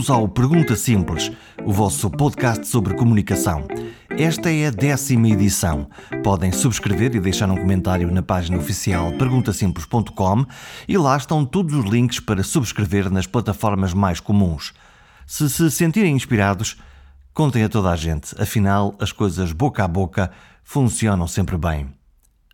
Bem-vindos 0.00 0.16
ao 0.16 0.26
Pergunta 0.26 0.76
Simples, 0.76 1.30
o 1.62 1.70
vosso 1.74 2.08
podcast 2.08 2.66
sobre 2.66 2.94
comunicação. 2.94 3.68
Esta 4.08 4.50
é 4.50 4.68
a 4.68 4.70
décima 4.70 5.28
edição. 5.28 5.90
Podem 6.24 6.50
subscrever 6.50 7.14
e 7.14 7.20
deixar 7.20 7.50
um 7.50 7.56
comentário 7.56 8.10
na 8.10 8.22
página 8.22 8.56
oficial 8.56 9.12
perguntasimples.com 9.18 10.46
e 10.88 10.96
lá 10.96 11.18
estão 11.18 11.44
todos 11.44 11.74
os 11.74 11.84
links 11.84 12.18
para 12.18 12.42
subscrever 12.42 13.10
nas 13.10 13.26
plataformas 13.26 13.92
mais 13.92 14.20
comuns. 14.20 14.72
Se 15.26 15.50
se 15.50 15.70
sentirem 15.70 16.16
inspirados, 16.16 16.78
contem 17.34 17.62
a 17.62 17.68
toda 17.68 17.90
a 17.90 17.96
gente, 17.96 18.34
afinal, 18.40 18.94
as 18.98 19.12
coisas 19.12 19.52
boca 19.52 19.84
a 19.84 19.88
boca 19.88 20.30
funcionam 20.64 21.28
sempre 21.28 21.58
bem. 21.58 21.99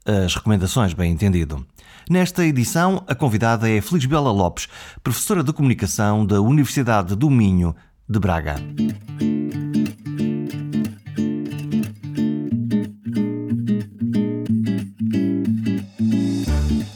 As 0.06 0.36
recomendações, 0.36 0.94
bem 0.94 1.10
entendido. 1.10 1.66
Nesta 2.08 2.46
edição, 2.46 3.02
a 3.08 3.14
convidada 3.16 3.68
é 3.68 3.80
Felisbela 3.80 4.30
Lopes, 4.30 4.68
professora 5.02 5.42
de 5.42 5.52
comunicação 5.52 6.24
da 6.24 6.40
Universidade 6.40 7.16
do 7.16 7.28
Minho, 7.28 7.74
de 8.08 8.20
Braga. 8.20 8.54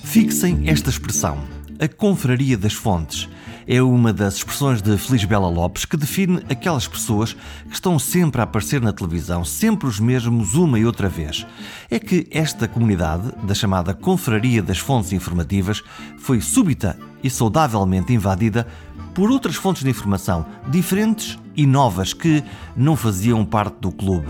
Fixem 0.05 0.69
esta 0.71 0.91
expressão, 0.91 1.43
a 1.81 1.89
confraria 1.89 2.57
das 2.57 2.75
fontes 2.75 3.29
é 3.67 3.83
uma 3.83 4.13
das 4.13 4.37
expressões 4.37 4.83
de 4.83 4.97
Felisbela 4.97 5.49
Lopes 5.49 5.85
que 5.85 5.97
define 5.97 6.43
aquelas 6.49 6.87
pessoas 6.87 7.35
que 7.69 7.75
estão 7.75 7.99
sempre 7.99 8.41
a 8.41 8.45
aparecer 8.45 8.81
na 8.81 8.93
televisão, 8.93 9.45
sempre 9.45 9.89
os 9.89 10.01
mesmos, 10.01 10.55
uma 10.55 10.79
e 10.79 10.85
outra 10.85 11.09
vez. 11.09 11.47
É 11.91 11.99
que 11.99 12.27
esta 12.30 12.67
comunidade, 12.67 13.33
da 13.43 13.55
chamada 13.55 13.95
Confraria 13.95 14.63
das 14.63 14.79
Fontes 14.79 15.13
Informativas, 15.13 15.83
foi 16.19 16.41
súbita 16.41 16.99
e 17.23 17.30
saudavelmente 17.30 18.13
invadida 18.13 18.67
por 19.15 19.30
outras 19.30 19.57
fontes 19.57 19.83
de 19.83 19.91
informação 19.91 20.47
diferentes 20.69 21.39
e 21.57 21.67
novas 21.67 22.13
que 22.13 22.43
não 22.77 22.97
faziam 22.97 23.45
parte 23.45 23.80
do 23.80 23.93
clube, 23.93 24.29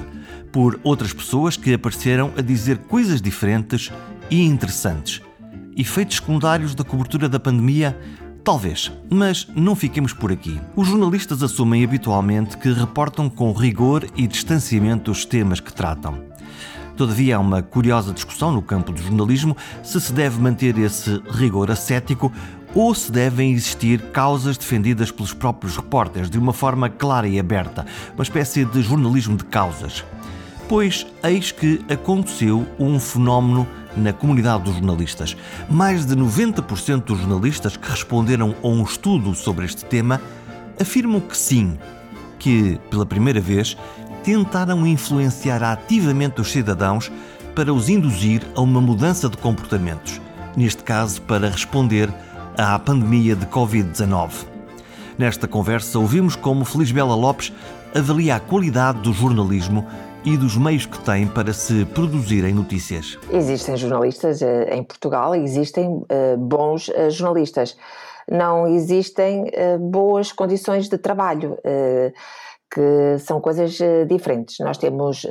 por 0.50 0.80
outras 0.82 1.12
pessoas 1.12 1.56
que 1.56 1.74
apareceram 1.74 2.32
a 2.36 2.40
dizer 2.40 2.78
coisas 2.78 3.20
diferentes 3.20 3.92
e 4.30 4.42
interessantes. 4.42 5.20
Efeitos 5.76 6.16
secundários 6.16 6.74
da 6.74 6.84
cobertura 6.84 7.28
da 7.28 7.38
pandemia 7.38 7.98
Talvez, 8.42 8.90
mas 9.10 9.46
não 9.54 9.76
fiquemos 9.76 10.12
por 10.12 10.32
aqui. 10.32 10.58
Os 10.74 10.88
jornalistas 10.88 11.42
assumem 11.42 11.84
habitualmente 11.84 12.56
que 12.56 12.72
reportam 12.72 13.28
com 13.28 13.52
rigor 13.52 14.06
e 14.16 14.26
distanciamento 14.26 15.10
os 15.10 15.24
temas 15.24 15.60
que 15.60 15.72
tratam. 15.72 16.18
Todavia, 16.96 17.36
há 17.36 17.38
uma 17.38 17.62
curiosa 17.62 18.12
discussão 18.12 18.52
no 18.52 18.62
campo 18.62 18.92
do 18.92 19.00
jornalismo 19.00 19.56
se 19.82 20.00
se 20.00 20.12
deve 20.12 20.40
manter 20.40 20.76
esse 20.78 21.22
rigor 21.30 21.70
ascético 21.70 22.32
ou 22.74 22.94
se 22.94 23.10
devem 23.10 23.52
existir 23.52 24.00
causas 24.10 24.56
defendidas 24.56 25.10
pelos 25.10 25.32
próprios 25.32 25.76
repórteres 25.76 26.30
de 26.30 26.38
uma 26.38 26.52
forma 26.52 26.88
clara 26.88 27.28
e 27.28 27.38
aberta, 27.38 27.86
uma 28.14 28.22
espécie 28.22 28.64
de 28.64 28.82
jornalismo 28.82 29.36
de 29.36 29.44
causas. 29.44 30.04
Pois 30.68 31.06
eis 31.22 31.50
que 31.50 31.84
aconteceu 31.88 32.66
um 32.78 33.00
fenómeno 33.00 33.66
na 33.96 34.12
comunidade 34.12 34.64
dos 34.64 34.74
jornalistas. 34.74 35.36
Mais 35.68 36.06
de 36.06 36.14
90% 36.14 37.04
dos 37.04 37.18
jornalistas 37.18 37.76
que 37.76 37.88
responderam 37.88 38.54
a 38.62 38.66
um 38.68 38.82
estudo 38.82 39.34
sobre 39.34 39.66
este 39.66 39.84
tema 39.84 40.20
afirmam 40.80 41.20
que 41.20 41.36
sim, 41.36 41.78
que, 42.38 42.78
pela 42.90 43.04
primeira 43.04 43.40
vez, 43.40 43.76
tentaram 44.22 44.86
influenciar 44.86 45.62
ativamente 45.62 46.40
os 46.40 46.50
cidadãos 46.50 47.10
para 47.54 47.72
os 47.72 47.88
induzir 47.88 48.42
a 48.54 48.60
uma 48.60 48.80
mudança 48.80 49.28
de 49.28 49.36
comportamentos, 49.36 50.20
neste 50.56 50.82
caso 50.82 51.20
para 51.22 51.50
responder 51.50 52.12
à 52.56 52.78
pandemia 52.78 53.34
de 53.34 53.46
Covid-19. 53.46 54.30
Nesta 55.18 55.46
conversa, 55.46 55.98
ouvimos 55.98 56.36
como 56.36 56.64
Felisbela 56.64 57.14
Lopes 57.14 57.52
avalia 57.94 58.36
a 58.36 58.40
qualidade 58.40 59.00
do 59.00 59.12
jornalismo 59.12 59.86
e 60.24 60.36
dos 60.36 60.56
meios 60.56 60.84
que 60.84 60.98
tem 61.00 61.26
para 61.26 61.52
se 61.52 61.84
produzirem 61.86 62.52
notícias? 62.52 63.18
Existem 63.32 63.76
jornalistas 63.76 64.42
eh, 64.42 64.74
em 64.74 64.82
Portugal, 64.82 65.34
existem 65.34 66.04
eh, 66.08 66.36
bons 66.36 66.90
eh, 66.90 67.08
jornalistas. 67.10 67.76
Não 68.30 68.66
existem 68.66 69.50
boas 69.80 70.30
condições 70.30 70.88
de 70.88 70.96
trabalho 70.96 71.58
que 72.72 73.18
são 73.18 73.40
coisas 73.40 73.76
diferentes. 74.06 74.60
Nós 74.60 74.78
temos 74.78 75.26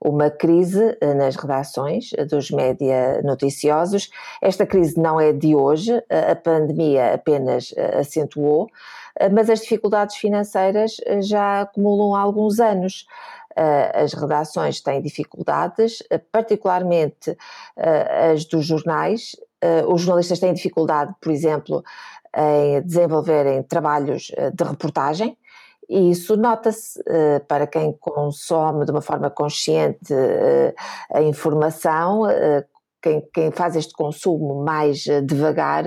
uma 0.00 0.30
crise 0.30 0.96
nas 1.18 1.36
redações 1.36 2.12
dos 2.30 2.50
média 2.50 3.20
noticiosos. 3.22 4.08
Esta 4.40 4.64
crise 4.64 4.98
não 4.98 5.20
é 5.20 5.34
de 5.34 5.54
hoje, 5.54 5.92
a 6.08 6.34
pandemia 6.34 7.12
apenas 7.12 7.74
acentuou, 7.98 8.70
mas 9.30 9.50
as 9.50 9.60
dificuldades 9.60 10.16
financeiras 10.16 10.96
já 11.20 11.60
acumulam 11.60 12.14
alguns 12.16 12.58
anos. 12.58 13.04
Eh, 13.56 14.02
as 14.02 14.12
redações 14.12 14.80
têm 14.80 15.02
dificuldades, 15.02 16.02
eh, 16.10 16.18
particularmente 16.18 17.36
eh, 17.76 18.30
as 18.32 18.44
dos 18.44 18.66
jornais. 18.66 19.36
Os 19.86 20.00
jornalistas 20.00 20.38
têm 20.38 20.54
dificuldade, 20.54 21.14
por 21.20 21.30
exemplo, 21.30 21.84
em 22.34 22.80
desenvolverem 22.80 23.62
trabalhos 23.62 24.32
de 24.54 24.64
reportagem, 24.64 25.36
e 25.86 26.10
isso 26.12 26.34
nota-se 26.34 26.98
para 27.46 27.66
quem 27.66 27.92
consome 28.00 28.86
de 28.86 28.90
uma 28.90 29.02
forma 29.02 29.28
consciente 29.28 30.14
a 31.12 31.20
informação, 31.20 32.22
quem, 33.02 33.20
quem, 33.34 33.50
faz 33.50 33.76
este 33.76 33.92
consumo 33.92 34.64
mais 34.64 35.04
devagar, 35.26 35.84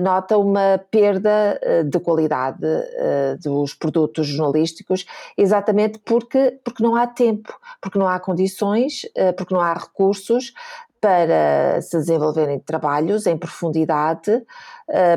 nota 0.00 0.36
uma 0.36 0.78
perda 0.90 1.58
eh, 1.62 1.82
de 1.82 1.98
qualidade 1.98 2.64
eh, 2.64 3.36
dos 3.42 3.74
produtos 3.74 4.26
jornalísticos, 4.26 5.06
exatamente 5.36 5.98
porque, 5.98 6.58
porque 6.62 6.82
não 6.82 6.94
há 6.94 7.06
tempo, 7.06 7.58
porque 7.80 7.98
não 7.98 8.06
há 8.06 8.20
condições, 8.20 9.02
porque 9.36 9.54
não 9.54 9.60
há 9.60 9.72
recursos 9.72 10.52
para 11.00 11.80
se 11.80 11.96
desenvolverem 11.96 12.60
trabalhos 12.60 13.26
em 13.26 13.36
profundidade, 13.36 14.44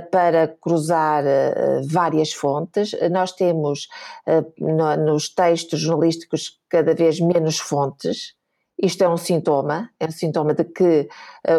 para 0.10 0.48
cruzar 0.48 1.24
várias 1.88 2.34
fontes. 2.34 2.96
Nós 3.12 3.32
temos 3.32 3.88
nos 4.98 5.30
textos 5.30 5.80
jornalísticos 5.80 6.60
cada 6.70 6.96
vez 6.96 7.20
menos 7.20 7.60
fontes. 7.60 8.34
Isto 8.82 9.04
é 9.04 9.10
um 9.10 9.18
sintoma, 9.18 9.92
é 10.00 10.08
um 10.08 10.12
sintoma 10.12 10.56
de 10.56 10.64
que 10.64 11.08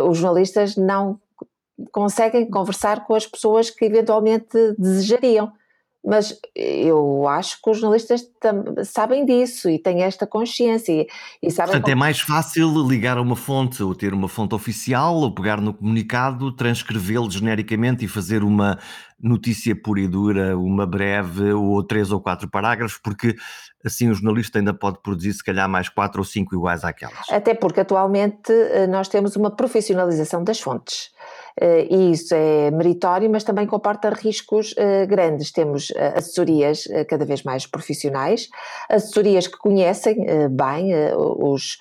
os 0.02 0.18
jornalistas 0.18 0.76
não 0.76 1.20
conseguem 1.92 2.48
conversar 2.48 3.04
com 3.04 3.14
as 3.14 3.26
pessoas 3.26 3.70
que 3.70 3.84
eventualmente 3.84 4.56
desejariam. 4.78 5.53
Mas 6.09 6.38
eu 6.54 7.26
acho 7.26 7.60
que 7.60 7.69
os 7.69 7.78
jornalistas 7.78 8.25
sabem 8.84 9.26
disso 9.26 9.69
e 9.69 9.76
têm 9.76 10.03
esta 10.03 10.25
consciência. 10.25 10.92
E, 10.92 11.09
e 11.42 11.50
sabem 11.50 11.72
Portanto, 11.72 11.82
como... 11.82 11.92
é 11.92 11.94
mais 11.97 12.20
fácil 12.20 12.87
ligar 12.87 13.19
a 13.19 13.20
uma 13.20 13.34
fonte 13.34 13.82
ou 13.82 13.92
ter 13.92 14.14
uma 14.14 14.28
fonte 14.28 14.54
oficial 14.54 15.16
ou 15.16 15.34
pegar 15.34 15.60
no 15.60 15.75
comunicado, 15.75 16.53
transcrevê-lo 16.53 17.28
genericamente 17.28 18.04
e 18.04 18.08
fazer 18.08 18.44
uma 18.44 18.78
notícia 19.21 19.75
pura 19.75 20.00
e 20.00 20.09
dura, 20.09 20.56
uma 20.56 20.87
breve 20.87 21.53
ou 21.53 21.82
três 21.82 22.12
ou 22.12 22.21
quatro 22.21 22.49
parágrafos, 22.50 22.99
porque 22.99 23.34
assim 23.84 24.10
o 24.10 24.15
jornalista 24.15 24.59
ainda 24.59 24.75
pode 24.75 24.99
produzir 25.00 25.32
se 25.32 25.43
calhar 25.43 25.69
mais 25.69 25.88
quatro 25.88 26.21
ou 26.21 26.25
cinco 26.25 26.54
iguais 26.54 26.84
àquelas. 26.84 27.31
Até 27.31 27.55
porque 27.55 27.81
atualmente 27.81 28.53
eh, 28.53 28.87
nós 28.87 29.09
temos 29.09 29.37
uma 29.37 29.50
profissionalização 29.50 30.44
das 30.44 30.60
fontes. 30.60 31.10
Eh, 31.59 31.87
e 31.91 32.10
isso 32.12 32.34
é 32.34 32.71
meritório, 32.71 33.31
mas 33.31 33.44
também 33.44 33.66
comporta 33.66 34.10
riscos 34.10 34.75
eh, 34.76 35.06
grandes. 35.06 35.50
Temos 35.50 35.93
assessorias 36.15 36.84
cada 37.09 37.25
vez 37.25 37.43
mais 37.43 37.66
profissionais, 37.66 38.49
assessorias 38.88 39.46
que 39.46 39.56
conhecem 39.56 40.26
bem 40.50 40.93
os, 41.17 41.79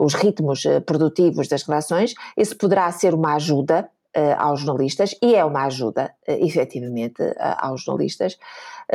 os 0.00 0.14
ritmos 0.14 0.64
produtivos 0.86 1.48
das 1.48 1.62
relações, 1.62 2.14
isso 2.36 2.56
poderá 2.56 2.90
ser 2.90 3.14
uma 3.14 3.34
ajuda 3.34 3.88
aos 4.36 4.60
jornalistas, 4.60 5.14
e 5.22 5.34
é 5.34 5.44
uma 5.44 5.66
ajuda, 5.66 6.12
efetivamente, 6.26 7.22
aos 7.38 7.82
jornalistas, 7.82 8.38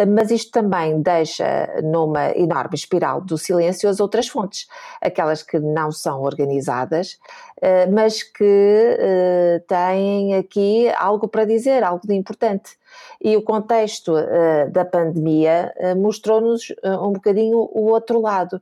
mas 0.08 0.32
isto 0.32 0.52
também 0.52 1.02
deixa 1.02 1.82
numa 1.84 2.32
enorme 2.32 2.74
espiral 2.76 3.22
do 3.22 3.38
silêncio 3.38 3.88
as 3.88 4.00
outras 4.00 4.28
fontes, 4.28 4.68
aquelas 5.00 5.44
que 5.44 5.60
não 5.60 5.92
são 5.92 6.24
organizadas, 6.24 7.20
eh, 7.62 7.86
mas 7.88 8.24
que 8.24 8.98
eh, 9.00 9.62
têm 9.68 10.36
aqui 10.36 10.90
algo 10.98 11.28
para 11.28 11.46
dizer, 11.46 11.84
algo 11.84 12.06
de 12.06 12.14
importante. 12.14 12.78
E 13.22 13.38
o 13.38 13.42
contexto 13.42 14.18
eh, 14.18 14.68
da 14.70 14.84
pandemia 14.84 15.74
mostrou-nos 15.96 16.74
um 16.84 17.14
bocadinho 17.14 17.58
o 17.58 17.86
outro 17.86 18.20
lado, 18.20 18.62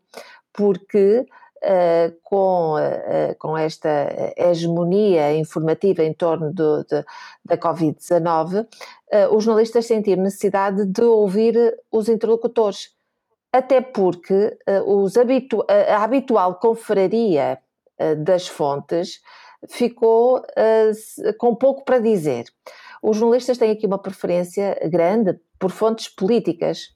porque 0.53 1.25
Uh, 1.63 2.12
com, 2.24 2.74
uh, 2.74 3.36
com 3.38 3.56
esta 3.56 4.34
hegemonia 4.36 5.36
informativa 5.36 6.04
em 6.04 6.12
torno 6.12 6.52
do, 6.52 6.84
de, 6.86 7.06
da 7.46 7.56
Covid-19, 7.56 8.63
uh, 8.63 9.36
os 9.36 9.44
jornalistas 9.44 9.86
sentiram 9.86 10.24
necessidade 10.24 10.88
de 10.88 11.04
ouvir 11.04 11.78
os 11.92 12.10
interlocutores, 12.10 12.96
até 13.54 13.80
porque 13.80 14.58
os 14.88 15.18
habitu 15.18 15.63
a 15.69 16.04
habitual 16.04 16.56
confraria 16.56 17.60
das 18.18 18.48
fontes 18.48 19.19
ficou 19.69 20.42
com 21.38 21.54
pouco 21.54 21.86
para 21.86 22.00
dizer. 22.00 22.46
os 23.04 23.18
jornalistas 23.18 23.60
têm 23.60 23.69
aqui 23.69 23.86
uma 23.86 24.02
preferência 24.02 24.80
grande 24.90 25.40
por 25.60 25.69
fontes 25.69 26.08
políticas. 26.08 26.96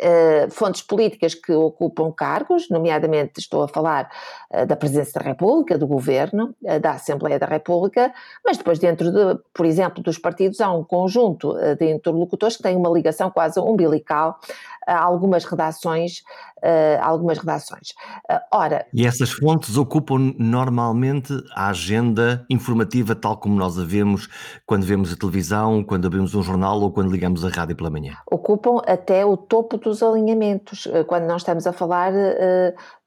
Uh, 0.00 0.48
fontes 0.50 0.80
políticas 0.80 1.34
que 1.34 1.52
ocupam 1.52 2.12
cargos, 2.12 2.68
nomeadamente 2.70 3.40
estou 3.40 3.64
a 3.64 3.68
falar 3.68 4.08
uh, 4.52 4.64
da 4.64 4.76
Presidência 4.76 5.20
da 5.20 5.26
República, 5.26 5.76
do 5.76 5.88
Governo, 5.88 6.54
uh, 6.62 6.78
da 6.78 6.92
Assembleia 6.92 7.36
da 7.36 7.46
República, 7.46 8.14
mas 8.44 8.56
depois 8.56 8.78
dentro, 8.78 9.10
de, 9.10 9.40
por 9.52 9.66
exemplo, 9.66 10.00
dos 10.00 10.16
partidos 10.16 10.60
há 10.60 10.72
um 10.72 10.84
conjunto 10.84 11.52
de 11.76 11.90
interlocutores 11.90 12.56
que 12.56 12.62
têm 12.62 12.76
uma 12.76 12.90
ligação 12.90 13.28
quase 13.28 13.58
umbilical 13.58 14.38
a 14.86 14.98
algumas 14.98 15.44
redações 15.44 16.22
uh, 16.62 17.02
algumas 17.02 17.38
redações. 17.38 17.90
Uh, 18.30 18.38
ora, 18.52 18.86
e 18.92 19.06
essas 19.06 19.30
fontes 19.30 19.76
ocupam 19.76 20.34
normalmente 20.38 21.32
a 21.54 21.68
agenda 21.68 22.44
informativa 22.50 23.14
tal 23.14 23.36
como 23.36 23.56
nós 23.56 23.78
a 23.78 23.84
vemos 23.84 24.28
quando 24.66 24.84
vemos 24.84 25.12
a 25.12 25.16
televisão, 25.16 25.82
quando 25.82 26.06
abrimos 26.06 26.34
um 26.34 26.42
jornal 26.42 26.80
ou 26.80 26.92
quando 26.92 27.10
ligamos 27.10 27.44
a 27.44 27.48
rádio 27.48 27.76
pela 27.76 27.90
manhã? 27.90 28.14
Ocupam 28.30 28.82
até 28.86 29.24
o 29.24 29.36
topo 29.36 29.76
dos 29.76 30.02
alinhamentos, 30.02 30.86
uh, 30.86 31.04
quando 31.06 31.24
nós 31.24 31.42
estamos 31.42 31.66
a 31.66 31.72
falar 31.72 32.12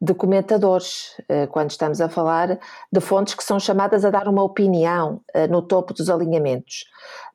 de 0.01 0.13
comentadores, 0.13 1.15
quando 1.51 1.69
estamos 1.69 2.01
a 2.01 2.09
falar 2.09 2.59
de 2.91 2.99
fontes 2.99 3.33
que 3.33 3.43
são 3.43 3.59
chamadas 3.59 4.03
a 4.03 4.09
dar 4.09 4.27
uma 4.27 4.43
opinião 4.43 5.21
no 5.49 5.61
topo 5.61 5.93
dos 5.93 6.09
alinhamentos. 6.09 6.85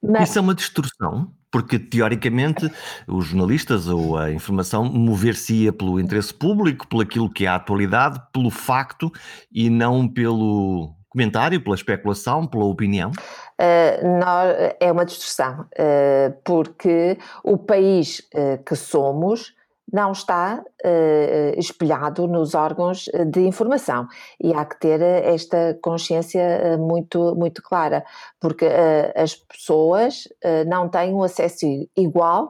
Mas... 0.03 0.31
Isso 0.31 0.39
é 0.39 0.43
uma 0.43 0.55
distorção? 0.55 1.31
Porque 1.57 1.79
teoricamente 1.79 2.71
os 3.09 3.29
jornalistas 3.29 3.89
ou 3.89 4.19
a 4.19 4.31
informação 4.31 4.85
mover-se-ia 4.85 5.73
pelo 5.73 5.99
interesse 5.99 6.35
público, 6.35 6.87
pelo 6.87 7.01
aquilo 7.01 7.33
que 7.33 7.47
é 7.47 7.49
a 7.49 7.55
atualidade, 7.55 8.21
pelo 8.31 8.51
facto 8.51 9.11
e 9.51 9.71
não 9.71 10.07
pelo 10.07 10.95
comentário, 11.09 11.59
pela 11.59 11.75
especulação, 11.75 12.47
pela 12.47 12.67
opinião? 12.67 13.11
Uh, 13.59 14.77
é 14.79 14.93
uma 14.93 15.07
distorção, 15.07 15.63
uh, 15.63 16.37
porque 16.45 17.17
o 17.43 17.57
país 17.57 18.19
uh, 18.35 18.63
que 18.63 18.77
somos 18.77 19.55
não 19.93 20.13
está 20.13 20.63
uh, 20.63 21.59
espelhado 21.59 22.27
nos 22.27 22.55
órgãos 22.55 23.05
de 23.31 23.41
informação 23.41 24.07
e 24.41 24.53
há 24.53 24.65
que 24.65 24.79
ter 24.81 25.01
esta 25.01 25.79
consciência 25.81 26.77
muito, 26.79 27.35
muito 27.37 27.63
clara, 27.63 28.05
porque 28.41 28.67
uh, 28.67 29.13
as 29.15 29.35
pessoas 29.35 30.27
uh, 30.45 30.69
não 30.69 30.89
têm 30.89 31.15
um 31.15 31.23
acesso 31.23 31.67
igual 31.97 32.49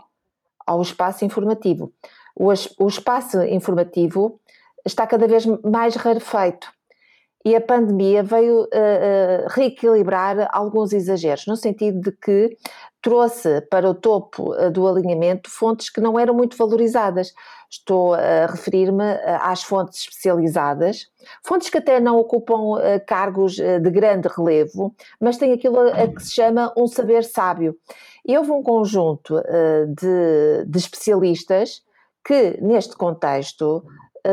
ao 0.66 0.80
espaço 0.80 1.24
informativo. 1.24 1.92
O, 2.34 2.48
o 2.48 2.88
espaço 2.88 3.42
informativo 3.42 4.40
está 4.84 5.06
cada 5.06 5.26
vez 5.26 5.44
mais 5.62 5.94
rarefeito 5.96 6.75
e 7.46 7.54
a 7.54 7.60
pandemia 7.60 8.24
veio 8.24 8.62
uh, 8.62 8.64
uh, 8.64 9.46
reequilibrar 9.50 10.48
alguns 10.50 10.92
exageros, 10.92 11.46
no 11.46 11.54
sentido 11.54 12.00
de 12.00 12.10
que 12.10 12.58
trouxe 13.00 13.60
para 13.70 13.88
o 13.88 13.94
topo 13.94 14.52
uh, 14.52 14.68
do 14.68 14.84
alinhamento 14.88 15.48
fontes 15.48 15.88
que 15.88 16.00
não 16.00 16.18
eram 16.18 16.34
muito 16.34 16.56
valorizadas. 16.56 17.32
Estou 17.70 18.14
a 18.14 18.46
referir-me 18.46 19.04
às 19.40 19.62
fontes 19.62 20.00
especializadas, 20.00 21.08
fontes 21.44 21.68
que 21.68 21.78
até 21.78 22.00
não 22.00 22.16
ocupam 22.16 22.80
cargos 23.08 23.56
de 23.56 23.90
grande 23.90 24.28
relevo, 24.28 24.94
mas 25.20 25.36
têm 25.36 25.52
aquilo 25.52 25.80
a 25.80 26.06
que 26.06 26.22
se 26.22 26.32
chama 26.32 26.72
um 26.76 26.86
saber 26.86 27.24
sábio. 27.24 27.76
E 28.24 28.38
houve 28.38 28.52
um 28.52 28.62
conjunto 28.62 29.42
de, 29.88 30.64
de 30.64 30.78
especialistas 30.78 31.82
que, 32.24 32.56
neste 32.62 32.96
contexto, 32.96 33.84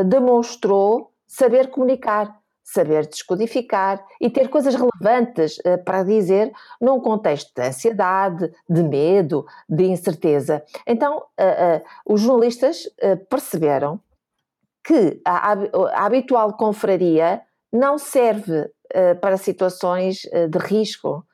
demonstrou 0.06 1.10
saber 1.26 1.70
comunicar 1.70 2.38
saber 2.64 3.06
descodificar 3.06 4.02
e 4.18 4.30
ter 4.30 4.48
coisas 4.48 4.74
relevantes 4.74 5.58
uh, 5.58 5.84
para 5.84 6.02
dizer 6.02 6.50
num 6.80 6.98
contexto 6.98 7.52
de 7.54 7.68
ansiedade, 7.68 8.50
de 8.68 8.82
medo, 8.82 9.46
de 9.68 9.84
incerteza. 9.84 10.64
Então, 10.86 11.18
uh, 11.18 11.20
uh, 11.20 12.14
os 12.14 12.22
jornalistas 12.22 12.88
perceberam 13.28 14.00
que 14.82 15.20
a, 15.24 15.52
habitual 16.04 16.54
confraria 16.54 17.42
não 17.72 17.98
serve 17.98 18.70
para 19.20 19.36
situações 19.36 20.22
de 20.50 20.58
risco, 20.58 21.26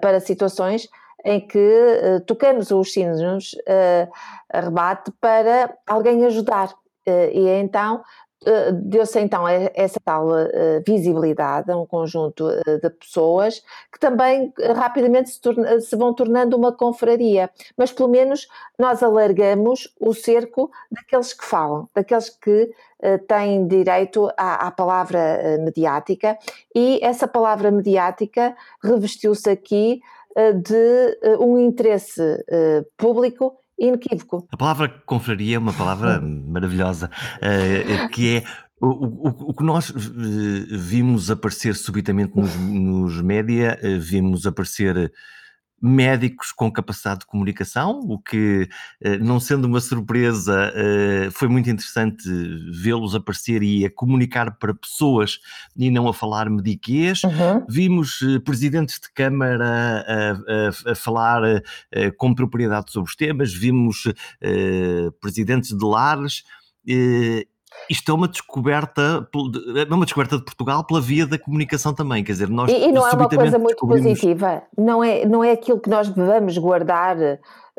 para 0.00 0.20
situações 0.20 0.88
em 1.24 1.40
que 1.40 2.20
tocamos 2.26 2.70
os 2.70 2.92
sinos 2.92 3.54
rebate 4.52 5.12
para 5.20 5.74
alguém 5.86 6.26
ajudar. 6.26 6.74
e 7.32 7.48
então 7.48 8.02
eh, 8.02 8.02
deu-se 8.82 9.18
então 9.18 9.44
essa 9.48 9.98
tal 10.04 10.28
uh, 10.28 10.82
visibilidade 10.86 11.70
a 11.70 11.76
um 11.76 11.86
conjunto 11.86 12.46
uh, 12.46 12.80
de 12.80 12.90
pessoas 12.90 13.62
que 13.92 13.98
também 13.98 14.52
rapidamente 14.74 15.30
se, 15.30 15.40
torna, 15.40 15.80
se, 15.80 15.96
vão 15.96 16.14
tornando 16.14 16.56
uma 16.56 16.72
confraria, 16.72 17.50
mas 17.76 17.92
pelo 17.92 18.08
menos 18.08 18.46
nós 18.78 19.02
alargamos 19.02 19.92
o 20.00 20.12
cerco 20.12 20.70
daqueles 20.90 21.32
que 21.32 21.44
falam, 21.44 21.88
daqueles 21.94 22.28
que 22.28 22.70
têm 23.28 23.66
direito 23.66 24.30
à, 24.36 24.66
à 24.66 24.70
palavra 24.70 25.58
mediática. 25.60 26.38
E 26.74 26.98
essa 27.02 27.28
palavra 27.28 27.70
mediática 27.70 28.56
revestiu-se 28.82 29.50
aqui 29.50 30.00
de 30.62 31.36
um 31.38 31.58
interesse 31.58 32.22
público 32.96 33.56
inequívoco. 33.78 34.46
A 34.50 34.56
palavra 34.56 34.88
confraria 35.04 35.56
é 35.56 35.58
uma 35.58 35.72
palavra 35.72 36.20
maravilhosa, 36.22 37.10
uh, 37.36 38.08
que 38.10 38.36
é 38.36 38.44
o, 38.80 38.88
o, 38.88 39.50
o, 39.50 39.54
que 39.54 39.64
nós 39.64 39.88
eh, 39.90 40.76
vimos 40.76 41.30
aparecer 41.30 41.74
subitamente 41.74 42.36
nos, 42.36 42.54
nos 42.56 43.22
média, 43.22 43.78
vimos 43.98 44.46
aparecer 44.46 45.10
médicos 45.86 46.52
com 46.52 46.70
capacidade 46.70 47.20
de 47.20 47.26
comunicação, 47.26 48.00
o 48.00 48.18
que, 48.18 48.68
eh, 49.00 49.18
não 49.18 49.38
sendo 49.38 49.66
uma 49.66 49.80
surpresa, 49.80 50.72
eh, 50.74 51.28
foi 51.30 51.48
muito 51.48 51.70
interessante 51.70 52.28
vê-los 52.72 53.14
aparecer 53.14 53.62
e 53.62 53.86
a 53.86 53.90
comunicar 53.90 54.58
para 54.58 54.74
pessoas 54.74 55.38
e 55.76 55.90
não 55.90 56.08
a 56.08 56.14
falar 56.14 56.50
mediquês. 56.50 57.22
Uhum. 57.22 57.64
Vimos 57.68 58.20
eh, 58.22 58.38
presidentes 58.40 58.98
de 59.00 59.12
Câmara 59.12 60.04
a, 60.06 60.88
a, 60.88 60.92
a 60.92 60.94
falar 60.94 61.42
com 62.18 62.34
propriedade 62.34 62.90
sobre 62.90 63.08
os 63.08 63.16
temas, 63.16 63.52
vimos 63.52 64.04
presidentes 65.20 65.76
de 65.76 65.84
lares 65.84 66.42
isto 67.90 68.10
é 68.10 68.14
uma 68.14 68.28
descoberta, 68.28 69.28
é 69.88 69.94
uma 69.94 70.04
descoberta 70.04 70.38
de 70.38 70.44
Portugal 70.44 70.84
pela 70.84 71.00
via 71.00 71.26
da 71.26 71.38
comunicação 71.38 71.94
também, 71.94 72.24
quer 72.24 72.32
dizer, 72.32 72.48
nós 72.48 72.70
E, 72.70 72.88
e 72.88 72.92
não 72.92 73.06
é 73.06 73.12
uma 73.12 73.28
coisa 73.28 73.58
muito 73.58 73.86
positiva, 73.86 74.62
não 74.76 75.02
é, 75.02 75.24
não 75.24 75.44
é 75.44 75.52
aquilo 75.52 75.80
que 75.80 75.90
nós 75.90 76.08
devemos 76.08 76.56
guardar 76.58 77.16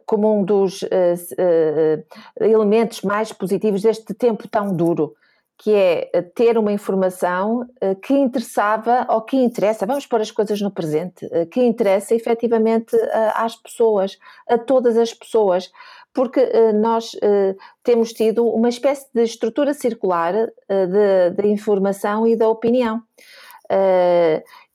como 0.07 0.39
um 0.39 0.43
dos 0.43 0.81
uh, 0.83 0.87
uh, 0.87 2.43
elementos 2.43 3.01
mais 3.01 3.33
positivos 3.33 3.81
deste 3.81 4.13
tempo 4.13 4.47
tão 4.47 4.73
duro, 4.73 5.13
que 5.57 5.73
é 5.73 6.21
ter 6.33 6.57
uma 6.57 6.71
informação 6.71 7.61
uh, 7.61 7.95
que 8.01 8.13
interessava 8.13 9.05
ou 9.09 9.21
que 9.21 9.35
interessa, 9.35 9.85
vamos 9.85 10.05
pôr 10.05 10.21
as 10.21 10.31
coisas 10.31 10.61
no 10.61 10.71
presente, 10.71 11.27
que 11.51 11.61
interessa 11.61 12.15
efetivamente 12.15 12.95
às 13.35 13.55
pessoas, 13.57 14.17
a 14.47 14.57
todas 14.57 14.97
as 14.97 15.13
pessoas 15.13 15.69
porque 16.13 16.39
uh, 16.39 16.73
nós 16.73 17.13
uh, 17.13 17.55
temos 17.83 18.13
tido 18.13 18.47
uma 18.47 18.69
espécie 18.69 19.07
de 19.13 19.23
estrutura 19.23 19.73
circular 19.73 20.33
uh, 20.35 20.47
de, 20.87 21.41
de, 21.41 21.47
informação 21.47 22.25
e 22.25 22.35
da 22.35 22.49
opinião. 22.49 23.01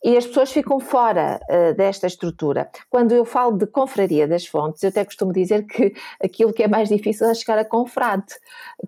e 0.04 0.16
as 0.16 0.26
pessoas 0.26 0.52
ficam 0.52 0.78
fora 0.78 1.40
desta 1.76 2.06
estrutura. 2.06 2.68
Quando 2.90 3.12
eu 3.12 3.24
falo 3.24 3.56
de 3.56 3.66
confraria 3.66 4.28
das 4.28 4.44
fontes, 4.46 4.82
eu 4.82 4.90
até 4.90 5.02
costumo 5.04 5.32
dizer 5.32 5.66
que 5.66 5.94
aquilo 6.22 6.52
que 6.52 6.62
é 6.62 6.68
mais 6.68 6.88
difícil 6.90 7.26
é 7.26 7.34
chegar 7.34 7.58
a 7.58 7.64
confrade. 7.64 8.34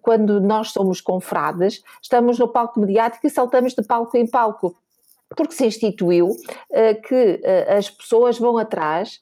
Quando 0.02 0.40
nós 0.40 0.72
somos 0.72 1.00
confrades, 1.00 1.82
estamos 2.02 2.38
no 2.38 2.48
palco 2.48 2.78
mediático 2.80 3.26
e 3.26 3.30
saltamos 3.30 3.72
de 3.74 3.82
palco 3.82 4.16
em 4.18 4.26
palco 4.26 4.76
porque 5.36 5.54
se 5.54 5.66
instituiu 5.66 6.28
uh, 6.28 7.02
que 7.06 7.40
uh, 7.42 7.76
as 7.76 7.90
pessoas 7.90 8.38
vão 8.38 8.58
atrás 8.58 9.20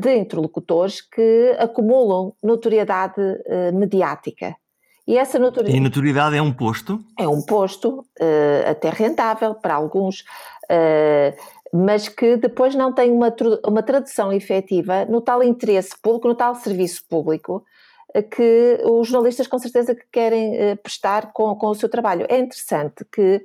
de 0.00 0.16
interlocutores 0.16 1.00
que 1.00 1.56
acumulam 1.58 2.32
notoriedade 2.42 3.20
mediática. 3.72 4.56
E 5.06 5.16
essa 5.16 5.38
notoriedade. 5.38 5.78
E 5.78 5.80
notoriedade 5.80 6.36
é 6.36 6.42
um 6.42 6.52
posto? 6.52 7.00
É 7.18 7.26
um 7.26 7.40
posto, 7.40 8.04
até 8.68 8.90
rentável 8.90 9.54
para 9.54 9.74
alguns, 9.74 10.24
mas 11.72 12.08
que 12.08 12.36
depois 12.36 12.74
não 12.74 12.92
tem 12.92 13.10
uma, 13.10 13.34
uma 13.66 13.82
tradução 13.82 14.32
efetiva 14.32 15.04
no 15.06 15.20
tal 15.20 15.42
interesse 15.42 15.98
público, 16.02 16.28
no 16.28 16.34
tal 16.34 16.54
serviço 16.54 17.02
público 17.08 17.64
que 18.30 18.80
os 18.84 19.08
jornalistas 19.08 19.46
com 19.46 19.58
certeza 19.58 19.94
que 19.94 20.04
querem 20.10 20.76
prestar 20.82 21.32
com, 21.32 21.54
com 21.54 21.68
o 21.68 21.74
seu 21.74 21.88
trabalho. 21.88 22.26
É 22.28 22.38
interessante 22.38 23.04
que 23.10 23.44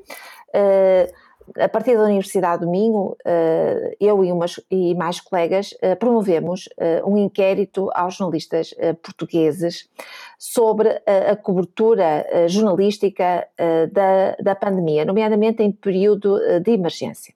a 1.59 1.69
partir 1.69 1.95
da 1.95 2.03
Universidade 2.03 2.65
do 2.65 2.69
Minho, 2.69 3.15
eh, 3.25 3.95
eu 3.99 4.23
e, 4.23 4.31
umas, 4.31 4.59
e 4.69 4.95
mais 4.95 5.19
colegas 5.19 5.73
eh, 5.81 5.95
promovemos 5.95 6.67
eh, 6.77 7.01
um 7.05 7.17
inquérito 7.17 7.89
aos 7.93 8.15
jornalistas 8.15 8.73
portugueses 9.01 9.89
sobre 10.37 10.89
a 11.05 11.35
cobertura 11.35 12.25
jornalística 12.47 13.47
da, 13.91 14.35
da 14.41 14.55
pandemia, 14.55 15.05
nomeadamente 15.05 15.63
em 15.63 15.71
período 15.71 16.37
de 16.61 16.71
emergência. 16.71 17.33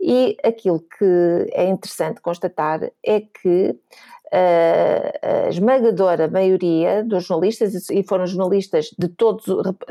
E 0.00 0.36
aquilo 0.44 0.80
que 0.80 1.50
é 1.52 1.68
interessante 1.68 2.20
constatar 2.20 2.90
é 3.04 3.20
que 3.20 3.76
a 4.30 5.48
esmagadora 5.48 6.28
maioria 6.28 7.02
dos 7.02 7.24
jornalistas, 7.24 7.88
e 7.90 8.02
foram 8.02 8.26
jornalistas 8.26 8.90
de 8.98 9.08
todos, 9.08 9.46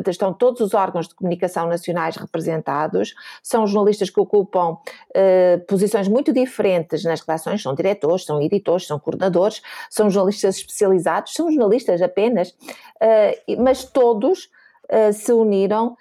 estão 0.08 0.34
todos 0.34 0.62
os 0.62 0.74
órgãos 0.74 1.08
de 1.08 1.15
comunicação 1.15 1.67
nacionais 1.67 2.15
representados, 2.15 3.15
são 3.41 3.65
jornalistas 3.65 4.10
que 4.10 4.20
ocupam 4.20 4.74
uh, 4.74 5.65
posições 5.67 6.08
muito 6.08 6.32
diferentes 6.32 7.03
nas 7.03 7.22
redações, 7.22 7.62
são 7.62 7.74
diretores, 7.74 8.25
são 8.25 8.41
editores, 8.41 8.86
são 8.86 9.00
coordenadores, 9.00 9.62
são 9.89 10.10
jornalistas 10.10 10.58
especializados, 10.58 11.34
são 11.34 11.50
jornalistas 11.51 12.01
apenas, 12.01 12.50
uh, 12.50 13.62
mas 13.62 13.84
todos 13.84 14.50
uh, 14.91 15.13
se 15.13 15.32
uniram 15.32 15.96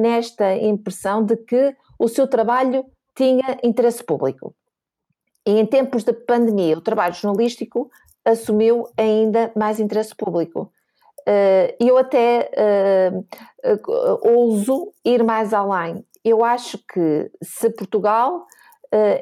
nesta 0.00 0.56
impressão 0.56 1.22
de 1.22 1.36
que 1.36 1.76
o 1.98 2.08
seu 2.08 2.26
trabalho 2.26 2.86
tinha 3.14 3.58
interesse 3.62 4.02
público. 4.02 4.54
E 5.50 5.58
em 5.58 5.66
tempos 5.66 6.04
de 6.04 6.12
pandemia, 6.12 6.78
o 6.78 6.80
trabalho 6.80 7.12
jornalístico 7.12 7.90
assumiu 8.24 8.86
ainda 8.96 9.50
mais 9.56 9.80
interesse 9.80 10.14
público. 10.14 10.72
Eh, 11.26 11.76
eu 11.80 11.98
até 11.98 12.48
uh, 13.66 14.28
ouso 14.28 14.92
ir 15.04 15.24
mais 15.24 15.52
além. 15.52 16.06
Eu 16.24 16.44
acho 16.44 16.78
que 16.78 17.32
se 17.42 17.68
Portugal 17.70 18.46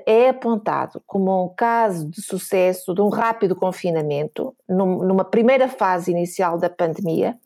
é 0.06 0.30
apontado 0.30 1.02
como 1.06 1.44
um 1.44 1.54
caso 1.54 2.08
de 2.08 2.22
sucesso 2.22 2.94
de 2.94 3.02
um 3.02 3.10
rápido 3.10 3.54
confinamento, 3.54 4.56
num, 4.66 4.98
numa 5.04 5.26
primeira 5.26 5.68
fase 5.68 6.10
inicial 6.10 6.56
da 6.56 6.70
pandemia, 6.70 7.36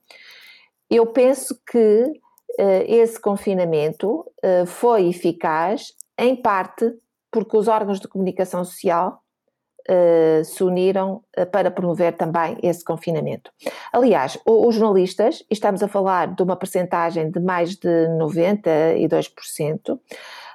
eu 0.88 1.04
penso 1.06 1.60
que 1.66 2.12
esse 2.86 3.20
confinamento 3.20 4.24
foi 4.66 5.08
eficaz, 5.08 5.94
em 6.16 6.36
parte 6.36 6.94
porque 7.32 7.56
os 7.56 7.66
órgãos 7.66 7.98
de 7.98 8.06
comunicação 8.06 8.62
social 8.64 9.22
uh, 9.88 10.44
se 10.44 10.62
uniram 10.62 11.24
uh, 11.36 11.46
para 11.46 11.70
promover 11.70 12.16
também 12.16 12.58
esse 12.62 12.84
confinamento. 12.84 13.50
Aliás, 13.92 14.38
os 14.46 14.74
jornalistas, 14.74 15.42
e 15.50 15.54
estamos 15.54 15.82
a 15.82 15.88
falar 15.88 16.34
de 16.34 16.42
uma 16.42 16.56
percentagem 16.56 17.30
de 17.30 17.40
mais 17.40 17.74
de 17.76 17.88
92%, 18.18 19.94
uh, 19.94 20.00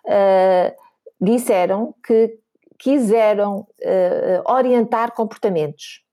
eh, 0.05 0.75
disseram 1.19 1.93
que 2.05 2.37
quiseram 2.79 3.67
orientar 4.45 5.11
comportamentos. 5.13 6.03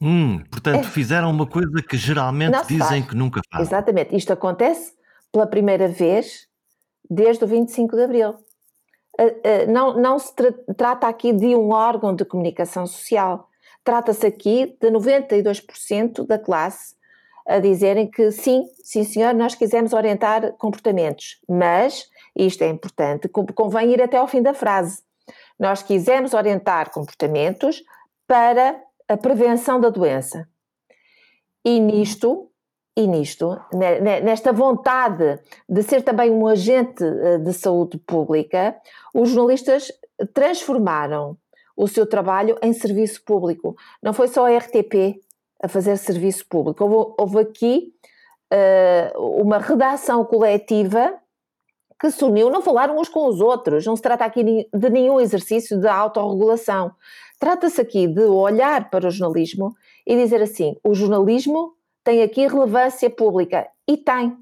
Hum, 0.00 0.42
portanto, 0.50 0.86
é. 0.86 0.90
fizeram 0.90 1.30
uma 1.30 1.46
coisa 1.46 1.82
que 1.82 1.96
geralmente 1.98 2.66
dizem 2.66 3.02
faz. 3.02 3.06
que 3.06 3.14
nunca 3.14 3.42
fazem. 3.50 3.66
Exatamente. 3.66 4.16
Isto 4.16 4.32
acontece 4.32 4.94
pela 5.30 5.46
primeira 5.46 5.86
vez 5.86 6.48
desde 7.08 7.44
o 7.44 7.46
25 7.46 7.94
de 7.94 8.02
Abril. 8.02 8.34
Eh, 9.18 9.40
eh, 9.44 9.66
não, 9.66 9.96
não 9.96 10.18
se 10.18 10.34
tra 10.34 10.52
trata 10.76 11.06
aqui 11.06 11.32
de 11.32 11.54
um 11.54 11.70
órgão 11.70 12.14
de 12.14 12.24
comunicação 12.24 12.86
social, 12.86 13.48
trata-se 13.84 14.26
aqui 14.26 14.76
de 14.80 14.90
92% 14.90 16.26
da 16.26 16.38
classe 16.38 16.94
a 17.46 17.58
dizerem 17.58 18.10
que 18.10 18.30
sim, 18.30 18.64
sim 18.82 19.04
senhor, 19.04 19.34
nós 19.34 19.54
quisemos 19.54 19.92
orientar 19.92 20.52
comportamentos, 20.54 21.38
mas, 21.48 22.08
isto 22.34 22.62
é 22.62 22.68
importante, 22.68 23.28
convém 23.28 23.92
ir 23.92 24.02
até 24.02 24.16
ao 24.16 24.26
fim 24.26 24.40
da 24.40 24.54
frase, 24.54 25.02
nós 25.58 25.82
quisemos 25.82 26.32
orientar 26.32 26.90
comportamentos 26.90 27.82
para 28.26 28.82
a 29.06 29.16
prevenção 29.16 29.78
da 29.78 29.90
doença. 29.90 30.48
E 31.64 31.78
nisto 31.78 32.50
e 32.96 33.06
nisto, 33.08 33.60
nesta 34.22 34.52
vontade 34.52 35.40
de 35.68 35.82
ser 35.82 36.02
também 36.02 36.30
um 36.30 36.46
agente 36.46 37.02
eh, 37.02 37.38
de 37.38 37.52
saúde 37.52 37.98
pública, 37.98 38.76
os 39.12 39.30
jornalistas 39.30 39.90
transformaram 40.32 41.36
o 41.76 41.88
seu 41.88 42.06
trabalho 42.06 42.56
em 42.62 42.72
serviço 42.72 43.24
público. 43.24 43.76
Não 44.00 44.12
foi 44.12 44.28
só 44.28 44.46
a 44.46 44.56
RTP 44.56 45.20
a 45.60 45.66
fazer 45.66 45.96
serviço 45.96 46.46
público, 46.46 46.84
houve, 46.84 47.14
houve 47.18 47.38
aqui 47.40 47.92
uh, 48.52 49.40
uma 49.40 49.58
redação 49.58 50.24
coletiva 50.24 51.14
que 51.98 52.10
se 52.10 52.22
uniu, 52.24 52.50
não 52.50 52.60
falaram 52.60 52.98
uns 52.98 53.08
com 53.08 53.26
os 53.26 53.40
outros, 53.40 53.86
não 53.86 53.96
se 53.96 54.02
trata 54.02 54.24
aqui 54.24 54.44
de 54.44 54.90
nenhum 54.90 55.20
exercício 55.20 55.80
de 55.80 55.88
autorregulação. 55.88 56.92
Trata-se 57.38 57.80
aqui 57.80 58.06
de 58.06 58.22
olhar 58.22 58.90
para 58.90 59.08
o 59.08 59.10
jornalismo 59.10 59.74
e 60.06 60.16
dizer 60.16 60.42
assim: 60.42 60.76
o 60.84 60.94
jornalismo 60.94 61.73
tem 62.04 62.22
aqui 62.22 62.46
relevância 62.46 63.08
pública. 63.08 63.66
E 63.88 63.96
tem. 63.96 64.36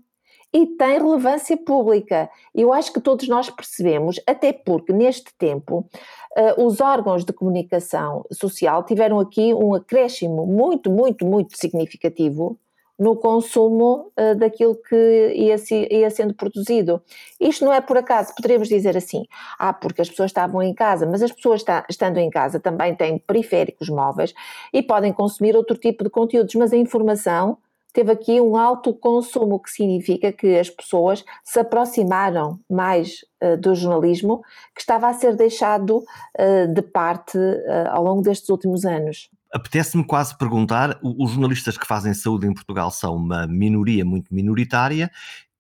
E 0.52 0.66
tem 0.66 0.99
relevância 0.99 1.57
pública. 1.57 2.28
Eu 2.54 2.73
acho 2.73 2.92
que 2.92 3.00
todos 3.00 3.26
nós 3.26 3.49
percebemos, 3.49 4.21
até 4.26 4.52
porque 4.52 4.92
neste 4.92 5.33
tempo 5.38 5.88
uh, 6.37 6.66
os 6.66 6.81
órgãos 6.81 7.25
de 7.25 7.33
comunicação 7.33 8.26
social 8.31 8.85
tiveram 8.85 9.19
aqui 9.19 9.54
um 9.54 9.75
acréscimo 9.75 10.45
muito, 10.45 10.90
muito, 10.90 11.25
muito 11.25 11.57
significativo 11.57 12.59
no 13.02 13.16
consumo 13.16 14.12
uh, 14.16 14.37
daquilo 14.37 14.76
que 14.76 15.32
ia, 15.35 15.56
ia, 15.90 16.09
sendo 16.09 16.35
produzido. 16.35 17.02
Isto 17.40 17.64
não 17.64 17.73
é 17.73 17.80
por 17.80 17.99
acaso, 17.99 18.32
poderíamos 18.37 18.68
dizer 18.68 18.97
assim, 18.97 19.25
ah, 19.59 19.73
porque 19.73 20.02
as 20.02 20.09
pessoas 20.09 20.30
estavam 20.30 20.62
em 20.62 20.73
casa, 20.73 21.04
mas 21.04 21.21
as 21.21 21.32
pessoas 21.32 21.62
está, 21.62 21.85
estando 21.90 22.18
em 22.18 22.30
casa 22.30 22.61
também 22.61 22.94
têm 22.94 23.18
periféricos 23.18 23.88
móveis 23.88 24.32
e 24.73 24.80
podem 24.80 25.12
consumir 25.12 25.56
outro 25.56 25.76
tipo 25.76 26.04
de 26.04 26.11
conteúdos, 26.11 26.54
mas 26.54 26.73
a 26.73 26.76
informação 26.76 27.59
teve 27.92 28.12
aqui 28.12 28.40
um 28.40 28.56
alto 28.56 28.94
consumo, 28.94 29.59
que 29.59 29.71
significa 29.71 30.32
que 30.32 30.56
as 30.56 30.71
pessoas 30.71 31.25
se 31.42 31.59
aproximaram 31.59 32.61
mais 32.71 33.25
uh, 33.42 33.56
do 33.56 33.75
jornalismo 33.75 34.42
que 34.76 34.80
estava 34.80 35.09
a 35.09 35.12
ser 35.12 35.35
deixado 35.35 35.99
uh, 35.99 36.73
de 36.73 36.82
parte 36.82 37.37
uh, 37.37 37.88
ao 37.90 38.04
longo 38.04 38.23
destes 38.23 38.49
últimos 38.49 38.85
anos. 38.85 39.28
Apetece-me 39.52 40.04
quase 40.04 40.37
perguntar: 40.37 40.99
os 41.02 41.30
jornalistas 41.30 41.76
que 41.76 41.87
fazem 41.87 42.14
saúde 42.14 42.47
em 42.47 42.54
Portugal 42.54 42.90
são 42.90 43.16
uma 43.16 43.47
minoria 43.47 44.04
muito 44.04 44.35
minoritária 44.35 45.11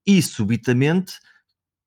e, 0.06 0.22
subitamente, 0.22 1.14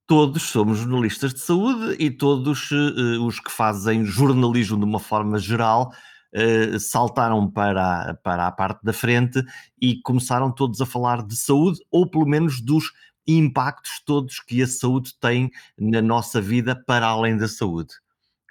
todos 0.08 0.44
somos 0.44 0.80
jornalistas 0.80 1.34
de 1.34 1.40
saúde 1.40 1.96
e 2.00 2.12
todos 2.12 2.70
uh, 2.72 3.26
os 3.26 3.40
que 3.40 3.52
fazem 3.52 4.06
jornalismo 4.06 4.78
de 4.78 4.86
uma 4.86 5.00
forma 5.00 5.40
geral 5.40 5.92
uh, 6.36 6.80
saltaram 6.80 7.50
para, 7.50 8.14
para 8.24 8.48
a 8.48 8.52
parte 8.52 8.84
da 8.84 8.94
frente 8.94 9.44
e 9.82 10.00
começaram 10.02 10.52
todos 10.52 10.80
a 10.82 10.86
falar 10.86 11.26
de 11.26 11.36
saúde, 11.36 11.80
ou 11.90 12.08
pelo 12.08 12.28
menos 12.28 12.62
dos 12.62 12.92
impactos 13.28 14.00
todos 14.06 14.40
que 14.40 14.62
a 14.62 14.68
saúde 14.68 15.12
tem 15.20 15.50
na 15.80 16.02
nossa 16.04 16.40
vida 16.40 16.76
para 16.86 17.08
além 17.08 17.36
da 17.36 17.48
saúde 17.48 17.96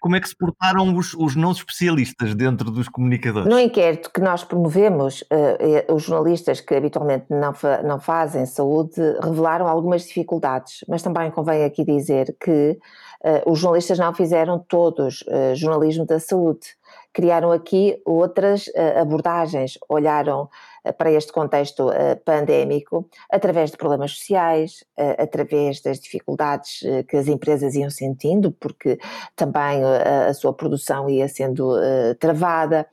como 0.05 0.17
é 0.17 0.21
que 0.21 0.29
se 0.29 0.37
portaram 0.37 0.95
os, 0.95 1.15
os 1.15 1.35
não 1.35 1.51
especialistas 1.51 2.35
dentro 2.35 2.71
dos 2.71 2.91
comunicadores? 2.91 3.49
No 3.49 3.59
inquérito 3.59 4.11
que 4.13 4.21
nós 4.21 4.45
promovemos, 4.45 5.23
uh, 5.23 5.95
os 5.95 6.03
jornalistas 6.03 6.61
que 6.61 6.75
habitualmente 6.75 7.25
não, 7.31 7.55
fa 7.55 7.83
não 7.83 7.99
fazem 7.99 8.45
saúde 8.45 9.01
revelaram 9.23 9.67
algumas 9.67 10.07
dificuldades, 10.07 10.85
mas 10.87 11.01
também 11.01 11.31
convém 11.31 11.65
aqui 11.65 11.87
dizer 11.87 12.37
que 12.39 12.79
uh, 13.25 13.51
os 13.51 13.61
jornalistas 13.61 13.99
não 13.99 14.13
fizeram 14.13 14.59
todos 14.59 15.23
uh, 15.23 15.55
jornalismo 15.55 16.05
da 16.05 16.21
saúde 16.21 16.77
criaram 17.15 17.53
aqui 17.53 17.97
outras 18.05 18.65
abordagens, 19.01 19.79
olharam 19.89 20.49
para 20.93 21.11
este 21.11 21.33
contexto 21.33 21.89
uh, 21.89 22.17
pandémico 22.25 23.09
através 23.31 23.71
de 23.71 23.77
problemas 23.77 24.13
sociais, 24.13 24.85
através 25.19 25.81
das 25.81 25.99
dificuldades 25.99 26.85
que 27.09 27.17
as 27.17 27.27
empresas 27.27 27.75
iam 27.75 27.91
sentindo, 27.91 28.53
porque 28.53 28.99
também 29.35 29.83
a 29.83 30.33
sua 30.35 30.53
produção 30.53 31.09
ia 31.09 31.29
sendo 31.29 31.75
travada, 32.19 32.87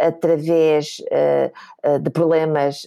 através 0.00 1.02
de 2.02 2.10
problemas 2.10 2.82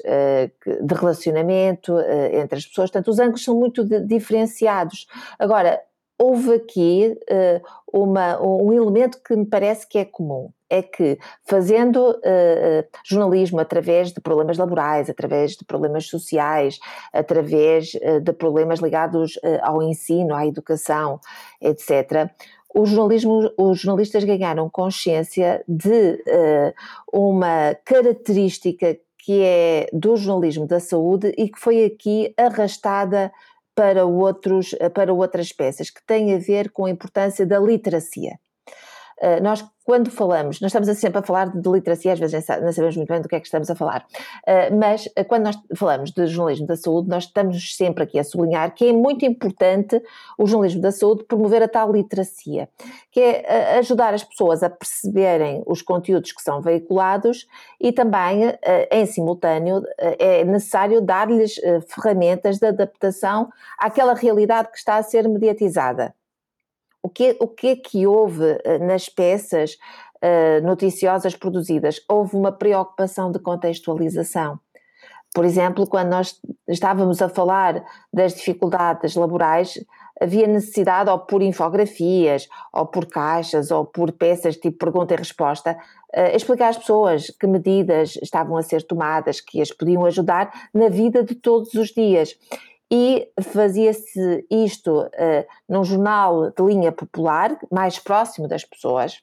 de 0.66 0.94
relacionamento 0.94 1.98
entre 2.32 2.60
as 2.60 2.66
pessoas. 2.66 2.92
Portanto, 2.92 3.12
os 3.12 3.20
ângulos 3.20 3.44
são 3.44 3.56
muito 3.56 3.84
diferenciados. 4.06 5.08
Agora, 5.38 5.82
houve 6.20 6.54
aqui 6.54 7.18
uh, 7.32 8.02
uma, 8.02 8.40
um 8.42 8.74
elemento 8.74 9.20
que 9.24 9.36
me 9.36 9.46
parece 9.46 9.88
que 9.88 9.98
é 9.98 10.06
comum. 10.06 10.52
É 10.72 10.84
que, 10.84 11.18
fazendo 11.46 12.12
uh, 12.12 12.86
jornalismo 13.04 13.60
através 13.60 14.12
de 14.12 14.22
problemas 14.22 14.58
laborais, 14.58 15.10
através 15.10 15.54
de 15.54 15.66
problemas 15.66 16.06
sociais, 16.06 16.78
através 17.12 17.94
uh, 17.96 18.20
de 18.20 18.34
problemas 18.34 18.80
ligados 18.80 19.40
ao 19.64 19.82
ensino, 19.82 20.36
à 20.36 20.46
educação, 20.46 21.20
etc., 21.60 22.30
o 22.72 22.86
jornalismo, 22.86 23.52
os 23.58 23.80
jornalistas 23.80 24.24
ganharam 24.24 24.70
consciência 24.70 25.64
de 25.68 26.24
uma 27.12 27.74
característica 27.84 28.96
que 29.18 29.44
é 29.44 29.90
do 29.92 30.16
jornalismo 30.16 30.68
da 30.68 30.80
saúde 30.80 31.34
e 31.36 31.50
que 31.50 31.60
foi 31.60 31.84
aqui 31.84 32.34
arrastada 32.38 33.32
para, 33.80 34.06
outros, 34.06 34.76
para 34.94 35.14
outras 35.14 35.54
peças, 35.54 35.90
que 35.90 36.06
têm 36.06 36.36
a 36.36 36.38
ver 36.38 36.70
com 36.70 36.84
a 36.84 36.90
importância 36.90 37.46
da 37.46 37.58
literacia. 37.58 38.38
Uh, 39.22 39.44
nós, 39.44 39.66
quando 39.84 40.10
falamos, 40.10 40.62
nós 40.62 40.70
estamos 40.70 40.88
sempre 40.98 41.20
a 41.20 41.22
falar 41.22 41.50
de 41.50 41.70
literacia, 41.70 42.14
às 42.14 42.20
vezes 42.20 42.48
não 42.48 42.72
sabemos 42.72 42.96
muito 42.96 43.10
bem 43.10 43.22
do 43.22 43.28
que 43.28 43.36
é 43.36 43.40
que 43.40 43.48
estamos 43.48 43.70
a 43.70 43.76
falar, 43.76 44.06
uh, 44.48 44.76
mas 44.78 45.08
uh, 45.08 45.26
quando 45.28 45.44
nós 45.44 45.58
falamos 45.76 46.12
de 46.12 46.26
jornalismo 46.28 46.66
da 46.66 46.78
saúde, 46.78 47.10
nós 47.10 47.26
estamos 47.26 47.76
sempre 47.76 48.06
aqui 48.06 48.18
a 48.18 48.24
sublinhar 48.24 48.74
que 48.74 48.88
é 48.88 48.94
muito 48.94 49.26
importante 49.26 50.02
o 50.38 50.48
jornalismo 50.48 50.82
da 50.82 50.92
saúde 50.92 51.26
promover 51.26 51.62
a 51.62 51.68
tal 51.68 51.92
literacia, 51.92 52.70
que 53.12 53.20
é 53.20 53.78
ajudar 53.80 54.14
as 54.14 54.24
pessoas 54.24 54.64
a 54.64 54.70
perceberem 54.70 55.64
os 55.66 55.82
conteúdos 55.82 56.32
que 56.32 56.42
são 56.42 56.62
veiculados 56.62 57.46
e 57.80 57.92
também, 57.92 58.54
em 58.92 59.06
simultâneo, 59.06 59.84
é 59.98 60.44
necessário 60.46 61.02
dar-lhes 61.02 61.56
ferramentas 61.88 62.58
de 62.60 62.68
adaptação 62.68 63.50
àquela 63.78 64.14
realidade 64.14 64.72
que 64.72 64.78
está 64.78 64.98
a 64.98 65.04
ser 65.04 65.28
mediatizada. 65.28 66.14
O 67.01 67.10
que, 67.10 67.38
o 67.39 67.48
que 67.48 67.68
é 67.68 67.75
que 67.75 68.06
houve 68.06 68.58
eh, 68.63 68.77
nas 68.79 69.08
peças 69.08 69.77
uh, 70.22 70.65
noticiosas 70.65 71.36
produzidas? 71.36 72.01
Houve 72.10 72.36
uma 72.36 72.51
preocupação 72.51 73.32
de 73.32 73.39
contextualização. 73.39 74.60
Por 75.34 75.46
exemplo, 75.46 75.88
quando 75.88 76.10
nós 76.10 76.39
estávamos 76.68 77.22
a 77.22 77.29
falar 77.29 77.86
das 78.12 78.34
dificuldades 78.34 79.15
laborais, 79.15 79.79
havia 80.20 80.48
necessidade, 80.48 81.10
ou 81.10 81.20
por 81.20 81.41
infografias, 81.41 82.50
ou 82.74 82.86
por 82.86 83.06
caixas, 83.06 83.72
ou 83.72 83.86
por 83.86 84.12
peças 84.12 84.58
tipo 84.58 84.77
pergunta 84.77 85.13
e 85.13 85.18
resposta, 85.18 85.77
uh, 86.13 86.36
explicar 86.36 86.70
às 86.70 86.77
pessoas 86.77 87.29
que 87.39 87.48
medidas 87.48 88.18
estavam 88.22 88.58
a 88.58 88.62
ser 88.62 88.84
tomadas 88.84 89.39
que 89.39 89.62
as 89.62 89.72
podiam 89.72 90.06
ajudar 90.06 90.51
na 90.74 90.89
vida 90.89 91.24
de 91.24 91.36
todos 91.36 91.74
os 91.75 91.89
dias 91.94 92.36
e 92.91 93.27
fazia-se 93.41 94.46
isto 94.50 95.01
uh, 95.01 95.46
num 95.67 95.84
jornal 95.84 96.51
de 96.51 96.63
linha 96.63 96.91
popular, 96.91 97.58
mais 97.72 98.00
próximo 98.00 98.48
das 98.48 98.65
pessoas, 98.65 99.19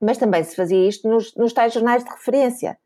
mas 0.00 0.18
também 0.18 0.42
se 0.42 0.56
fazia 0.56 0.88
isto 0.88 1.08
nos, 1.08 1.34
nos 1.36 1.52
tais 1.52 1.72
jornais 1.72 2.04
de 2.04 2.10
referência. 2.10 2.76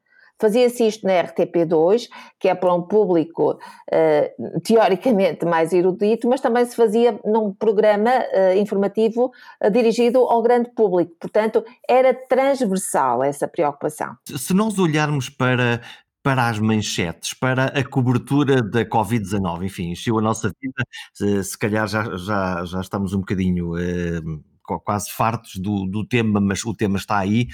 Fazia-se 0.43 0.85
isto 0.85 1.07
na 1.07 1.13
RTP2, 1.23 2.09
que 2.41 2.49
é 2.49 2.55
para 2.55 2.75
um 2.75 2.83
público 2.83 3.53
uh, 3.53 4.61
teoricamente 4.61 5.47
mais 5.47 5.73
erudito, 5.73 6.29
mas 6.29 6.41
também 6.41 6.65
se 6.65 6.75
fazia 6.75 7.17
num 7.25 7.55
programa 7.55 8.11
uh, 8.11 8.59
informativo 8.59 9.31
uh, 9.65 9.71
dirigido 9.71 10.19
ao 10.19 10.43
grande 10.43 10.71
público. 10.71 11.13
Portanto, 11.21 11.65
era 11.89 12.13
transversal 12.13 13.23
essa 13.23 13.47
preocupação. 13.47 14.17
Se 14.27 14.53
nós 14.53 14.81
olharmos 14.81 15.29
para 15.29 15.81
para 16.23 16.49
as 16.49 16.59
manchetes, 16.59 17.35
para 17.35 17.67
a 17.67 17.85
cobertura 17.85 18.63
da 18.63 18.85
Covid-19. 18.85 19.65
Enfim, 19.65 19.91
encheu 19.91 20.19
a 20.19 20.23
nossa 20.23 20.53
vida, 20.61 21.43
se, 21.43 21.59
calhar 21.59 21.89
já, 21.89 22.17
já, 22.17 22.65
já 22.65 22.81
estamos 22.81 23.13
um 23.13 23.19
bocadinho 23.19 23.77
eh, 23.77 24.21
quase 24.63 25.11
fartos 25.11 25.57
do, 25.57 25.87
do 25.87 26.07
tema, 26.07 26.41
mas 26.41 26.65
o 26.65 26.75
tema 26.75 26.97
está 26.97 27.19
aí. 27.19 27.49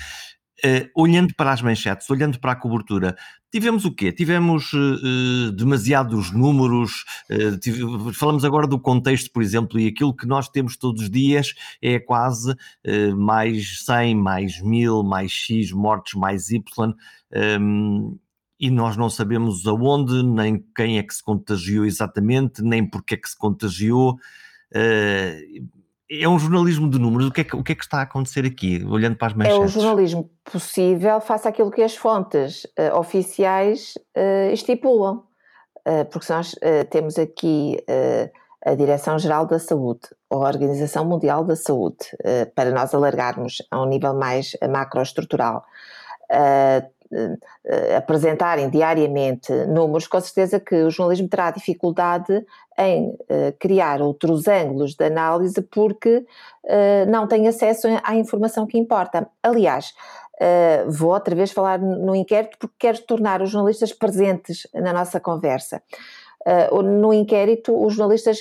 Uh, 0.59 0.91
olhando 0.97 1.33
para 1.37 1.53
as 1.53 1.63
manchetes, 1.63 2.11
olhando 2.11 2.41
para 2.41 2.51
a 2.51 2.57
cobertura, 2.57 3.17
tivemos 3.49 3.85
o 3.85 3.95
quê? 3.95 4.11
Tivemos 4.11 4.73
uh, 4.73 5.53
demasiados 5.53 6.33
números, 6.33 7.05
falamos 8.13 8.45
agora 8.45 8.67
do 8.67 8.81
contexto, 8.81 9.31
por 9.31 9.41
exemplo, 9.41 9.79
e 9.79 9.87
aquilo 9.87 10.13
que 10.13 10.27
nós 10.27 10.49
temos 10.49 10.77
todos 10.77 11.03
os 11.03 11.11
dias 11.11 11.55
é 11.81 12.01
quase 12.01 12.57
mais 13.17 13.85
100, 13.85 14.17
mais 14.17 14.61
1000, 14.61 15.05
mais 15.05 15.31
X 15.31 15.71
mortes, 15.71 16.15
mais 16.15 16.51
Y. 16.51 16.61
Um, 16.81 16.97
ehm, 17.33 18.19
e 18.61 18.71
nós 18.71 18.97
não 18.97 19.09
sabemos 19.09 19.67
aonde, 19.67 20.23
nem 20.23 20.65
quem 20.75 20.99
é 20.99 21.03
que 21.03 21.15
se 21.15 21.23
contagiou 21.23 21.85
exatamente, 21.85 22.63
nem 22.63 22.85
porque 22.85 23.15
é 23.15 23.17
que 23.17 23.29
se 23.29 23.37
contagiou. 23.37 24.15
Uh, 24.75 25.67
é 26.11 26.27
um 26.27 26.39
jornalismo 26.39 26.91
de 26.91 26.99
números. 26.99 27.29
O 27.29 27.31
que, 27.31 27.43
é 27.43 27.45
que, 27.45 27.55
o 27.55 27.63
que, 27.63 27.73
é 27.73 27.75
que, 27.75 27.85
está 27.85 27.99
a 27.99 28.03
acontecer 28.03 28.45
aqui, 28.45 28.85
olhando 28.85 29.17
para 29.17 29.29
as 29.29 29.35
manchetes? 29.35 29.59
É 29.59 29.65
o 29.65 29.69
jornalismo 29.69 30.31
possível 30.43 31.21
face 31.21 31.47
àquilo 31.47 31.71
que 31.71 31.83
as 31.83 31.95
fontes 31.95 32.65
uh, 32.65 32.99
oficiais 32.99 33.95
uh, 34.17 34.53
estipulam. 34.53 35.23
porque 36.11 36.33
nós 36.33 36.55
temos 36.91 37.19
aqui 37.19 37.79
a 38.67 38.75
Direção-Geral 38.75 39.47
da 39.47 39.59
Saúde, 39.59 40.01
a 40.29 40.37
Organização 40.37 41.07
Mundial 41.07 41.45
da 41.45 41.57
Saúde, 41.57 41.97
para 42.55 42.71
nós 42.71 42.93
alargarmos 42.93 43.63
a 43.71 43.81
um 43.81 43.87
nível 43.87 44.13
mais 44.13 44.55
macroestrutural. 44.71 45.59
Uh, 45.59 45.89
uh, 46.31 46.91
apresentarem 47.97 48.69
diariamente 48.69 49.53
números, 49.67 50.07
com 50.07 50.21
certeza 50.21 50.61
que 50.61 50.75
o 50.75 50.91
jornalismo 50.91 51.29
terá 51.29 51.51
dificuldade 51.51 52.45
em 52.79 53.09
uh, 53.09 53.17
criar 53.59 54.01
outros 54.01 54.47
ângulos 54.47 54.95
de 54.95 55.05
análise 55.05 55.61
porque 55.63 56.19
uh, 56.19 57.11
não 57.11 57.27
tem 57.27 57.49
acesso 57.49 57.89
à 58.05 58.15
informação 58.15 58.67
que 58.67 58.79
importa. 58.79 59.29
Aliás, 59.43 59.93
vou 60.87 61.13
outra 61.13 61.35
vez 61.35 61.51
falar 61.51 61.81
no 61.81 62.15
inquérito 62.15 62.57
porque 62.59 62.77
quero 62.79 63.03
tornar 63.03 63.43
os 63.43 63.51
jornalistas 63.51 63.93
presentes 63.93 64.69
na 64.73 64.93
nossa 64.93 65.19
conversa. 65.19 65.83
Uh, 66.47 66.81
no 66.81 67.13
inquérito, 67.13 67.75
os 67.85 67.95
jornalistas, 67.95 68.39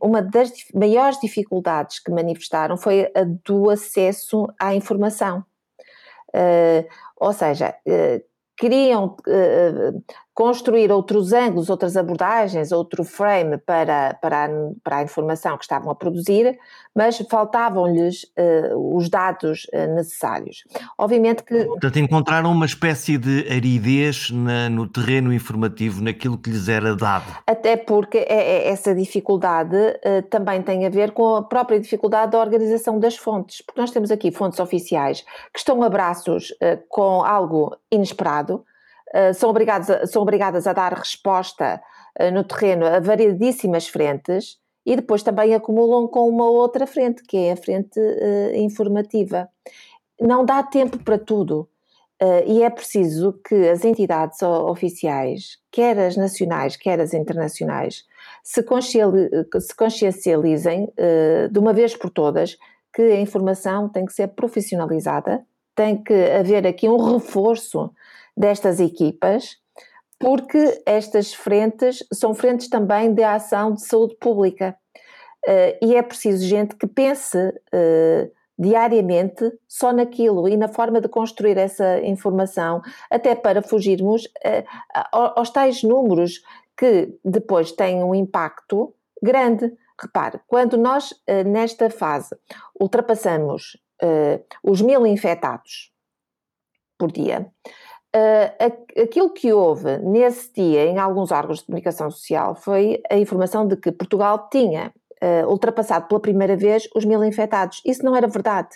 uma 0.00 0.20
das 0.20 0.52
maiores 0.74 1.18
dificuldades 1.18 1.98
que 1.98 2.10
manifestaram 2.10 2.76
foi 2.76 3.10
a 3.14 3.24
do 3.24 3.70
acesso 3.70 4.46
à 4.58 4.74
informação. 4.74 5.42
Uh, 6.28 6.86
ou 7.20 7.32
seja, 7.32 7.76
uh, 7.86 8.20
queriam 8.58 9.16
uh, 9.28 10.04
construir 10.40 10.90
outros 10.90 11.34
ângulos, 11.34 11.68
outras 11.68 11.98
abordagens, 11.98 12.72
outro 12.72 13.04
frame 13.04 13.58
para, 13.58 14.14
para, 14.22 14.46
a, 14.46 14.48
para 14.82 14.96
a 14.96 15.02
informação 15.02 15.54
que 15.58 15.64
estavam 15.64 15.90
a 15.90 15.94
produzir, 15.94 16.58
mas 16.96 17.18
faltavam-lhes 17.30 18.22
uh, 18.38 18.96
os 18.96 19.10
dados 19.10 19.66
uh, 19.66 19.94
necessários. 19.94 20.64
Obviamente 20.96 21.44
que. 21.44 21.66
Portanto, 21.66 21.98
encontraram 21.98 22.50
uma 22.52 22.64
espécie 22.64 23.18
de 23.18 23.52
aridez 23.52 24.30
na, 24.30 24.70
no 24.70 24.88
terreno 24.88 25.30
informativo, 25.30 26.02
naquilo 26.02 26.38
que 26.38 26.48
lhes 26.48 26.70
era 26.70 26.96
dado. 26.96 27.26
Até 27.46 27.76
porque 27.76 28.16
é, 28.16 28.24
é, 28.30 28.68
essa 28.70 28.94
dificuldade 28.94 29.76
uh, 29.76 30.22
também 30.30 30.62
tem 30.62 30.86
a 30.86 30.88
ver 30.88 31.10
com 31.10 31.36
a 31.36 31.42
própria 31.42 31.78
dificuldade 31.78 32.32
da 32.32 32.40
organização 32.40 32.98
das 32.98 33.14
fontes, 33.14 33.60
porque 33.60 33.78
nós 33.78 33.90
temos 33.90 34.10
aqui 34.10 34.30
fontes 34.30 34.58
oficiais 34.58 35.20
que 35.52 35.58
estão 35.58 35.82
a 35.82 35.88
braços 35.90 36.50
com 36.88 37.22
algo 37.22 37.76
inesperado 37.92 38.64
são, 39.34 39.50
obrigados 39.50 39.88
são 40.10 40.22
obrigadas 40.22 40.66
a 40.66 40.72
dar 40.72 40.92
resposta 40.92 41.80
uh, 42.20 42.30
no 42.32 42.44
terreno 42.44 42.86
a 42.86 43.00
variedíssimas 43.00 43.88
frentes 43.88 44.58
e 44.86 44.96
depois 44.96 45.22
também 45.22 45.54
acumulam 45.54 46.08
com 46.08 46.28
uma 46.28 46.48
outra 46.48 46.86
frente, 46.86 47.22
que 47.22 47.36
é 47.36 47.52
a 47.52 47.56
frente 47.56 47.98
uh, 47.98 48.56
informativa. 48.56 49.48
Não 50.20 50.44
dá 50.44 50.62
tempo 50.62 50.98
para 50.98 51.18
tudo. 51.18 51.68
e 52.46 52.62
é 52.62 52.68
preciso 52.68 53.32
que 53.42 53.70
as 53.70 53.82
entidades 53.82 54.42
oficiais, 54.42 55.56
quer 55.72 55.98
as 55.98 56.16
nacionais, 56.18 56.76
quer 56.76 57.00
as 57.00 57.14
internacionais, 57.14 58.04
se, 58.44 58.62
consciencializem 59.74 60.92
de 61.50 61.58
uma 61.58 61.72
vez 61.72 61.96
por 61.96 62.10
todas 62.10 62.58
que 62.92 63.00
a 63.00 63.20
informação 63.20 63.88
tem 63.88 64.04
que 64.04 64.12
ser 64.12 64.28
profissionalizada, 64.28 65.42
tem 65.74 65.96
que 65.96 66.12
haver 66.12 66.66
aqui 66.66 66.86
um 66.86 67.14
reforço 67.14 67.90
destas 68.36 68.80
equipas, 68.80 69.56
porque 70.20 70.82
estas 70.84 71.32
frentes 71.32 72.04
são 72.12 72.34
frentes 72.34 72.68
também 72.68 73.12
de 73.12 73.24
ação 73.24 73.72
de 73.72 73.82
saúde 73.82 74.16
pública. 74.16 74.76
Uh, 75.48 75.72
e 75.82 75.96
é 75.96 76.02
preciso 76.02 76.44
gente 76.44 76.76
que 76.76 76.86
pense 76.86 77.38
uh, 77.38 78.30
diariamente 78.58 79.50
só 79.66 79.90
naquilo 79.90 80.46
e 80.46 80.54
na 80.54 80.68
forma 80.68 81.00
de 81.00 81.08
construir 81.08 81.56
essa 81.56 81.98
informação, 82.00 82.82
até 83.10 83.34
para 83.34 83.62
fugirmos 83.62 84.26
uh, 84.26 84.64
aos 85.10 85.48
tais 85.48 85.82
números 85.82 86.42
que 86.76 87.18
depois 87.24 87.72
têm 87.72 88.04
um 88.04 88.14
impacto 88.14 88.94
grande. 89.22 89.72
Repare, 89.98 90.40
quando 90.46 90.76
nós 90.78 91.14
nesta 91.44 91.90
fase 91.90 92.34
ultrapassamos 92.80 93.76
os 94.62 94.80
mil 94.80 95.06
infectados 95.06 95.92
por 96.98 97.12
dia, 97.12 97.52
Uh, 98.12 99.02
aquilo 99.02 99.30
que 99.30 99.52
houve 99.52 99.98
nesse 99.98 100.52
dia 100.52 100.84
em 100.84 100.98
alguns 100.98 101.30
órgãos 101.30 101.60
de 101.60 101.66
comunicação 101.66 102.10
social 102.10 102.56
foi 102.56 103.00
a 103.08 103.16
informação 103.16 103.64
de 103.68 103.76
que 103.76 103.92
Portugal 103.92 104.48
tinha 104.50 104.92
uh, 105.22 105.48
ultrapassado 105.48 106.08
pela 106.08 106.20
primeira 106.20 106.56
vez 106.56 106.88
os 106.94 107.04
mil 107.04 107.22
infectados. 107.22 107.80
Isso 107.86 108.04
não 108.04 108.16
era 108.16 108.26
verdade. 108.26 108.70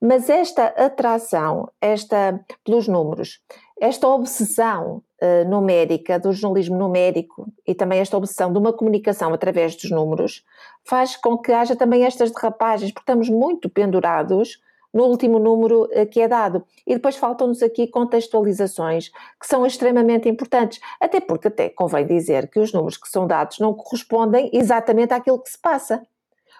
Mas 0.00 0.28
esta 0.28 0.66
atração, 0.76 1.68
esta 1.80 2.40
pelos 2.64 2.88
números, 2.88 3.40
esta 3.80 4.08
obsessão 4.08 5.02
uh, 5.22 5.48
numérica 5.48 6.18
do 6.18 6.32
jornalismo 6.32 6.76
numérico 6.76 7.46
e 7.66 7.74
também 7.74 8.00
esta 8.00 8.16
obsessão 8.16 8.52
de 8.52 8.58
uma 8.58 8.72
comunicação 8.72 9.32
através 9.32 9.76
dos 9.76 9.90
números 9.90 10.44
faz 10.84 11.16
com 11.16 11.38
que 11.38 11.52
haja 11.52 11.76
também 11.76 12.04
estas 12.04 12.32
derrapagens, 12.32 12.90
porque 12.92 13.02
estamos 13.02 13.28
muito 13.28 13.68
pendurados 13.68 14.60
no 14.92 15.04
último 15.04 15.38
número 15.38 15.88
eh, 15.92 16.06
que 16.06 16.20
é 16.20 16.28
dado. 16.28 16.64
E 16.86 16.94
depois 16.94 17.16
faltam-nos 17.16 17.62
aqui 17.62 17.86
contextualizações 17.86 19.08
que 19.08 19.46
são 19.46 19.66
extremamente 19.66 20.28
importantes, 20.28 20.80
até 21.00 21.20
porque 21.20 21.48
até 21.48 21.68
convém 21.68 22.06
dizer 22.06 22.48
que 22.50 22.58
os 22.58 22.72
números 22.72 22.96
que 22.96 23.08
são 23.08 23.26
dados 23.26 23.58
não 23.58 23.74
correspondem 23.74 24.50
exatamente 24.52 25.12
àquilo 25.12 25.40
que 25.40 25.50
se 25.50 25.58
passa. 25.58 26.02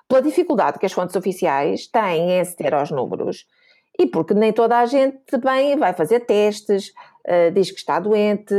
Pela 0.09 0.23
dificuldade 0.23 0.79
que 0.79 0.87
as 0.87 0.93
fontes 0.93 1.15
oficiais 1.17 1.87
têm 1.87 2.31
em 2.31 2.41
aceder 2.41 2.75
aos 2.75 2.91
números 2.91 3.47
E 3.99 4.07
porque 4.07 4.33
nem 4.33 4.53
toda 4.53 4.79
a 4.79 4.87
gente 4.87 5.37
bem 5.39 5.77
vai 5.77 5.93
fazer 5.93 6.21
testes, 6.21 6.93
uh, 7.27 7.51
diz 7.53 7.71
que 7.71 7.79
está 7.79 7.99
doente, 7.99 8.55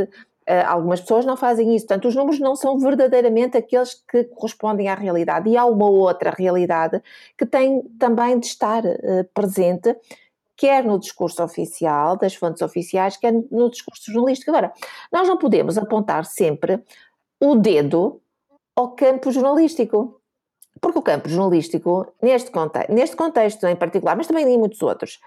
algumas 0.66 1.00
pessoas 1.00 1.24
não 1.24 1.36
fazem 1.36 1.74
isso. 1.74 1.86
Portanto, 1.86 2.08
os 2.08 2.16
números 2.16 2.40
não 2.40 2.56
são 2.56 2.78
verdadeiramente 2.78 3.56
aqueles 3.56 3.94
que 3.94 4.24
correspondem 4.24 4.88
à 4.88 4.94
realidade. 4.94 5.48
E 5.48 5.56
há 5.56 5.64
uma 5.64 5.88
outra 5.88 6.30
realidade 6.30 7.02
que 7.36 7.46
tem 7.46 7.82
também 7.98 8.38
de 8.38 8.46
estar 8.46 8.84
uh, 8.84 9.24
presente, 9.32 9.96
quer 10.56 10.84
no 10.84 10.98
discurso 10.98 11.42
oficial, 11.42 12.16
das 12.16 12.34
fontes 12.34 12.62
oficiais, 12.62 13.16
quer 13.16 13.32
no 13.32 13.70
discurso 13.70 14.12
jornalístico. 14.12 14.50
Agora, 14.50 14.72
nós 15.12 15.28
não 15.28 15.36
podemos 15.36 15.78
apontar 15.78 16.24
sempre 16.24 16.82
o 17.40 17.54
dedo 17.54 18.20
ao 18.74 18.90
campo 18.90 19.30
jornalístico. 19.30 20.20
Porque 20.80 20.98
o 20.98 21.02
campo 21.02 21.28
jornalístico, 21.28 22.06
neste, 22.22 22.50
conte 22.50 22.78
neste 22.88 23.14
contexto 23.14 23.66
em 23.66 23.76
particular, 23.76 24.16
mas 24.16 24.26
também 24.26 24.46
em 24.48 24.58
muitos 24.58 24.80
outros, 24.80 25.20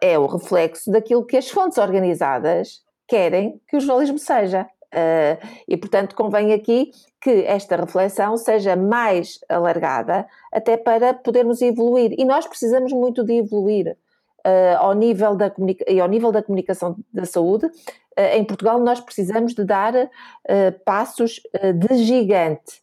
é 0.00 0.18
o 0.18 0.26
reflexo 0.26 0.90
daquilo 0.90 1.24
que 1.24 1.36
as 1.36 1.48
fontes 1.48 1.78
organizadas 1.78 2.82
querem 3.06 3.60
que 3.68 3.76
o 3.76 3.80
jornalismo 3.80 4.18
seja. 4.18 4.66
Uh, 4.86 5.36
e, 5.68 5.76
portanto, 5.76 6.14
convém 6.14 6.52
aqui 6.52 6.90
que 7.20 7.44
esta 7.44 7.76
reflexão 7.76 8.36
seja 8.36 8.76
mais 8.76 9.38
alargada, 9.48 10.26
até 10.52 10.76
para 10.76 11.12
podermos 11.12 11.60
evoluir. 11.60 12.14
E 12.16 12.24
nós 12.24 12.46
precisamos 12.46 12.92
muito 12.92 13.24
de 13.24 13.34
evoluir. 13.34 13.96
Uh, 14.46 14.78
ao, 14.78 14.92
nível 14.92 15.34
da 15.34 15.52
e 15.88 15.98
ao 15.98 16.06
nível 16.06 16.30
da 16.30 16.40
comunicação 16.40 16.96
da 17.12 17.24
saúde, 17.24 17.66
uh, 17.66 17.72
em 18.32 18.44
Portugal 18.44 18.78
nós 18.78 19.00
precisamos 19.00 19.54
de 19.54 19.64
dar 19.64 19.92
passos 20.84 21.40
de 21.74 21.96
gigante 21.96 22.80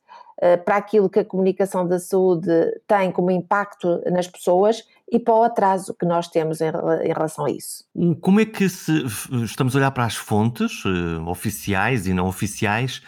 para 0.66 0.76
aquilo 0.76 1.10
que 1.10 1.20
a 1.20 1.26
comunicação 1.26 1.88
da 1.88 2.00
saúde 2.00 2.52
tem 2.86 3.12
como 3.14 3.32
impacto 3.32 4.02
nas 4.12 4.28
pessoas 4.28 4.84
e 5.14 5.20
para 5.20 5.36
o 5.36 5.44
atraso 5.44 5.94
que 5.94 6.08
nós 6.08 6.28
temos 6.28 6.60
em, 6.60 6.72
relação 7.08 7.46
a 7.46 7.52
isso. 7.52 7.86
Como 8.20 8.40
é 8.40 8.46
que 8.46 8.68
se 8.68 9.06
estamos 9.44 9.76
a 9.76 9.78
olhar 9.78 9.92
para 9.92 10.06
as 10.06 10.16
fontes 10.16 10.84
uh, 10.86 11.24
oficiais 11.28 12.08
e 12.08 12.14
não 12.16 12.26
oficiais? 12.26 13.00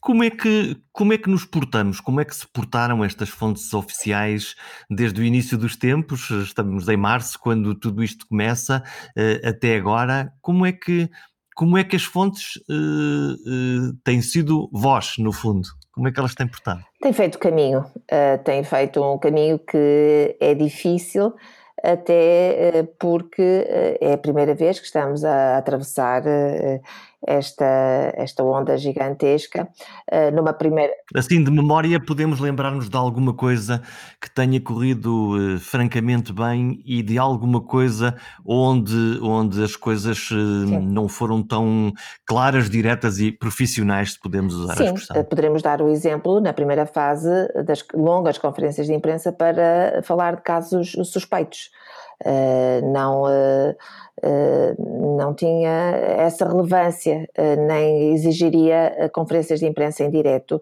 Como 0.00 0.24
é, 0.24 0.30
que, 0.30 0.78
como 0.90 1.12
é 1.12 1.18
que 1.18 1.28
nos 1.28 1.44
portamos? 1.44 2.00
Como 2.00 2.18
é 2.18 2.24
que 2.24 2.34
se 2.34 2.48
portaram 2.48 3.04
estas 3.04 3.28
fontes 3.28 3.74
oficiais 3.74 4.54
desde 4.88 5.20
o 5.20 5.24
início 5.24 5.58
dos 5.58 5.76
tempos? 5.76 6.30
Estamos 6.30 6.88
em 6.88 6.96
março, 6.96 7.38
quando 7.38 7.74
tudo 7.74 8.02
isto 8.02 8.26
começa, 8.26 8.82
uh, 9.14 9.46
até 9.46 9.76
agora. 9.76 10.32
Como 10.40 10.64
é 10.64 10.72
que, 10.72 11.10
como 11.54 11.76
é 11.76 11.84
que 11.84 11.94
as 11.94 12.04
fontes 12.04 12.56
uh, 12.70 13.92
têm 14.02 14.22
sido 14.22 14.70
vós, 14.72 15.16
no 15.18 15.30
fundo? 15.30 15.68
Como 16.00 16.08
é 16.08 16.12
que 16.12 16.18
elas 16.18 16.34
têm 16.34 16.48
portado? 16.48 16.82
Tem 16.98 17.12
feito 17.12 17.38
caminho, 17.38 17.80
uh, 17.80 18.42
tem 18.42 18.64
feito 18.64 19.04
um 19.04 19.18
caminho 19.18 19.58
que 19.58 20.34
é 20.40 20.54
difícil, 20.54 21.34
até 21.84 22.72
uh, 22.74 22.86
porque 22.98 23.42
uh, 23.42 23.98
é 24.00 24.14
a 24.14 24.16
primeira 24.16 24.54
vez 24.54 24.80
que 24.80 24.86
estamos 24.86 25.26
a 25.26 25.58
atravessar 25.58 26.22
esta, 27.26 28.12
esta 28.16 28.42
onda 28.42 28.76
gigantesca. 28.76 29.68
Uh, 30.10 30.34
numa 30.34 30.52
primeira. 30.52 30.92
Assim, 31.14 31.42
de 31.42 31.50
memória, 31.50 32.00
podemos 32.04 32.40
lembrar-nos 32.40 32.88
de 32.88 32.96
alguma 32.96 33.34
coisa 33.34 33.82
que 34.20 34.30
tenha 34.30 34.60
corrido 34.60 35.36
uh, 35.36 35.58
francamente 35.58 36.32
bem 36.32 36.82
e 36.84 37.02
de 37.02 37.18
alguma 37.18 37.60
coisa 37.60 38.16
onde, 38.44 39.18
onde 39.22 39.62
as 39.62 39.76
coisas 39.76 40.30
uh, 40.30 40.36
não 40.36 41.08
foram 41.08 41.42
tão 41.42 41.92
claras, 42.26 42.70
diretas 42.70 43.18
e 43.18 43.30
profissionais, 43.30 44.12
se 44.12 44.20
podemos 44.20 44.54
usar 44.54 44.76
Sim, 44.76 44.82
a 44.82 44.86
expressão. 44.86 45.24
poderemos 45.24 45.62
dar 45.62 45.82
o 45.82 45.88
exemplo 45.88 46.40
na 46.40 46.52
primeira 46.52 46.86
fase 46.86 47.30
das 47.64 47.84
longas 47.94 48.38
conferências 48.38 48.86
de 48.86 48.94
imprensa 48.94 49.32
para 49.32 50.02
falar 50.02 50.36
de 50.36 50.42
casos 50.42 50.92
suspeitos. 51.04 51.70
Não 52.82 53.26
eh, 54.22 54.74
não 54.78 55.34
tinha 55.34 55.70
essa 55.70 56.46
relevância, 56.46 57.26
eh, 57.34 57.56
nem 57.56 58.12
exigiria 58.12 58.94
eh, 58.96 59.08
conferências 59.08 59.60
de 59.60 59.66
imprensa 59.66 60.04
em 60.04 60.10
direto 60.10 60.60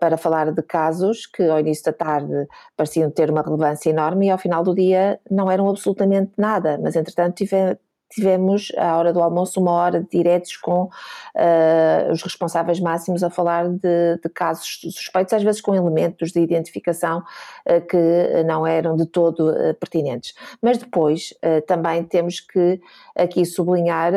para 0.00 0.16
falar 0.16 0.50
de 0.52 0.62
casos 0.62 1.26
que 1.26 1.42
ao 1.42 1.60
início 1.60 1.84
da 1.84 1.92
tarde 1.92 2.46
pareciam 2.74 3.10
ter 3.10 3.30
uma 3.30 3.42
relevância 3.42 3.90
enorme 3.90 4.26
e 4.26 4.30
ao 4.30 4.38
final 4.38 4.62
do 4.64 4.74
dia 4.74 5.20
não 5.30 5.50
eram 5.50 5.68
absolutamente 5.68 6.32
nada, 6.38 6.78
mas 6.82 6.96
entretanto 6.96 7.34
tive, 7.34 7.76
tivemos, 8.16 8.72
à 8.78 8.96
hora 8.96 9.12
do 9.12 9.22
almoço, 9.22 9.60
uma 9.60 9.72
hora 9.72 10.00
de 10.00 10.08
diretos 10.08 10.56
com 10.56 10.84
uh, 10.84 12.10
os 12.10 12.22
responsáveis 12.22 12.80
máximos 12.80 13.22
a 13.22 13.28
falar 13.28 13.68
de, 13.68 14.18
de, 14.22 14.28
casos 14.34 14.80
suspeitos, 14.80 15.34
às 15.34 15.42
vezes 15.42 15.60
com 15.60 15.74
elementos 15.74 16.32
de 16.32 16.40
identificação 16.40 17.18
uh, 17.20 17.86
que 17.86 18.42
não 18.44 18.66
eram 18.66 18.96
de 18.96 19.06
todo 19.06 19.50
uh, 19.50 19.74
pertinentes. 19.74 20.34
Mas 20.62 20.78
depois 20.78 21.34
também 21.66 22.02
temos 22.04 22.40
que 22.40 22.80
aqui 23.14 23.44
sublinhar 23.44 24.12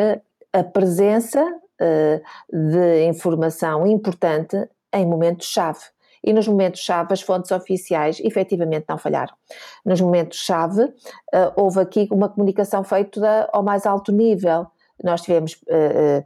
a 0.53 0.63
presença 0.63 1.43
de 2.51 3.05
informação 3.05 3.85
importante 3.85 4.55
em 4.93 5.05
momentos-chave 5.05 5.79
e 6.23 6.33
nos 6.33 6.47
momentos-chave 6.47 7.13
as 7.13 7.21
fontes 7.21 7.51
oficiais 7.51 8.19
efetivamente 8.19 8.85
não 8.89 8.97
falharam. 8.97 9.33
Nos 9.85 10.01
momentos-chave 10.01 10.83
uh, 10.83 10.93
houve 11.55 11.79
aqui 11.79 12.07
uma 12.11 12.29
comunicação 12.29 12.83
feita 12.83 13.49
ao 13.51 13.63
mais 13.63 13.85
alto 13.85 14.11
nível. 14.11 14.67
Nós 15.03 15.21
tivemos 15.21 15.53
uh, 15.53 16.25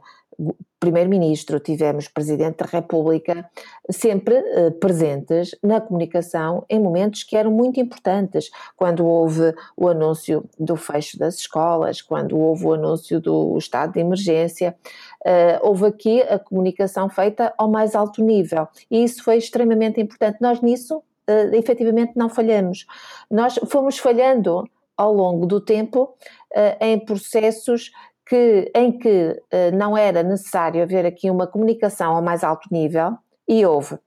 Primeiro-Ministro, 0.84 1.58
tivemos 1.60 2.08
Presidente 2.08 2.58
da 2.58 2.66
República, 2.66 3.48
sempre 3.90 4.34
eh, 4.34 4.70
presentes 4.70 5.56
na 5.62 5.80
comunicação 5.80 6.62
em 6.68 6.78
momentos 6.78 7.22
que 7.22 7.36
eram 7.36 7.50
muito 7.50 7.80
importantes, 7.80 8.50
quando 8.76 9.06
houve 9.06 9.54
o 9.74 9.88
anúncio 9.88 10.44
do 10.58 10.76
fecho 10.76 11.18
das 11.18 11.36
escolas, 11.36 12.02
quando 12.02 12.38
houve 12.38 12.66
o 12.66 12.74
anúncio 12.74 13.18
do 13.18 13.56
estado 13.56 13.94
de 13.94 14.00
emergência, 14.00 14.76
eh, 15.24 15.58
houve 15.62 15.86
aqui 15.86 16.20
a 16.20 16.38
comunicação 16.38 17.08
feita 17.08 17.54
ao 17.56 17.70
mais 17.70 17.94
alto 17.94 18.22
nível 18.22 18.68
e 18.90 19.02
isso 19.02 19.24
foi 19.24 19.38
extremamente 19.38 19.98
importante. 20.02 20.36
Nós 20.42 20.60
nisso, 20.60 20.98
uh, 20.98 21.54
efetivamente, 21.54 22.12
não 22.14 22.28
falhamos. 22.28 22.84
Nós 23.30 23.58
fomos 23.68 23.96
falhando 23.96 24.68
ao 24.96 25.12
longo 25.14 25.46
do 25.46 25.60
tempo 25.60 26.14
em 26.80 27.00
processos 27.00 27.90
que, 28.26 28.70
em 28.74 28.98
que 28.98 29.30
uh, 29.52 29.76
não 29.76 29.96
era 29.96 30.22
necessário 30.22 30.82
haver 30.82 31.04
aqui 31.06 31.30
uma 31.30 31.46
comunicação 31.46 32.16
ao 32.16 32.22
mais 32.22 32.42
alto 32.42 32.68
nível, 32.70 33.16
e 33.46 33.64
houve. 33.64 33.98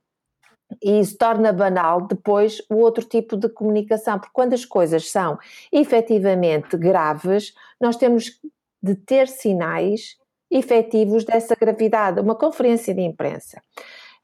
E 0.81 0.99
isso 0.99 1.17
torna 1.17 1.53
banal 1.53 2.07
depois 2.07 2.61
o 2.69 2.75
outro 2.75 3.05
tipo 3.05 3.37
de 3.37 3.47
comunicação, 3.47 4.19
porque 4.19 4.33
quando 4.33 4.53
as 4.53 4.65
coisas 4.65 5.09
são 5.09 5.37
efetivamente 5.71 6.75
graves, 6.77 7.53
nós 7.79 7.95
temos 7.95 8.39
de 8.81 8.95
ter 8.95 9.27
sinais 9.27 10.17
efetivos 10.51 11.23
dessa 11.23 11.55
gravidade. 11.55 12.19
Uma 12.19 12.35
conferência 12.35 12.93
de 12.93 13.01
imprensa 13.01 13.61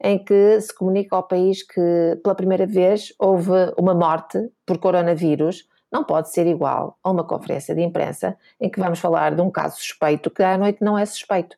em 0.03 0.21
que 0.21 0.59
se 0.59 0.73
comunica 0.75 1.15
ao 1.15 1.23
país 1.23 1.63
que 1.63 2.19
pela 2.21 2.35
primeira 2.35 2.65
vez 2.65 3.13
houve 3.17 3.51
uma 3.77 3.93
morte 3.93 4.37
por 4.65 4.77
coronavírus, 4.77 5.65
não 5.93 6.03
pode 6.03 6.31
ser 6.31 6.47
igual 6.47 6.97
a 7.03 7.11
uma 7.11 7.23
conferência 7.23 7.75
de 7.75 7.81
imprensa 7.81 8.35
em 8.59 8.67
que 8.67 8.79
vamos 8.79 8.99
falar 8.99 9.35
de 9.35 9.41
um 9.41 9.51
caso 9.51 9.77
suspeito 9.77 10.31
que 10.31 10.41
à 10.41 10.57
noite 10.57 10.79
não 10.81 10.97
é 10.97 11.05
suspeito. 11.05 11.55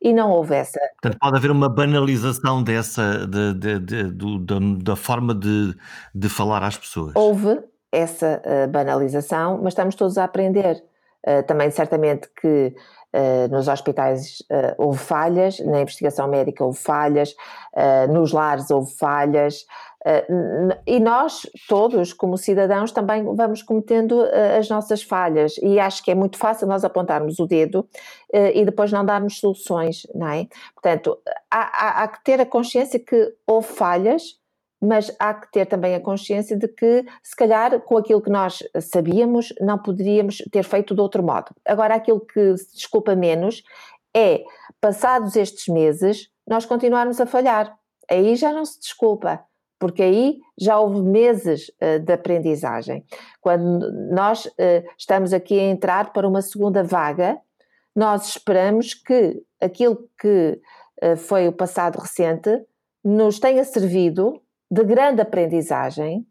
E 0.00 0.12
não 0.12 0.30
houve 0.30 0.54
essa. 0.54 0.78
Portanto, 1.00 1.18
pode 1.20 1.36
haver 1.36 1.50
uma 1.50 1.68
banalização 1.68 2.62
dessa, 2.62 3.26
de, 3.26 3.54
de, 3.54 3.78
de, 3.78 4.38
da, 4.40 4.56
da 4.82 4.96
forma 4.96 5.34
de, 5.34 5.74
de 6.14 6.28
falar 6.28 6.62
às 6.62 6.78
pessoas. 6.78 7.12
Houve 7.14 7.62
essa 7.92 8.40
uh, 8.44 8.70
banalização, 8.70 9.58
mas 9.62 9.72
estamos 9.72 9.94
todos 9.94 10.16
a 10.16 10.24
aprender. 10.24 10.82
Uh, 11.26 11.42
também, 11.42 11.70
certamente, 11.70 12.28
que 12.40 12.74
Uh, 13.12 13.50
nos 13.50 13.66
hospitais 13.66 14.40
houve 14.78 14.96
falhas, 14.96 15.58
na 15.58 15.80
investigação 15.80 16.28
médica 16.28 16.64
houve 16.64 16.78
falhas, 16.78 17.34
nos 18.08 18.30
lares 18.32 18.70
houve 18.70 18.96
falhas, 18.96 19.66
e 20.86 20.98
nós, 20.98 21.46
todos, 21.68 22.12
como 22.12 22.38
cidadãos, 22.38 22.90
também 22.90 23.22
vamos 23.34 23.62
cometendo 23.62 24.22
as 24.58 24.68
nossas 24.68 25.02
falhas. 25.02 25.56
E 25.62 25.78
acho 25.78 26.02
que 26.02 26.10
é 26.10 26.14
muito 26.14 26.38
fácil 26.38 26.66
nós 26.66 26.84
apontarmos 26.84 27.38
o 27.38 27.46
dedo 27.46 27.86
e 28.32 28.64
depois 28.64 28.90
não 28.90 29.04
darmos 29.04 29.38
soluções, 29.38 30.06
não 30.14 30.28
é? 30.28 30.46
Portanto, 30.74 31.18
há, 31.50 31.60
há, 31.60 32.02
há 32.02 32.08
que 32.08 32.24
ter 32.24 32.40
a 32.40 32.46
consciência 32.46 32.98
que 32.98 33.34
houve 33.46 33.68
falhas, 33.68 34.40
mas 34.80 35.14
há 35.18 35.34
que 35.34 35.52
ter 35.52 35.66
também 35.66 35.94
a 35.94 36.00
consciência 36.00 36.56
de 36.56 36.66
que, 36.66 37.04
se 37.22 37.36
calhar, 37.36 37.78
com 37.80 37.98
aquilo 37.98 38.22
que 38.22 38.30
nós 38.30 38.62
sabíamos, 38.80 39.52
não 39.60 39.76
poderíamos 39.76 40.38
ter 40.50 40.64
feito 40.64 40.94
de 40.94 41.00
outro 41.02 41.22
modo. 41.22 41.54
Agora, 41.66 41.94
aquilo 41.94 42.20
que 42.20 42.56
se 42.56 42.74
desculpa 42.74 43.14
menos 43.14 43.62
é, 44.16 44.42
passados 44.80 45.36
estes 45.36 45.68
meses, 45.68 46.30
nós 46.46 46.64
continuarmos 46.64 47.20
a 47.20 47.26
falhar. 47.26 47.76
Aí 48.10 48.34
já 48.34 48.52
não 48.52 48.64
se 48.64 48.80
desculpa 48.80 49.44
porque 49.80 50.02
aí 50.02 50.38
já 50.58 50.78
houve 50.78 51.00
meses 51.00 51.68
uh, 51.82 51.98
de 51.98 52.12
aprendizagem. 52.12 53.02
Quando 53.40 53.90
nós 54.12 54.44
uh, 54.44 54.86
estamos 54.96 55.32
aqui 55.32 55.58
a 55.58 55.64
entrar 55.64 56.12
para 56.12 56.28
uma 56.28 56.42
segunda 56.42 56.84
vaga, 56.84 57.40
nós 57.96 58.28
esperamos 58.28 58.92
que 58.92 59.42
aquilo 59.60 60.06
que 60.20 60.60
uh, 61.02 61.16
foi 61.16 61.48
o 61.48 61.52
passado 61.52 61.98
recente 61.98 62.62
nos 63.02 63.40
tenha 63.40 63.64
servido 63.64 64.40
de 64.70 64.84
grande 64.84 65.22
aprendizagem 65.22 66.26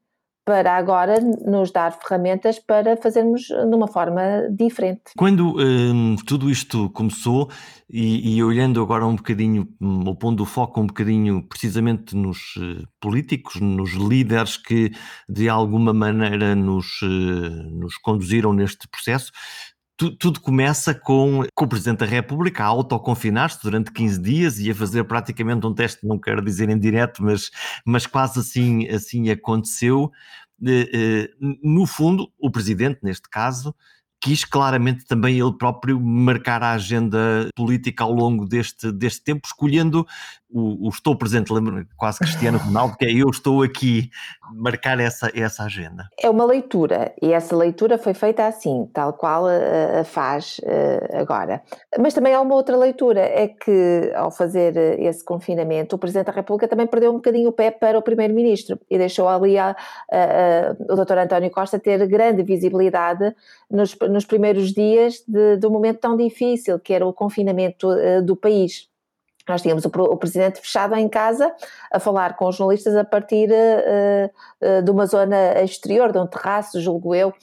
para 0.49 0.75
agora 0.75 1.19
nos 1.45 1.69
dar 1.69 1.91
ferramentas 1.91 2.57
para 2.57 2.97
fazermos 2.97 3.43
de 3.43 3.75
uma 3.75 3.88
forma 3.88 4.49
diferente. 4.49 5.12
Quando 5.15 5.55
hum, 5.59 6.15
tudo 6.25 6.49
isto 6.49 6.89
começou, 6.89 7.51
e, 7.88 8.35
e, 8.35 8.43
olhando 8.43 8.81
agora 8.81 9.05
um 9.05 9.15
bocadinho, 9.15 9.67
hum, 9.79 10.03
ou 10.07 10.15
pondo 10.15 10.41
o 10.41 10.47
foco 10.47 10.81
um 10.81 10.88
bocadinho 10.88 11.43
precisamente 11.47 12.15
nos 12.15 12.55
uh, 12.55 12.83
políticos, 12.99 13.62
nos 13.62 13.91
líderes 13.91 14.57
que 14.57 14.91
de 15.29 15.47
alguma 15.47 15.93
maneira 15.93 16.55
nos, 16.55 16.99
uh, 17.03 17.69
nos 17.69 17.95
conduziram 17.97 18.51
neste 18.51 18.88
processo, 18.88 19.31
tu, 19.99 20.15
tudo 20.15 20.39
começa 20.39 20.95
com, 20.95 21.43
com, 21.53 21.65
o 21.65 21.67
Presidente 21.67 21.99
da 21.99 22.05
República 22.05 22.63
a 22.63 22.67
autoconfinar-se 22.67 23.62
durante 23.62 23.91
15 23.91 24.21
dias 24.21 24.57
e 24.57 24.71
a 24.71 24.75
fazer 24.75 25.03
praticamente 25.03 25.67
um 25.67 25.73
teste, 25.73 26.07
não 26.07 26.17
quero 26.17 26.41
dizer 26.41 26.69
em 26.69 26.79
direto, 26.79 27.21
mas, 27.21 27.51
mas 27.85 28.07
quase 28.07 28.39
assim, 28.39 28.88
assim 28.88 29.29
aconteceu. 29.29 30.09
Eh, 30.65 31.29
no 31.62 31.85
fundo, 31.85 32.31
o 32.39 32.49
Presidente, 32.49 32.99
neste 33.03 33.29
caso, 33.29 33.75
quis 34.21 34.45
claramente 34.45 35.05
também 35.05 35.38
ele 35.38 35.53
próprio 35.57 35.99
marcar 35.99 36.63
a 36.63 36.73
agenda 36.73 37.49
política 37.53 38.05
ao 38.05 38.13
longo 38.13 38.45
deste, 38.45 38.91
deste 38.93 39.23
tempo, 39.23 39.41
escolhendo 39.45 40.07
o, 40.51 40.88
o 40.88 40.89
estou 40.89 41.15
presente, 41.15 41.53
lembro 41.53 41.85
quase 41.95 42.19
Cristiano 42.19 42.57
Ronaldo, 42.57 42.97
que 42.97 43.05
é 43.05 43.12
eu 43.12 43.29
estou 43.29 43.62
aqui, 43.62 44.09
marcar 44.53 44.99
essa, 44.99 45.31
essa 45.33 45.63
agenda. 45.63 46.09
É 46.19 46.29
uma 46.29 46.45
leitura, 46.45 47.13
e 47.21 47.31
essa 47.31 47.55
leitura 47.55 47.97
foi 47.97 48.13
feita 48.13 48.47
assim, 48.47 48.89
tal 48.93 49.13
qual 49.13 49.45
a, 49.45 50.03
faz 50.03 50.59
uh, 50.63 51.17
agora. 51.17 51.62
Mas 51.99 52.13
também 52.13 52.33
há 52.33 52.41
uma 52.41 52.55
outra 52.55 52.75
leitura, 52.75 53.21
é 53.21 53.47
que 53.47 54.12
ao 54.15 54.31
fazer 54.31 54.75
esse 54.99 55.23
confinamento, 55.23 55.95
o 55.95 55.99
Presidente 55.99 56.27
da 56.27 56.31
República 56.31 56.67
também 56.67 56.88
perdeu 56.88 57.12
um 57.12 57.15
bocadinho 57.15 57.49
o 57.49 57.53
pé 57.53 57.69
para 57.69 57.97
o 57.97 58.01
Primeiro-Ministro 58.01 58.79
e 58.89 58.97
deixou 58.97 59.29
ali 59.29 59.57
a, 59.57 59.75
o 60.89 60.95
Dr. 60.95 61.17
António 61.19 61.51
Costa 61.51 61.77
ter 61.77 62.05
grande 62.07 62.41
visibilidade 62.41 63.35
nos, 63.69 63.95
nos 64.09 64.25
primeiros 64.25 64.73
dias 64.73 65.23
de, 65.27 65.65
um 65.65 65.69
momento 65.69 65.99
tão 65.99 66.17
difícil, 66.17 66.79
que 66.79 66.93
era 66.93 67.05
o 67.05 67.13
confinamento 67.13 67.89
uh, 67.89 68.23
do 68.23 68.35
país. 68.35 68.88
Nós 69.49 69.62
tínhamos 69.62 69.83
o, 69.83 69.89
o, 69.89 70.17
presidente 70.17 70.62
fechado 70.62 70.95
em 70.95 71.09
casa 71.09 71.51
a 71.91 71.99
falar 71.99 72.35
com 72.35 72.47
os 72.47 72.55
jornalistas 72.55 72.95
a 72.95 73.03
partir 73.03 73.49
uh, 73.49 74.29
uh, 74.62 74.83
de 74.83 74.91
uma 74.91 75.05
zona 75.05 75.62
exterior, 75.63 76.12
de 76.12 76.19
um 76.19 76.27
terraço, 76.27 76.79
julgo 76.79 77.15
eu, 77.15 77.33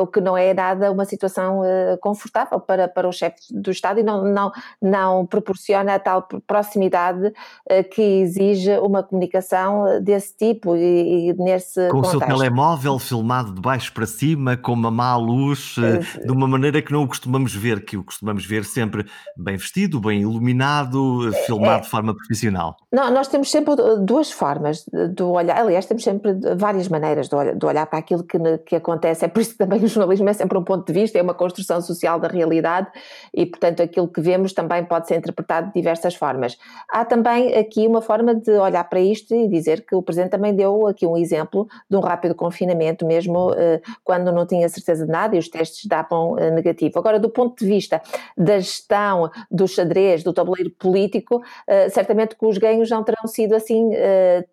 o 0.00 0.06
que 0.06 0.20
não 0.20 0.36
é 0.36 0.54
nada 0.54 0.90
uma 0.90 1.04
situação 1.04 1.60
uh, 1.60 1.98
confortável 2.00 2.60
para, 2.60 2.88
para 2.88 3.08
o 3.08 3.12
chefe 3.12 3.36
do 3.50 3.70
Estado 3.70 4.00
e 4.00 4.02
não, 4.02 4.24
não, 4.24 4.52
não 4.80 5.26
proporciona 5.26 5.94
a 5.94 5.98
tal 5.98 6.22
proximidade 6.46 7.26
uh, 7.26 7.88
que 7.90 8.02
exige 8.02 8.76
uma 8.78 9.02
comunicação 9.02 10.00
desse 10.00 10.36
tipo 10.36 10.76
e, 10.76 11.30
e 11.30 11.32
nesse 11.34 11.88
Com 11.88 12.02
contexto. 12.02 12.16
o 12.16 12.20
seu 12.20 12.28
telemóvel 12.28 12.98
filmado 12.98 13.52
de 13.54 13.60
baixo 13.60 13.92
para 13.92 14.06
cima, 14.06 14.56
com 14.56 14.72
uma 14.72 14.90
má 14.90 15.16
luz, 15.16 15.76
de 16.24 16.30
uma 16.30 16.46
maneira 16.46 16.80
que 16.80 16.92
não 16.92 17.02
o 17.02 17.08
costumamos 17.08 17.54
ver, 17.54 17.84
que 17.84 17.96
o 17.96 18.04
costumamos 18.04 18.46
ver 18.46 18.64
sempre 18.64 19.06
bem 19.36 19.56
vestido, 19.56 20.00
bem 20.00 20.20
iluminado, 20.20 21.32
filmado 21.46 21.78
é, 21.78 21.80
de 21.80 21.88
forma 21.88 22.14
profissional. 22.14 22.76
Não, 22.92 23.10
nós 23.10 23.28
temos 23.28 23.50
sempre 23.50 23.74
duas 24.00 24.30
formas 24.30 24.84
de 25.14 25.22
olhar, 25.22 25.58
aliás, 25.58 25.86
temos 25.86 26.04
sempre 26.04 26.34
várias 26.56 26.88
maneiras 26.88 27.28
de 27.28 27.34
olhar, 27.34 27.56
olhar 27.64 27.86
para 27.86 27.98
aquilo 27.98 28.22
que, 28.22 28.38
que 28.58 28.76
acontece. 28.76 29.24
É 29.24 29.28
isso 29.42 29.56
também 29.56 29.82
o 29.84 29.86
jornalismo 29.86 30.28
é 30.28 30.32
sempre 30.32 30.56
um 30.56 30.64
ponto 30.64 30.86
de 30.86 30.92
vista, 30.92 31.18
é 31.18 31.22
uma 31.22 31.34
construção 31.34 31.80
social 31.80 32.18
da 32.18 32.28
realidade 32.28 32.88
e, 33.34 33.44
portanto, 33.44 33.82
aquilo 33.82 34.08
que 34.08 34.20
vemos 34.20 34.52
também 34.52 34.84
pode 34.84 35.08
ser 35.08 35.16
interpretado 35.16 35.68
de 35.68 35.74
diversas 35.74 36.14
formas. 36.14 36.56
Há 36.88 37.04
também 37.04 37.54
aqui 37.54 37.86
uma 37.86 38.00
forma 38.00 38.34
de 38.34 38.52
olhar 38.52 38.84
para 38.84 39.00
isto 39.00 39.34
e 39.34 39.48
dizer 39.48 39.84
que 39.84 39.94
o 39.94 40.02
Presidente 40.02 40.30
também 40.30 40.54
deu 40.54 40.86
aqui 40.86 41.06
um 41.06 41.16
exemplo 41.16 41.68
de 41.90 41.96
um 41.96 42.00
rápido 42.00 42.34
confinamento, 42.34 43.06
mesmo 43.06 43.52
eh, 43.54 43.80
quando 44.04 44.32
não 44.32 44.46
tinha 44.46 44.68
certeza 44.68 45.04
de 45.04 45.12
nada 45.12 45.36
e 45.36 45.38
os 45.38 45.48
testes 45.48 45.86
davam 45.86 46.38
eh, 46.38 46.50
negativo. 46.50 46.98
Agora, 46.98 47.18
do 47.18 47.28
ponto 47.28 47.58
de 47.58 47.66
vista 47.66 48.00
da 48.36 48.58
gestão 48.58 49.30
do 49.50 49.66
xadrez, 49.66 50.22
do 50.22 50.32
tabuleiro 50.32 50.70
político, 50.70 51.42
eh, 51.66 51.88
certamente 51.88 52.36
que 52.36 52.46
os 52.46 52.58
ganhos 52.58 52.88
não 52.90 53.02
terão 53.02 53.26
sido 53.26 53.54
assim 53.54 53.90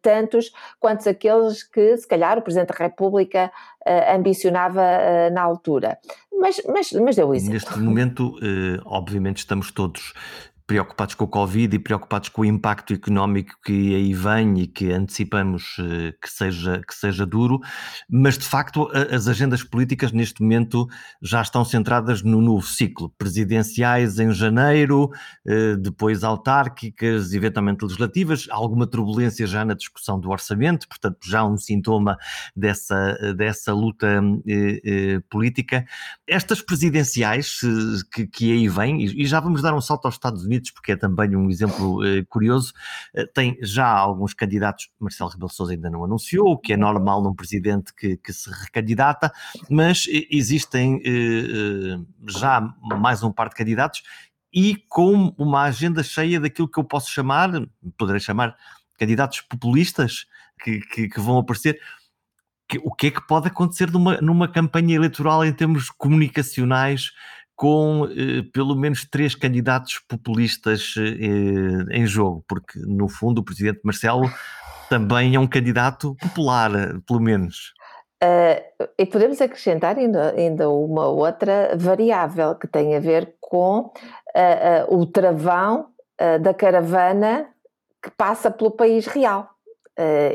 tantos 0.01 0.51
quanto 0.79 1.07
aqueles 1.07 1.63
que, 1.63 1.97
se 1.97 2.07
calhar, 2.07 2.37
o 2.37 2.41
Presidente 2.41 2.69
da 2.69 2.75
República 2.75 3.51
ambicionava 4.15 4.81
uh, 4.81 5.33
na 5.33 5.41
altura. 5.41 5.97
Mas, 6.39 6.61
mas, 6.67 6.91
mas 6.93 7.15
deu 7.15 7.35
isso. 7.35 7.49
Neste 7.49 7.77
momento, 7.77 8.29
uh, 8.37 8.81
obviamente, 8.85 9.37
estamos 9.37 9.71
todos 9.71 10.13
preocupados 10.69 11.15
com 11.15 11.25
o 11.25 11.27
Covid 11.27 11.75
e 11.75 11.79
preocupados 11.79 12.29
com 12.29 12.43
o 12.43 12.45
impacto 12.45 12.93
económico 12.93 13.55
que 13.65 13.95
aí 13.95 14.13
vem 14.13 14.59
e 14.59 14.67
que 14.67 14.91
antecipamos 14.91 15.77
eh, 15.79 16.13
que 16.21 16.29
seja, 16.29 16.79
que 16.87 16.93
seja 16.93 17.25
duro, 17.25 17.59
mas 18.07 18.37
de 18.37 18.45
facto 18.45 18.87
as 19.11 19.27
agendas 19.27 19.63
políticas 19.63 20.11
neste 20.11 20.43
momento 20.43 20.87
já 21.23 21.41
estão 21.41 21.65
centradas 21.65 22.21
no 22.21 22.39
novo 22.39 22.67
ciclo. 22.67 23.11
Presidenciais 23.17 24.19
em 24.19 24.31
janeiro, 24.31 25.09
eh, 25.43 25.75
depois 25.75 26.23
autárquicas, 26.23 27.33
eventualmente 27.33 27.83
legislativas, 27.83 28.45
alguma 28.51 28.85
turbulência 28.85 29.47
já 29.47 29.65
na 29.65 29.73
discussão 29.73 30.19
do 30.19 30.29
orçamento, 30.29 30.87
portanto 30.87 31.17
já 31.25 31.43
um 31.43 31.57
sintoma 31.57 32.15
dessa, 32.55 33.33
dessa 33.35 33.73
luta 33.73 34.21
eh, 34.47 35.19
política. 35.31 35.83
Estas 36.27 36.61
presidenciais 36.61 37.59
que, 38.13 38.27
que 38.27 38.51
aí 38.51 38.67
vêm, 38.67 39.03
e 39.03 39.25
já 39.25 39.39
vamos 39.39 39.63
dar 39.63 39.73
um 39.73 39.81
salto 39.81 40.05
aos 40.05 40.13
Estados 40.13 40.43
Unidos, 40.43 40.58
Unidos, 40.59 40.71
porque 40.71 40.91
é 40.91 40.95
também 40.95 41.35
um 41.35 41.49
exemplo 41.49 42.01
uh, 42.01 42.25
curioso, 42.27 42.73
uh, 43.15 43.25
tem 43.33 43.57
já 43.61 43.87
alguns 43.87 44.33
candidatos, 44.33 44.89
Marcelo 44.99 45.29
Rebelo 45.29 45.49
Sousa 45.49 45.71
ainda 45.71 45.89
não 45.89 46.03
anunciou, 46.03 46.51
o 46.51 46.57
que 46.57 46.73
é 46.73 46.77
normal 46.77 47.23
num 47.23 47.33
presidente 47.33 47.93
que, 47.93 48.17
que 48.17 48.33
se 48.33 48.49
recandidata, 48.49 49.31
mas 49.69 50.05
existem 50.29 50.97
uh, 50.97 52.05
já 52.27 52.61
mais 52.99 53.23
um 53.23 53.31
par 53.31 53.49
de 53.49 53.55
candidatos 53.55 54.03
e 54.53 54.75
com 54.87 55.33
uma 55.37 55.63
agenda 55.63 56.03
cheia 56.03 56.39
daquilo 56.39 56.67
que 56.67 56.79
eu 56.79 56.83
posso 56.83 57.11
chamar, 57.11 57.51
poderei 57.97 58.19
chamar, 58.19 58.55
candidatos 58.97 59.41
populistas 59.41 60.25
que, 60.61 60.81
que, 60.81 61.07
que 61.07 61.19
vão 61.21 61.37
aparecer 61.37 61.79
o 62.83 62.93
que 62.93 63.07
é 63.07 63.11
que 63.11 63.25
pode 63.25 63.47
acontecer 63.47 63.89
numa, 63.89 64.21
numa 64.21 64.47
campanha 64.47 64.95
eleitoral 64.95 65.43
em 65.43 65.51
termos 65.51 65.89
comunicacionais 65.89 67.11
com 67.59 68.05
eh, 68.05 68.41
pelo 68.53 68.73
menos 68.73 69.03
três 69.03 69.35
candidatos 69.35 69.99
populistas 70.07 70.95
eh, 70.97 71.97
em 71.97 72.07
jogo, 72.07 72.41
porque 72.47 72.79
no 72.79 73.09
fundo 73.09 73.39
o 73.39 73.43
presidente 73.43 73.81
Marcelo 73.83 74.31
também 74.89 75.35
é 75.35 75.39
um 75.39 75.45
candidato 75.45 76.15
popular, 76.21 76.71
pelo 77.05 77.19
menos. 77.19 77.73
Uh, 78.23 78.87
e 78.97 79.05
podemos 79.05 79.41
acrescentar 79.41 79.97
ainda, 79.97 80.33
ainda, 80.37 80.69
uma 80.69 81.07
outra 81.07 81.75
variável 81.75 82.55
que 82.55 82.65
tem 82.65 82.95
a 82.95 82.99
ver 83.01 83.35
com 83.41 83.79
uh, 83.79 84.93
uh, 84.93 84.97
o 84.97 85.05
travão 85.05 85.87
da 86.41 86.53
caravana 86.53 87.47
que 88.03 88.11
passa 88.11 88.51
pelo 88.51 88.71
país 88.71 89.07
real. 89.07 89.49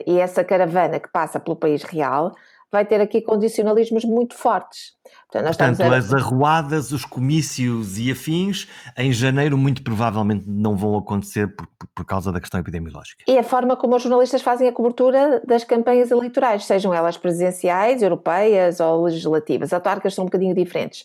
e 0.07 0.19
essa 0.19 0.43
caravana 0.43 0.99
que 0.99 1.13
passa 1.13 1.39
pelo 1.39 1.57
país 1.57 1.83
real 1.83 2.33
vai 2.75 2.85
ter 2.85 3.01
aqui 3.01 3.21
condicionalismos 3.21 4.05
muito 4.05 4.35
fortes. 4.35 4.95
Portanto, 5.43 5.83
a... 5.83 5.97
as 5.97 6.13
arruadas, 6.13 6.93
os 6.93 7.05
comícios 7.05 7.99
e 7.99 8.11
afins, 8.11 8.69
em 8.97 9.13
janeiro, 9.13 9.57
muito 9.59 9.83
provavelmente 9.83 10.45
não 10.47 10.77
vão 10.77 10.97
acontecer 10.97 11.55
por, 11.55 11.67
por, 11.95 12.05
causa 12.05 12.31
da 12.31 12.41
questão 12.41 12.61
epidemiológica. 12.61 13.25
E 13.27 13.39
a 13.39 13.43
forma 13.43 13.77
como 13.77 13.97
os 13.97 14.03
jornalistas 14.03 14.43
fazem 14.43 14.69
a 14.69 14.73
cobertura 14.73 15.43
das 15.47 15.65
campanhas 15.65 16.11
eleitorais, 16.11 16.65
sejam 16.65 16.93
elas 16.93 17.17
presidenciais, 17.17 18.03
europeias 18.03 18.81
ou 18.81 19.05
legislativas. 19.05 19.69
As 19.69 19.75
autárquicas 19.75 20.15
são 20.15 20.25
um 20.25 20.27
bocadinho 20.27 20.55
diferentes. 20.55 21.05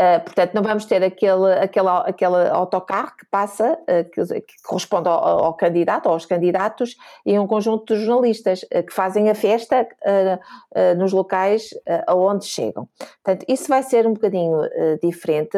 Uh, 0.00 0.18
portanto, 0.24 0.54
não 0.54 0.62
vamos 0.62 0.86
ter 0.86 1.02
aquele, 1.02 1.52
aquele, 1.60 1.88
aquele 1.88 2.48
autocarro 2.48 3.12
que 3.18 3.26
passa, 3.30 3.78
uh, 3.82 4.10
que, 4.10 4.40
que, 4.40 4.62
corresponde 4.64 5.08
ao, 5.08 5.44
ao, 5.44 5.54
candidato, 5.54 6.08
aos 6.08 6.24
candidatos, 6.24 6.96
e 7.26 7.38
um 7.38 7.46
conjunto 7.46 7.94
de 7.94 8.04
jornalistas 8.04 8.62
uh, 8.62 8.82
que 8.82 8.92
fazem 8.94 9.28
a 9.28 9.34
festa 9.34 9.86
nos 10.96 11.12
locais 11.12 11.70
aonde 12.06 12.46
chegam. 12.46 12.88
Portanto, 13.22 13.44
isso 13.48 13.69
vai 13.70 13.82
ser 13.82 14.06
um 14.06 14.12
bocadinho 14.12 14.60
uh, 14.60 14.98
diferente, 15.02 15.56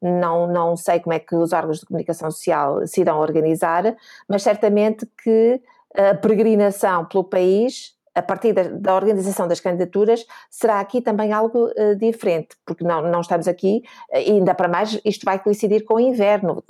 não, 0.00 0.46
não 0.46 0.76
sei 0.76 1.00
como 1.00 1.12
é 1.12 1.18
que 1.18 1.34
os 1.34 1.52
órgãos 1.52 1.80
de 1.80 1.86
comunicação 1.86 2.30
social 2.30 2.86
se 2.86 3.00
irão 3.00 3.18
organizar, 3.18 3.96
mas 4.26 4.42
certamente 4.42 5.06
que 5.22 5.60
a 5.94 6.14
peregrinação 6.14 7.04
pelo 7.04 7.24
país 7.24 7.98
a 8.14 8.22
partir 8.22 8.52
da, 8.52 8.64
da, 8.64 8.96
organização 8.96 9.46
das 9.46 9.60
candidaturas, 9.60 10.26
será 10.50 10.80
aqui 10.80 11.00
também 11.00 11.32
algo 11.32 11.66
uh, 11.68 11.94
diferente, 11.96 12.56
porque 12.66 12.82
não, 12.82 13.00
não 13.00 13.20
estamos 13.20 13.46
aqui, 13.46 13.82
e 14.12 14.32
ainda 14.32 14.54
para 14.54 14.66
mais, 14.66 15.00
isto 15.04 15.24
vai 15.24 15.38
coincidir 15.38 15.84
com 15.84 15.94
o 15.94 16.00
inverno. 16.00 16.64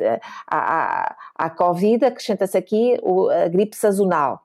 À, 0.46 1.16
à, 1.34 1.48
Covid 1.48 2.04
acrescenta-se 2.04 2.56
aqui 2.58 2.98
o, 3.02 3.30
a 3.30 3.48
gripe 3.48 3.74
sazonal. 3.74 4.42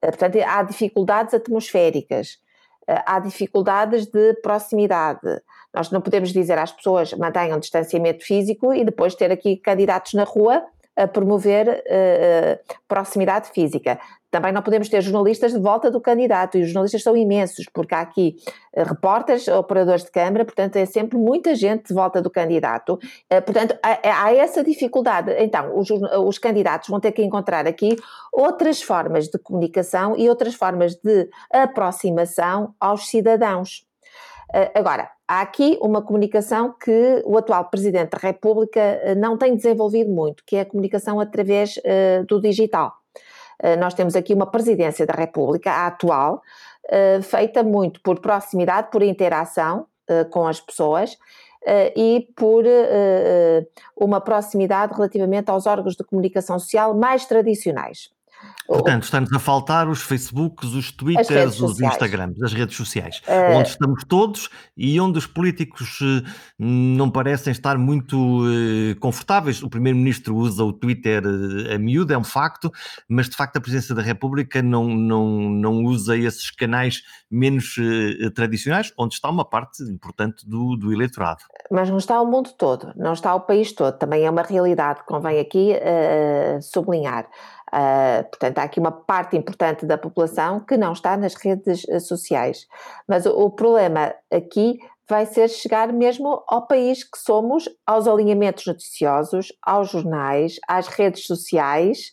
Portanto, 0.00 0.38
há 0.46 0.62
dificuldades 0.62 1.34
atmosféricas, 1.34 2.38
há 2.86 3.18
dificuldades 3.18 4.06
de 4.06 4.34
proximidade, 4.42 5.42
nós 5.74 5.90
não 5.90 6.00
podemos 6.00 6.32
dizer 6.32 6.58
às 6.58 6.72
pessoas 6.72 7.12
mantenham 7.14 7.58
distanciamento 7.58 8.24
físico 8.24 8.74
e 8.74 8.84
depois 8.84 9.14
ter 9.14 9.30
aqui 9.30 9.56
candidatos 9.56 10.14
na 10.14 10.24
rua 10.24 10.64
a 10.96 11.06
promover 11.06 11.68
uh, 11.68 12.74
proximidade 12.86 13.50
física. 13.50 13.98
Também 14.30 14.52
não 14.52 14.62
podemos 14.62 14.88
ter 14.88 15.00
jornalistas 15.00 15.52
de 15.52 15.58
volta 15.58 15.90
do 15.90 16.00
candidato, 16.00 16.58
e 16.58 16.62
os 16.62 16.68
jornalistas 16.68 17.02
são 17.02 17.16
imensos, 17.16 17.66
porque 17.72 17.94
há 17.94 18.00
aqui 18.00 18.36
uh, 18.76 18.82
repórteres, 18.82 19.48
operadores 19.48 20.04
de 20.04 20.10
câmara, 20.10 20.44
portanto 20.44 20.76
é 20.76 20.84
sempre 20.84 21.16
muita 21.16 21.54
gente 21.54 21.88
de 21.88 21.94
volta 21.94 22.20
do 22.20 22.28
candidato. 22.28 22.98
Portanto, 23.46 23.78
há, 23.82 24.24
há, 24.24 24.34
essa 24.34 24.62
dificuldade. 24.62 25.32
Então, 25.38 25.78
os, 25.78 25.88
os 25.90 26.38
candidatos 26.38 26.88
vão 26.88 27.00
ter 27.00 27.12
que 27.12 27.22
encontrar 27.22 27.66
aqui 27.66 27.96
outras 28.32 28.82
formas 28.82 29.28
de 29.28 29.38
comunicação 29.38 30.14
e 30.16 30.28
outras 30.28 30.54
formas 30.54 30.96
de 30.96 31.28
aproximação 31.52 32.74
aos 32.78 33.08
cidadãos. 33.08 33.89
Agora, 34.74 35.10
há 35.28 35.40
aqui 35.42 35.78
uma 35.80 36.02
comunicação 36.02 36.72
que 36.72 37.22
o 37.24 37.38
atual 37.38 37.66
Presidente 37.66 38.10
da 38.10 38.18
República 38.18 38.80
eh, 38.80 39.14
não 39.14 39.38
tem 39.38 39.54
desenvolvido 39.54 40.10
muito, 40.10 40.42
que 40.44 40.56
é 40.56 40.62
a 40.62 40.64
comunicação 40.64 41.20
através 41.20 41.76
uh, 41.76 42.26
do 42.26 42.40
digital. 42.40 42.92
Nós 43.78 43.92
temos 43.92 44.16
aqui 44.16 44.32
uma 44.32 44.50
Presidência 44.50 45.04
da 45.04 45.12
República, 45.12 45.70
a 45.70 45.88
atual, 45.88 46.40
feita 47.22 47.62
muito 47.62 48.00
por 48.00 48.18
proximidade, 48.18 48.90
por 48.90 49.02
interação 49.02 49.86
com 50.30 50.46
as 50.46 50.58
pessoas 50.58 51.18
e 51.94 52.26
por 52.34 52.64
uma 53.94 54.18
proximidade 54.18 54.94
relativamente 54.94 55.50
aos 55.50 55.66
órgãos 55.66 55.94
de 55.94 56.02
comunicação 56.02 56.58
social 56.58 56.94
mais 56.94 57.26
tradicionais. 57.26 58.08
Portanto, 58.70 59.02
estamos 59.02 59.32
a 59.32 59.38
faltar 59.40 59.88
os 59.88 60.00
Facebooks, 60.00 60.74
os 60.74 60.92
Twitters, 60.92 61.60
os 61.60 61.80
Instagrams, 61.80 62.40
as 62.40 62.52
redes 62.52 62.76
sociais, 62.76 63.20
uh... 63.26 63.56
onde 63.56 63.68
estamos 63.68 64.04
todos 64.04 64.48
e 64.76 65.00
onde 65.00 65.18
os 65.18 65.26
políticos 65.26 66.00
uh, 66.00 66.22
não 66.56 67.10
parecem 67.10 67.50
estar 67.50 67.76
muito 67.76 68.16
uh, 68.16 68.94
confortáveis. 69.00 69.60
O 69.60 69.68
Primeiro-Ministro 69.68 70.36
usa 70.36 70.62
o 70.62 70.72
Twitter 70.72 71.20
a 71.74 71.78
miúdo, 71.78 72.12
é 72.12 72.18
um 72.18 72.22
facto, 72.22 72.70
mas 73.08 73.28
de 73.28 73.34
facto 73.34 73.56
a 73.56 73.60
Presidência 73.60 73.92
da 73.92 74.02
República 74.02 74.62
não, 74.62 74.84
não, 74.84 75.26
não 75.50 75.82
usa 75.82 76.16
esses 76.16 76.52
canais 76.52 77.02
menos 77.28 77.74
tradicionais, 78.36 78.92
onde 78.96 79.14
está 79.14 79.28
uma 79.28 79.44
parte 79.44 79.82
importante 79.82 80.48
do, 80.48 80.76
do 80.76 80.92
eleitorado. 80.92 81.42
Mas 81.70 81.90
não 81.90 81.98
está 81.98 82.20
o 82.20 82.26
mundo 82.26 82.50
todo, 82.56 82.92
não 82.96 83.14
está 83.14 83.34
o 83.34 83.40
país 83.40 83.72
todo, 83.72 83.96
também 83.98 84.24
é 84.24 84.30
uma 84.30 84.42
realidade 84.42 85.00
que 85.00 85.06
convém 85.06 85.40
aqui 85.40 85.74
sublinhar. 86.60 87.26
Uh, 87.72 88.28
portanto, 88.28 88.58
há 88.58 88.62
aqui 88.64 88.80
uma 88.80 88.90
parte 88.90 89.36
importante 89.36 89.86
da 89.86 89.96
população 89.96 90.60
que 90.60 90.76
não 90.76 90.92
está 90.92 91.16
nas 91.16 91.34
redes 91.34 91.84
uh, 91.84 92.00
sociais. 92.00 92.66
Mas 93.08 93.26
o, 93.26 93.30
o, 93.30 93.50
problema 93.50 94.12
aqui 94.30 94.78
vai 95.08 95.24
ser 95.24 95.48
chegar 95.48 95.92
mesmo 95.92 96.42
ao 96.48 96.66
país 96.66 97.04
que 97.04 97.18
somos, 97.18 97.68
aos 97.86 98.08
alinhamentos 98.08 98.66
noticiosos, 98.66 99.52
aos 99.62 99.90
jornais, 99.90 100.56
às 100.68 100.88
redes 100.88 101.26
sociais, 101.26 102.12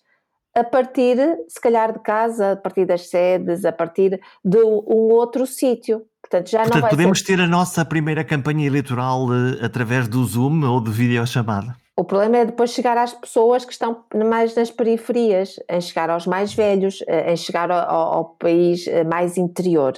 a 0.56 0.63
partir, 0.63 1.17
se 1.48 1.62
calhar, 1.62 1.93
de 1.93 2.00
casa, 2.00 2.54
a 2.54 2.56
partir 2.56 2.86
das 2.86 3.10
sedes, 3.10 3.65
a 3.65 3.72
partir 3.72 4.20
de 4.43 4.58
um 4.58 5.12
outro 5.12 5.46
sítio. 5.46 6.04
Portanto, 6.22 6.50
já 6.50 6.63
Portanto, 6.63 6.82
não 6.82 6.89
podemos 6.89 7.20
ser... 7.20 7.26
ter 7.26 7.41
a 7.41 7.48
nossa 7.48 7.86
primeira 7.86 8.24
campanha 8.24 8.65
eleitoral 8.65 9.28
uh, 9.28 9.63
através 9.63 10.08
do 10.08 10.24
Zoom 10.26 10.63
ou 10.63 10.82
de 10.82 10.91
videochamada? 10.91 11.76
O 11.99 12.03
problema 12.03 12.38
é 12.38 12.45
depois 12.45 12.69
chegar 12.69 12.95
às 12.95 13.12
pessoas 13.12 13.65
que 13.65 13.71
estão 13.71 14.05
mais 14.29 14.53
nas 14.53 14.69
periferias, 14.69 15.60
em 15.67 15.81
chegar 15.81 16.12
aos 16.12 16.27
mais 16.27 16.53
velhos, 16.53 17.03
eh, 17.07 17.33
em 17.33 17.36
chegar 17.36 17.71
ao, 17.71 18.13
ao 18.13 18.25
país 18.36 18.86
eh, 18.88 19.03
mais 19.03 19.36
interior. 19.36 19.93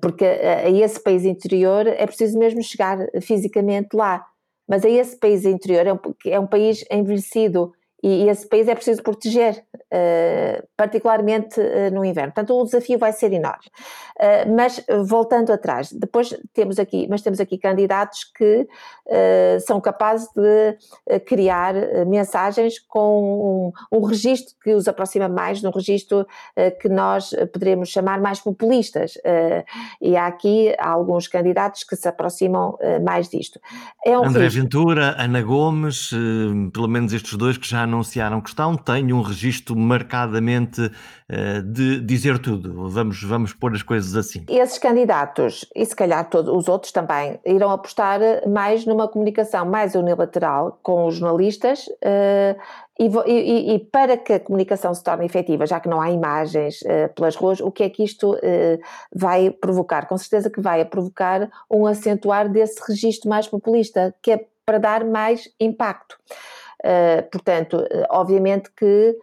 Porque 0.00 0.24
eh, 0.24 0.66
a 0.66 0.70
esse 0.70 1.02
país 1.02 1.24
interior 1.24 1.84
é 1.88 2.06
preciso 2.06 2.38
mesmo 2.38 2.62
chegar 2.62 2.98
fisicamente 3.20 3.88
lá. 3.96 4.24
Mas 4.68 4.84
a 4.84 4.88
esse 4.88 5.18
país 5.18 5.44
interior 5.44 5.86
é 5.88 5.92
um, 5.92 5.98
é 6.26 6.38
um 6.38 6.46
país 6.46 6.84
envelhecido 6.88 7.72
e, 8.04 8.28
esse 8.28 8.48
país 8.48 8.68
é 8.68 8.74
preciso 8.76 9.02
proteger, 9.02 9.65
particularmente 10.76 11.60
uh, 11.60 11.94
no 11.94 12.04
inverno. 12.04 12.32
Portanto, 12.32 12.58
o 12.58 12.64
desafio 12.64 12.98
vai 12.98 13.12
ser 13.12 13.32
enorme. 13.32 13.66
Uh, 14.16 14.54
mas 14.54 14.84
voltando 15.04 15.52
atrás, 15.52 15.92
depois 15.92 16.34
temos 16.52 16.78
aqui, 16.78 17.06
mas 17.08 17.22
temos 17.22 17.40
aqui 17.40 17.58
candidatos 17.58 18.24
que 18.24 18.66
são 19.64 19.80
capazes 19.80 20.28
de 20.34 21.20
criar 21.20 21.74
mensagens 22.06 22.80
com 22.80 23.72
um, 23.92 23.98
um 23.98 24.04
registro 24.04 24.54
que 24.62 24.74
os 24.74 24.88
aproxima 24.88 25.28
mais 25.28 25.60
de 25.60 25.66
um 25.68 25.70
registro 25.70 26.26
que 26.80 26.88
nós 26.88 27.30
poderíamos 27.52 27.88
chamar 27.88 28.20
mais 28.20 28.40
populistas. 28.40 29.16
e 30.00 30.16
há 30.16 30.26
aqui 30.26 30.74
alguns 30.78 31.28
candidatos 31.28 31.84
que 31.84 31.94
se 31.94 32.08
aproximam 32.08 32.76
mais 33.04 33.28
disto. 33.28 33.60
É 34.04 34.18
um 34.18 34.24
André 34.24 34.44
risco. 34.44 34.60
Ventura, 34.60 35.14
Ana 35.18 35.42
Gomes, 35.42 36.10
pelo 36.72 36.88
menos 36.88 37.12
estes 37.12 37.34
dois 37.34 37.56
que 37.56 37.68
já 37.68 37.82
anunciaram 37.82 38.40
que 38.40 38.48
estão, 38.48 38.76
têm 38.76 39.12
um 39.12 39.22
registro 39.22 39.75
marcadamente 39.76 40.80
uh, 40.80 41.62
de 41.62 42.00
dizer 42.00 42.38
tudo. 42.38 42.88
Vamos, 42.88 43.22
vamos 43.22 43.52
pôr 43.52 43.74
as 43.74 43.82
coisas 43.82 44.16
assim. 44.16 44.44
Esses 44.48 44.78
candidatos, 44.78 45.66
e 45.74 45.84
se 45.84 45.94
calhar 45.94 46.28
todos 46.28 46.52
os 46.52 46.68
outros 46.68 46.92
também, 46.92 47.38
irão 47.44 47.70
apostar 47.70 48.20
mais 48.48 48.86
numa 48.86 49.06
comunicação 49.06 49.66
mais 49.66 49.94
unilateral 49.94 50.78
com 50.82 51.06
os 51.06 51.16
jornalistas. 51.16 51.86
Uh, 51.86 52.58
e, 52.98 53.10
e, 53.26 53.74
e, 53.74 53.78
para 53.78 54.16
que 54.16 54.32
a 54.32 54.40
comunicação 54.40 54.94
se 54.94 55.04
torne 55.04 55.26
efetiva, 55.26 55.66
já 55.66 55.78
que 55.78 55.88
não 55.88 56.00
há 56.00 56.10
imagens 56.10 56.80
uh, 56.80 57.12
pelas 57.14 57.36
ruas, 57.36 57.60
o 57.60 57.70
que 57.70 57.82
é 57.82 57.90
que 57.90 58.02
isto 58.02 58.32
uh, 58.34 58.38
vai 59.14 59.50
provocar? 59.50 60.06
Com 60.06 60.16
certeza 60.16 60.48
que 60.48 60.62
vai 60.62 60.82
provocar 60.84 61.50
um 61.70 61.86
acentuar 61.86 62.48
desse 62.48 62.80
registro 62.88 63.28
mais 63.28 63.46
populista, 63.46 64.14
que 64.22 64.32
é 64.32 64.46
para 64.64 64.78
dar 64.78 65.04
mais 65.04 65.48
impacto. 65.60 66.16
Eh, 66.86 67.22
portanto, 67.22 67.84
eh, 67.90 68.06
obviamente 68.10 68.70
que 68.70 69.16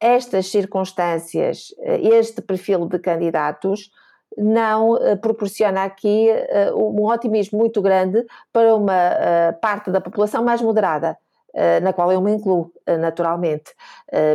estas 0.00 0.50
circunstâncias, 0.50 1.74
eh, 1.80 2.00
este 2.00 2.40
perfil 2.40 2.86
de 2.86 2.98
candidatos, 2.98 3.90
não 4.38 4.96
proporciona 5.20 5.82
aqui 5.82 6.28
um 6.72 7.04
otimismo 7.06 7.58
muito 7.58 7.82
grande 7.82 8.24
para 8.52 8.76
uma 8.76 9.52
parte 9.60 9.90
da 9.90 10.00
população 10.00 10.44
mais 10.44 10.62
moderada. 10.62 11.18
na 11.82 11.92
qual 11.92 12.12
eu 12.12 12.20
me 12.20 12.30
incluo, 12.30 12.72
naturalmente, 13.00 13.74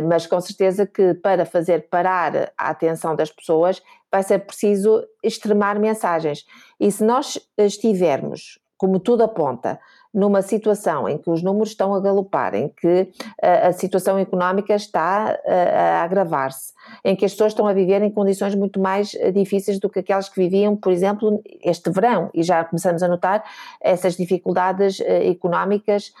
mas 0.06 0.26
com 0.26 0.38
certeza 0.38 0.86
que 0.86 1.14
para 1.14 1.46
fazer 1.46 1.88
parar 1.88 2.52
a 2.58 2.68
atenção 2.68 3.16
das 3.16 3.30
pessoas 3.30 3.82
vai 4.12 4.22
ser 4.22 4.40
preciso 4.40 5.02
extremar 5.22 5.78
mensagens. 5.78 6.44
E 6.78 6.92
se 6.92 7.02
nós 7.02 7.38
estivermos, 7.56 8.58
como 8.76 9.00
tudo 9.00 9.22
aponta, 9.22 9.80
numa 10.16 10.40
situação 10.40 11.06
em 11.06 11.18
que 11.18 11.28
os 11.28 11.42
números 11.42 11.68
estão 11.68 11.94
a 11.94 12.00
galopar, 12.00 12.54
em 12.54 12.70
que 12.70 13.12
a, 13.42 13.46
eh, 13.46 13.66
a 13.66 13.72
situação 13.74 14.18
económica 14.18 14.74
está 14.74 15.26
a, 15.26 15.38
eh, 15.44 15.78
a 15.78 16.02
agravar-se, 16.04 16.72
em 17.04 17.14
que 17.14 17.26
as 17.26 17.32
pessoas 17.32 17.52
estão 17.52 17.66
a 17.66 17.74
viver 17.74 18.00
em 18.00 18.10
condições 18.10 18.54
muito 18.54 18.80
mais 18.80 19.14
eh, 19.14 19.30
difíceis 19.30 19.78
do 19.78 19.90
que 19.90 19.98
aquelas 19.98 20.30
que 20.30 20.40
viviam, 20.40 20.74
por 20.74 20.90
exemplo, 20.90 21.42
este 21.62 21.90
verão, 21.90 22.30
e 22.32 22.42
já 22.42 22.64
começamos 22.64 23.02
a 23.02 23.08
notar 23.08 23.44
essas 23.78 24.16
dificuldades 24.16 25.00
económicas 25.00 26.12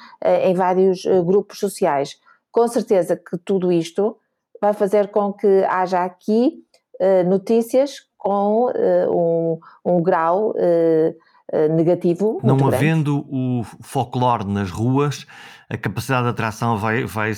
em 0.42 0.52
vários 0.52 1.04
grupos 1.24 1.58
sociais. 1.58 2.20
Com 2.52 2.68
certeza 2.68 3.16
que 3.16 3.38
tudo 3.38 3.72
isto 3.72 4.18
vai 4.60 4.74
fazer 4.74 5.08
com 5.08 5.32
que 5.32 5.64
haja 5.68 6.04
aqui 6.04 6.62
notícias 7.26 8.00
com 8.18 8.70
um, 9.08 9.58
um 9.84 10.02
grau 10.02 10.54
negativo. 11.70 12.40
Não 12.42 12.56
grande. 12.56 12.74
havendo 12.74 13.24
o 13.28 13.62
folclore 13.80 14.44
nas 14.44 14.70
ruas, 14.70 15.26
a 15.68 15.76
capacidade 15.76 16.24
de 16.24 16.30
atração 16.30 16.76
vai, 16.76 17.04
vai, 17.04 17.32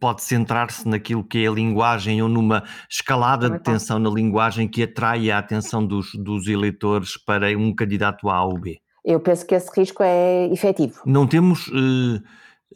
pode 0.00 0.22
centrar-se 0.22 0.86
naquilo 0.86 1.24
que 1.24 1.44
é 1.44 1.48
a 1.48 1.50
linguagem 1.50 2.20
ou 2.22 2.28
numa 2.28 2.62
escalada 2.90 3.48
de 3.48 3.58
tensão 3.58 3.98
na 3.98 4.10
linguagem 4.10 4.68
que 4.68 4.82
atrai 4.82 5.30
a 5.30 5.38
atenção 5.38 5.84
dos, 5.84 6.12
dos 6.14 6.46
eleitores 6.46 7.16
para 7.16 7.56
um 7.56 7.74
candidato 7.74 8.28
A 8.28 8.44
ou 8.44 8.58
B. 8.58 8.78
Eu 9.04 9.20
penso 9.20 9.46
que 9.46 9.54
esse 9.54 9.70
risco 9.78 10.02
é 10.02 10.46
efetivo. 10.46 11.00
Não 11.06 11.26
temos. 11.26 11.68
Uh, 11.68 12.22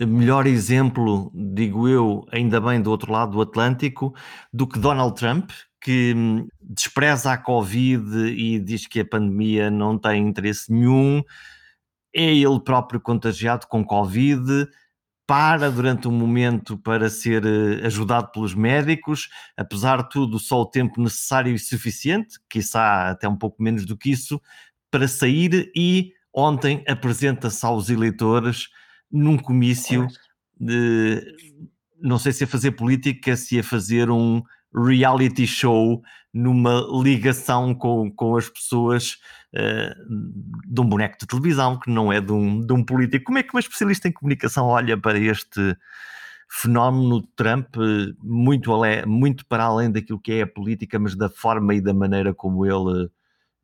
melhor 0.07 0.47
exemplo, 0.47 1.31
digo 1.35 1.89
eu, 1.89 2.25
ainda 2.31 2.61
bem 2.61 2.81
do 2.81 2.91
outro 2.91 3.11
lado 3.11 3.33
do 3.33 3.41
Atlântico, 3.41 4.15
do 4.53 4.67
que 4.67 4.79
Donald 4.79 5.15
Trump, 5.19 5.51
que 5.89 6.13
hum, 6.15 6.47
despreza 6.61 7.33
a 7.33 7.39
Covid 7.39 8.15
e 8.27 8.59
diz 8.59 8.87
que 8.87 9.01
a 9.01 9.07
pandemia 9.07 9.71
não 9.71 9.97
tem 9.97 10.29
interesse 10.29 10.71
nenhum, 10.71 11.23
é 12.15 12.31
ele 12.31 12.61
próprio 12.61 13.01
contagiado 13.01 13.67
com 13.67 13.83
Covid, 13.83 14.69
para 15.27 15.71
durante 15.71 16.07
um 16.07 16.13
momento 16.13 16.77
para 16.77 17.09
ser 17.09 17.43
eh, 17.47 17.87
ajudado 17.87 18.31
pelos 18.33 18.55
médicos, 18.55 19.31
apesar 19.57 20.03
de 20.03 20.11
tudo, 20.11 20.39
só 20.39 20.61
o 20.61 20.67
tempo 20.67 21.01
necessário 21.01 21.55
e 21.55 21.59
suficiente, 21.59 22.39
quiçá 22.51 23.09
até 23.09 23.27
um 23.27 23.37
pouco 23.37 23.63
menos 23.63 23.87
do 23.87 23.97
que 23.97 24.11
isso, 24.11 24.39
para 24.91 25.09
sair 25.09 25.73
e 25.75 26.13
ontem 26.35 26.85
apresenta-se 26.87 27.65
aos 27.65 27.89
eleitores 27.89 28.69
num 29.11 29.39
comício 29.39 30.07
de, 30.61 31.35
não 31.99 32.19
sei 32.19 32.33
se 32.33 32.45
a 32.45 32.47
fazer 32.47 32.73
política, 32.73 33.35
se 33.39 33.59
a 33.59 33.65
fazer 33.65 34.11
um 34.11 34.43
reality 34.75 35.47
show 35.47 36.03
numa 36.33 36.87
ligação 37.03 37.75
com, 37.75 38.11
com 38.11 38.37
as 38.37 38.49
pessoas 38.49 39.17
uh, 39.55 40.73
de 40.73 40.81
um 40.81 40.85
boneco 40.85 41.17
de 41.19 41.27
televisão, 41.27 41.79
que 41.79 41.91
não 41.91 42.13
é 42.13 42.21
de 42.21 42.33
um, 42.33 42.61
de 42.61 42.73
um 42.73 42.85
político. 42.85 43.27
Como 43.27 43.39
é 43.39 43.43
que 43.43 43.55
uma 43.55 43.61
especialista 43.61 44.09
em 44.09 44.13
comunicação 44.13 44.67
olha 44.67 44.97
para 44.97 45.19
este, 45.19 45.77
fenómeno 46.51 47.23
Trump 47.37 47.77
muito, 48.23 48.73
muito 49.07 49.47
para 49.47 49.65
além 49.65 49.91
daquilo 49.91 50.21
que 50.21 50.33
é 50.33 50.43
a 50.43 50.47
política, 50.47 50.99
mas 50.99 51.15
da 51.15 51.29
forma 51.29 51.75
e 51.75 51.81
da 51.81 51.93
maneira 51.93 52.33
como 52.33 52.65
ele 52.65 53.11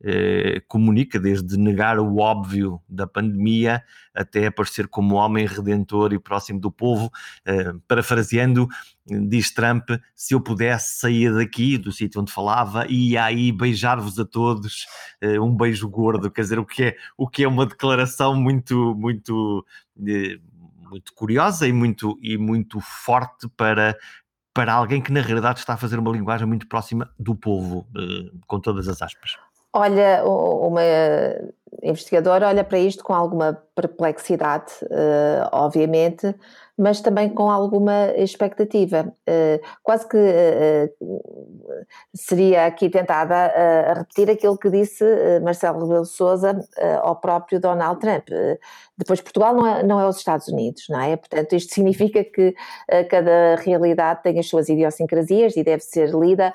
eh, 0.03 0.61
comunica, 0.67 1.19
desde 1.19 1.57
negar 1.57 1.99
o 1.99 2.17
óbvio 2.17 2.81
da 2.87 3.07
pandemia 3.07 3.81
até 4.13 4.47
aparecer 4.47 4.87
como 4.87 5.15
homem 5.15 5.45
redentor 5.45 6.13
e 6.13 6.19
próximo 6.19 6.59
do 6.59 6.71
povo. 6.71 7.09
Eh, 7.45 7.73
parafraseando, 7.87 8.67
diz 9.05 9.53
Trump: 9.53 9.89
se 10.13 10.33
eu 10.33 10.41
pudesse 10.41 10.99
sair 10.99 11.33
daqui, 11.33 11.77
do 11.77 11.91
sítio 11.91 12.21
onde 12.21 12.31
falava, 12.31 12.85
e 12.89 13.17
aí 13.17 13.51
beijar-vos 13.51 14.19
a 14.19 14.25
todos, 14.25 14.85
eh, 15.21 15.39
um 15.39 15.55
beijo 15.55 15.89
gordo, 15.89 16.29
quer 16.29 16.41
dizer, 16.41 16.59
o 16.59 16.65
que 16.65 16.83
é, 16.83 16.97
o 17.17 17.27
que 17.27 17.43
é 17.43 17.47
uma 17.47 17.65
declaração 17.65 18.35
muito, 18.35 18.93
muito. 18.95 19.65
muito 19.95 21.13
curiosa 21.15 21.67
e 21.67 21.73
muito, 21.73 22.17
e 22.21 22.37
muito 22.37 22.79
forte 22.79 23.47
para, 23.57 23.97
para 24.53 24.73
alguém 24.73 25.01
que 25.01 25.11
na 25.11 25.21
realidade 25.21 25.59
está 25.59 25.73
a 25.73 25.77
fazer 25.77 25.99
uma 25.99 26.11
linguagem 26.11 26.47
muito 26.47 26.67
próxima 26.67 27.09
do 27.19 27.35
povo, 27.35 27.87
com 28.47 28.59
todas 28.59 28.87
as 28.87 29.01
aspas 29.01 29.35
olha, 29.75 30.23
uma 30.25 30.81
investigadora 31.83 32.47
olha 32.47 32.63
para 32.63 32.79
isto 32.79 33.03
com 33.03 33.13
alguma 33.13 33.61
perplexidade, 33.75 34.71
uh, 34.83 35.49
obviamente, 35.51 36.33
mas 36.77 37.01
também 37.01 37.29
com 37.29 37.49
alguma 37.49 38.11
expectativa. 38.15 39.13
Uh, 39.27 39.59
quase 39.83 40.07
que 40.07 40.17
uh, 40.17 40.89
seria 42.13 42.65
aqui 42.65 42.89
tentada 42.89 43.35
a 43.35 43.93
repetir 43.93 44.29
aquilo 44.29 44.57
que 44.57 44.69
disse 44.69 45.03
Marcelo 45.43 45.81
Rebelo 45.81 46.05
Souza 46.05 46.59
ao 47.01 47.15
próprio 47.17 47.59
Donald 47.59 47.99
Trump. 47.99 48.27
Depois, 48.97 49.21
Portugal 49.21 49.53
não 49.53 49.67
é, 49.67 49.83
não 49.83 49.99
é 49.99 50.07
os 50.07 50.17
Estados 50.17 50.47
Unidos, 50.47 50.85
não 50.89 51.01
é? 51.01 51.15
Portanto, 51.15 51.53
isto 51.55 51.73
significa 51.73 52.23
que 52.23 52.55
cada 53.09 53.55
realidade 53.57 54.23
tem 54.23 54.39
as 54.39 54.47
suas 54.47 54.69
idiosincrasias 54.69 55.55
e 55.57 55.63
deve 55.63 55.83
ser 55.83 56.09
lida 56.09 56.53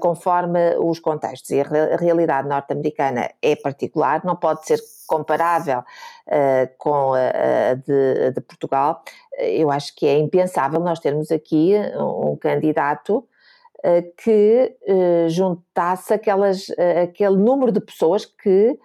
conforme 0.00 0.76
os 0.76 1.00
contextos. 1.00 1.50
E 1.50 1.60
a 1.60 1.96
realidade 1.96 2.48
norte-americana 2.48 3.30
é 3.42 3.56
particular, 3.56 4.24
não 4.24 4.36
pode 4.36 4.64
ser 4.66 4.78
comparável 5.12 5.80
uh, 5.80 6.68
com 6.78 7.12
a, 7.12 7.74
de, 7.74 8.30
de, 8.30 8.40
Portugal, 8.40 9.02
eu 9.38 9.70
acho 9.70 9.94
que 9.94 10.06
é 10.06 10.18
impensável 10.18 10.80
nós 10.80 11.00
termos 11.00 11.30
aqui 11.30 11.74
um, 11.98 12.34
candidato 12.36 13.18
uh, 13.18 14.12
que 14.16 14.74
uh, 14.88 15.28
juntasse 15.28 16.14
aquelas, 16.14 16.66
aquele 17.02 17.36
número 17.36 17.70
de 17.70 17.80
pessoas 17.80 18.24
que 18.24 18.78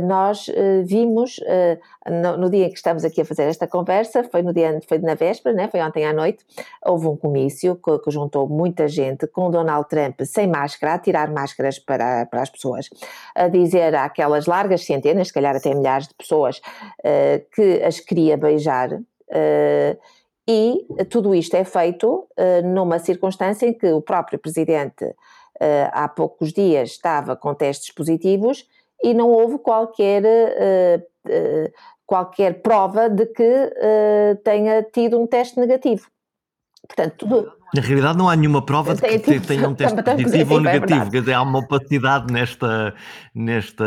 nós 0.00 0.48
eh, 0.48 0.82
vimos 0.82 1.38
eh, 1.44 1.78
no, 2.38 2.48
dia 2.48 2.66
em 2.66 2.70
que 2.70 2.76
estamos 2.76 3.04
aqui 3.04 3.20
a 3.20 3.24
fazer 3.24 3.42
esta 3.42 3.66
conversa, 3.66 4.24
foi 4.24 4.40
no 4.40 4.52
dia, 4.52 4.80
foi 4.88 4.98
na 4.98 5.14
véspera, 5.14 5.54
né? 5.54 5.68
foi 5.68 5.80
ontem 5.82 6.06
à 6.06 6.12
noite, 6.12 6.42
houve 6.82 7.06
um 7.06 7.16
comício 7.16 7.76
que, 7.76 7.98
que 7.98 8.10
juntou 8.10 8.48
muita 8.48 8.88
gente 8.88 9.26
com 9.26 9.50
Donald 9.50 9.86
Trump 9.88 10.22
sem 10.22 10.48
máscara, 10.48 10.94
a 10.94 10.98
tirar 10.98 11.30
máscaras 11.30 11.78
para, 11.78 12.24
para 12.24 12.40
as 12.40 12.48
pessoas, 12.48 12.88
a 13.34 13.48
dizer 13.48 13.94
àquelas 13.94 14.46
largas 14.46 14.86
centenas, 14.86 15.28
se 15.28 15.34
calhar 15.34 15.54
até 15.54 15.74
milhares 15.74 16.08
de 16.08 16.14
pessoas, 16.14 16.60
que 17.54 17.82
as 17.82 18.00
queria 18.00 18.36
beijar. 18.36 18.90
e 20.48 20.86
tudo 21.10 21.34
isto 21.34 21.54
é 21.56 21.64
feito 21.64 22.26
numa 22.64 22.98
circunstância 22.98 23.66
em 23.66 23.72
que 23.72 23.92
o 23.92 24.00
próprio 24.00 24.38
presidente 24.38 25.14
há 25.92 26.08
poucos 26.08 26.52
dias 26.52 26.90
estava 26.90 27.36
com 27.36 27.54
testes 27.54 27.92
positivos 27.92 28.66
e 29.02 29.14
não 29.14 29.30
houve 29.30 29.58
qualquer, 29.58 30.22
uh, 30.24 31.02
uh, 31.28 31.72
qualquer 32.06 32.62
prova 32.62 33.08
de 33.08 33.26
que 33.26 33.42
uh, 33.42 34.36
tenha 34.42 34.82
tido 34.82 35.20
um 35.20 35.26
teste 35.26 35.58
negativo. 35.58 36.08
Portanto, 36.86 37.16
tudo, 37.16 37.52
na 37.74 37.80
realidade, 37.80 38.18
não 38.18 38.28
há 38.28 38.36
nenhuma 38.36 38.64
prova 38.64 38.94
de 38.94 39.00
que 39.00 39.18
tipo, 39.18 39.46
tenha 39.46 39.68
um 39.68 39.74
teste 39.74 40.02
positivo 40.02 40.54
ou 40.54 40.60
é 40.60 40.62
negativo. 40.62 41.10
Quer 41.10 41.20
dizer, 41.20 41.32
há 41.32 41.42
uma 41.42 41.58
opacidade 41.60 42.32
nesta, 42.32 42.94
nesta. 43.34 43.84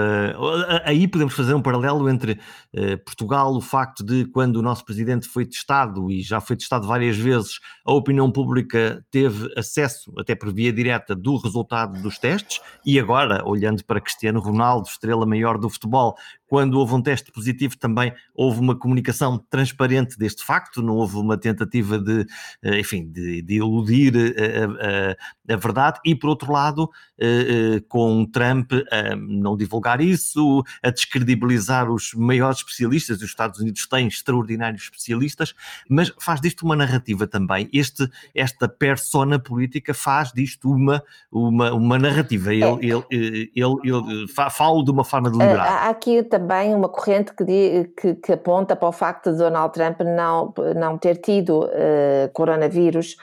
Aí 0.84 1.07
podemos 1.07 1.34
fazer 1.34 1.53
um 1.53 1.61
paralelo 1.61 2.09
entre 2.09 2.39
eh, 2.73 2.97
Portugal, 2.97 3.53
o 3.53 3.61
facto 3.61 4.03
de 4.03 4.25
quando 4.25 4.57
o 4.57 4.61
nosso 4.61 4.84
presidente 4.84 5.28
foi 5.28 5.45
testado, 5.45 6.11
e 6.11 6.21
já 6.21 6.41
foi 6.41 6.55
testado 6.55 6.88
várias 6.88 7.17
vezes, 7.17 7.59
a 7.86 7.93
opinião 7.93 8.32
pública 8.32 9.03
teve 9.11 9.51
acesso, 9.57 10.11
até 10.17 10.36
por 10.36 10.53
via 10.53 10.71
direta, 10.71 11.15
do 11.15 11.38
resultado 11.38 12.01
dos 12.01 12.17
testes, 12.17 12.59
e 12.86 12.99
agora, 12.99 13.41
olhando 13.45 13.84
para 13.84 14.01
Cristiano 14.01 14.39
Ronaldo, 14.39 14.88
estrela 14.88 15.25
maior 15.25 15.57
do 15.57 15.69
futebol, 15.69 16.15
quando 16.47 16.80
houve 16.80 16.93
um 16.93 17.01
teste 17.01 17.32
positivo, 17.32 17.78
também 17.78 18.13
houve 18.34 18.59
uma 18.59 18.75
comunicação 18.75 19.38
transparente 19.49 20.17
deste 20.17 20.45
facto, 20.45 20.82
não 20.82 20.95
houve 20.95 21.17
uma 21.17 21.38
tentativa 21.38 21.99
de, 21.99 22.25
eh, 22.63 22.80
enfim, 22.80 23.05
de, 23.11 23.41
de 23.41 23.61
iludir 23.68 24.13
a, 24.15 25.51
a, 25.51 25.53
a, 25.53 25.57
verdade, 25.57 25.99
e 26.05 26.15
por 26.15 26.30
outro 26.30 26.51
lado, 26.51 26.89
eh, 27.20 27.78
eh, 27.78 27.84
com 27.88 28.26
Trump 28.26 28.72
a 28.91 29.15
não 29.15 29.57
divulgar 29.57 30.01
isso, 30.01 30.63
a 30.84 30.89
descredibilizar 30.89 31.89
os 31.91 32.13
maiores 32.13 32.59
especialistas, 32.59 33.18
os 33.18 33.24
Estados 33.24 33.59
Unidos 33.59 33.88
têm 33.88 34.07
extraordinários 34.07 34.84
especialistas, 34.84 35.53
mas 35.89 36.11
faz 36.20 36.41
disto 36.41 36.63
uma 36.63 36.76
narrativa 36.76 37.28
também. 37.28 37.70
Este, 37.74 38.07
esta 38.36 38.68
persona 38.68 39.39
política 39.39 39.93
faz 39.93 40.32
disto 40.32 40.70
uma, 40.70 41.03
uma, 41.32 41.74
uma 41.74 41.97
narrativa. 41.97 42.53
Ele, 42.53 42.63
é. 42.63 42.93
ele, 42.93 43.03
ele, 43.11 43.49
ele, 43.55 44.11
ele 44.11 44.28
fala 44.28 44.84
de 44.84 44.91
uma 44.91 45.03
forma 45.03 45.30
deliberada. 45.30 45.70
Há 45.70 45.89
aqui 45.89 46.24
também 46.24 46.74
uma 46.74 46.89
corrente 46.89 47.34
que, 47.34 47.91
que, 47.99 48.15
que, 48.15 48.32
aponta 48.34 48.76
para 48.76 48.88
o 48.88 48.91
facto 48.91 49.32
de 49.32 49.38
Donald 49.38 49.74
Trump 49.74 50.01
não, 50.01 50.53
não 50.76 50.97
ter 50.97 51.15
tido 51.18 51.65
uh, 51.65 52.32
coronavírus, 52.34 53.18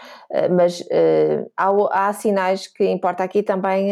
mas 0.51 0.81
uh, 0.81 1.51
há, 1.57 2.09
há, 2.09 2.13
sinais 2.13 2.67
que 2.67 2.85
importa 2.85 3.23
aqui 3.23 3.43
também 3.43 3.91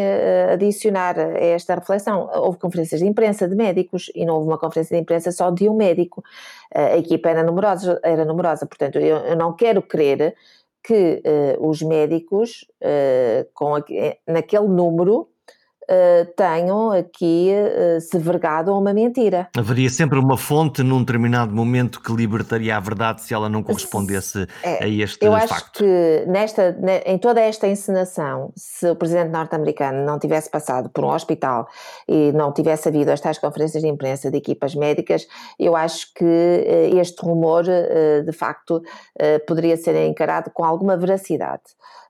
adicionar 0.51 1.17
a 1.17 1.39
esta 1.39 1.75
reflexão. 1.75 2.29
Houve 2.33 2.57
conferências 2.59 3.01
de 3.01 3.07
imprensa 3.07 3.47
de 3.47 3.55
médicos 3.55 4.11
e 4.13 4.25
não 4.25 4.35
houve 4.35 4.47
uma 4.47 4.57
conferência 4.57 4.95
de 4.95 5.01
imprensa 5.01 5.31
só 5.31 5.49
de 5.49 5.69
um 5.69 5.75
médico. 5.75 6.23
a 6.73 6.97
equipa 6.97 7.29
era 7.29 7.43
numerosa, 7.43 7.99
era 8.03 8.25
numerosa 8.25 8.65
portanto, 8.65 8.99
eu, 8.99 9.17
eu 9.17 9.35
não 9.35 9.53
quero 9.53 9.81
crer 9.81 10.35
que 10.83 11.23
os 11.59 11.81
médicos, 11.81 12.65
com 13.53 13.75
a, 13.75 13.83
naquele 14.27 14.67
número, 14.67 15.29
uh, 15.89 16.25
tenham 16.35 16.91
aqui 16.91 17.51
uh, 17.51 18.01
se 18.01 18.17
vergado 18.17 18.71
a 18.71 18.77
uma 18.77 18.93
mentira. 18.93 19.47
Haveria 19.57 19.89
sempre 19.89 20.19
uma 20.19 20.37
fonte 20.37 20.83
num 20.83 20.99
determinado 20.99 21.53
momento 21.53 22.01
que 22.01 22.13
libertaria 22.13 22.75
a 22.75 22.79
verdade 22.79 23.21
se 23.21 23.33
ela 23.33 23.49
não 23.49 23.63
correspondesse 23.63 24.47
é, 24.63 24.83
a 24.83 24.87
este 24.87 25.25
eu 25.25 25.31
facto. 25.31 25.49
Eu 25.49 25.57
acho 25.57 25.71
que 25.73 26.25
nesta, 26.27 26.77
em 27.05 27.17
toda 27.17 27.41
esta 27.41 27.67
encenação, 27.67 28.51
se 28.55 28.89
o 28.89 28.95
presidente 28.95 29.29
norte-americano 29.29 30.05
não 30.05 30.19
tivesse 30.19 30.49
passado 30.49 30.89
por 30.89 31.03
um 31.03 31.09
hospital 31.09 31.67
e 32.07 32.31
não 32.31 32.51
tivesse 32.51 32.87
havido 32.87 33.11
estas 33.11 33.37
conferências 33.37 33.83
de 33.83 33.89
imprensa 33.89 34.29
de 34.31 34.37
equipas 34.37 34.75
médicas, 34.75 35.27
eu 35.59 35.75
acho 35.75 36.13
que 36.13 36.23
uh, 36.23 36.99
este 36.99 37.21
rumor, 37.23 37.63
de 37.63 38.31
facto, 38.31 38.81
poderia 39.47 39.77
ser 39.77 39.95
encarado 40.07 40.51
com 40.51 40.63
alguma 40.63 40.97
veracidade. 40.97 41.61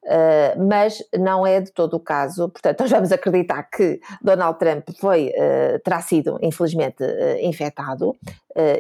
Uh, 0.03 0.67
mas 0.67 1.01
não 1.17 1.47
é 1.47 1.61
de 1.61 1.71
todo 1.71 1.95
o 1.95 1.99
caso, 1.99 2.49
portanto, 2.49 2.79
nós 2.81 2.91
vamos 2.91 3.11
acreditar 3.11 3.63
que 3.63 4.01
Donald 4.21 4.59
Trump 4.59 4.89
foi, 4.99 5.29
uh, 5.29 5.79
terá 5.79 6.01
sido, 6.01 6.37
infelizmente, 6.41 7.03
uh, 7.03 7.37
infectado, 7.41 8.15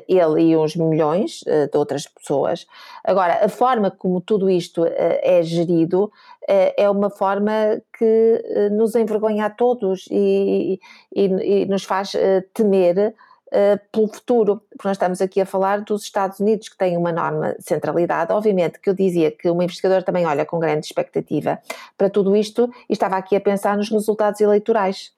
ele 0.07 0.51
e 0.51 0.55
uns 0.55 0.75
milhões 0.75 1.39
de 1.43 1.75
outras 1.75 2.05
pessoas. 2.05 2.67
Agora, 3.03 3.43
a 3.43 3.49
forma 3.49 3.89
como 3.89 4.21
tudo 4.21 4.47
isto 4.47 4.85
é 4.85 5.41
gerido 5.41 6.11
é 6.47 6.87
uma 6.87 7.09
forma 7.09 7.81
que 7.97 8.69
nos 8.71 8.93
envergonha 8.93 9.47
a 9.47 9.49
todos 9.49 10.05
e, 10.11 10.79
e, 11.11 11.25
e 11.25 11.65
nos 11.65 11.85
faz 11.85 12.11
temer 12.53 13.15
uh, 13.53 13.79
pelo 13.91 14.07
futuro, 14.07 14.61
porque 14.71 14.87
nós 14.87 14.97
estamos 14.97 15.21
aqui 15.21 15.39
a 15.39 15.45
falar 15.45 15.81
dos 15.81 16.03
Estados 16.03 16.39
Unidos, 16.39 16.67
que 16.67 16.77
têm 16.77 16.97
uma 16.97 17.11
enorme 17.11 17.55
centralidade. 17.59 18.33
Obviamente 18.33 18.79
que 18.79 18.89
eu 18.89 18.93
dizia 18.93 19.31
que 19.31 19.49
uma 19.49 19.63
investigadora 19.63 20.01
também 20.01 20.25
olha 20.25 20.45
com 20.45 20.59
grande 20.59 20.85
expectativa 20.85 21.59
para 21.97 22.09
tudo 22.09 22.35
isto 22.35 22.69
e 22.89 22.93
estava 22.93 23.15
aqui 23.15 23.35
a 23.35 23.41
pensar 23.41 23.77
nos 23.77 23.89
resultados 23.89 24.41
eleitorais. 24.41 25.11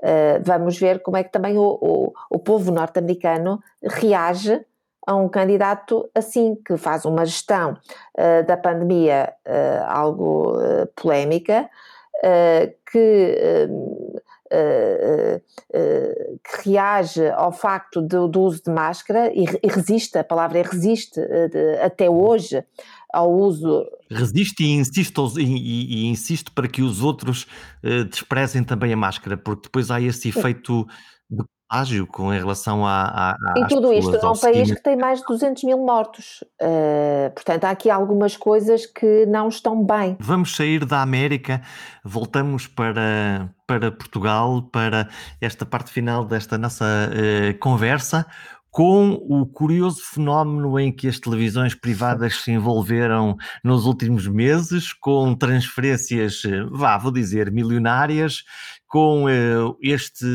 Uh, 0.00 0.42
vamos 0.42 0.78
ver 0.78 1.00
como 1.00 1.16
é 1.16 1.24
que 1.24 1.32
também 1.32 1.56
o, 1.56 1.78
o, 1.80 2.12
o 2.28 2.38
povo 2.38 2.70
norte-americano 2.70 3.62
reage 3.82 4.60
a 5.06 5.14
um 5.14 5.28
candidato 5.28 6.10
assim, 6.14 6.56
que 6.66 6.76
faz 6.76 7.04
uma 7.04 7.24
gestão 7.24 7.78
uh, 8.18 8.44
da 8.44 8.56
pandemia 8.56 9.32
algo 9.86 10.58
polémica, 10.96 11.70
que 12.90 13.68
que 16.44 16.70
reage 16.70 17.28
ao 17.30 17.52
facto 17.52 18.00
do, 18.00 18.28
do, 18.28 18.40
uso 18.42 18.62
de 18.62 18.70
máscara 18.70 19.32
e, 19.34 19.44
e 19.62 19.68
resiste, 19.68 20.18
a 20.18 20.24
palavra 20.24 20.58
é 20.58 20.62
resiste 20.62 21.20
de, 21.20 21.78
até 21.80 22.08
hoje 22.08 22.64
ao 23.12 23.32
uso. 23.32 23.84
Resiste 24.10 24.64
e 24.64 24.72
insiste, 24.72 25.18
e, 25.38 25.42
e, 25.42 25.94
e 25.94 26.06
insiste 26.06 26.50
para 26.50 26.68
que 26.68 26.82
os 26.82 27.02
outros 27.02 27.46
desprezem 28.10 28.62
também 28.62 28.92
a 28.92 28.96
máscara, 28.96 29.36
porque 29.36 29.62
depois 29.64 29.90
há 29.90 30.00
esse 30.00 30.28
efeito 30.28 30.86
de 31.30 31.42
ágil 31.68 32.06
com 32.06 32.32
em 32.32 32.38
relação 32.38 32.86
a, 32.86 33.32
a, 33.32 33.54
E 33.56 33.66
tudo 33.66 33.92
isto 33.92 34.12
num 34.22 34.36
país 34.36 34.70
que 34.70 34.82
tem 34.82 34.96
mais 34.96 35.20
de 35.20 35.26
200 35.26 35.64
mil 35.64 35.78
mortos. 35.78 36.44
Uh, 36.60 37.30
portanto, 37.34 37.64
há 37.64 37.70
aqui 37.70 37.90
algumas 37.90 38.36
coisas 38.36 38.86
que 38.86 39.26
não 39.26 39.48
estão 39.48 39.84
bem. 39.84 40.16
Vamos 40.20 40.54
sair 40.54 40.84
da 40.84 41.02
América, 41.02 41.60
voltamos 42.04 42.66
para, 42.66 43.50
para 43.66 43.90
Portugal, 43.90 44.62
para 44.62 45.08
esta 45.40 45.66
parte 45.66 45.90
final 45.90 46.24
desta 46.24 46.56
nossa 46.56 46.84
uh, 46.84 47.58
conversa 47.58 48.26
com 48.76 49.12
o 49.26 49.46
curioso 49.46 50.02
fenómeno 50.04 50.78
em 50.78 50.92
que 50.92 51.08
as 51.08 51.18
televisões 51.18 51.74
privadas 51.74 52.42
se 52.42 52.50
envolveram 52.50 53.34
nos 53.64 53.86
últimos 53.86 54.28
meses, 54.28 54.92
com 54.92 55.34
transferências, 55.34 56.42
eh, 56.44 56.62
vá, 56.70 56.98
vou 56.98 57.10
dizer, 57.10 57.50
milionárias, 57.50 58.44
com 58.86 59.24
uh, 59.24 59.76
este 59.82 60.26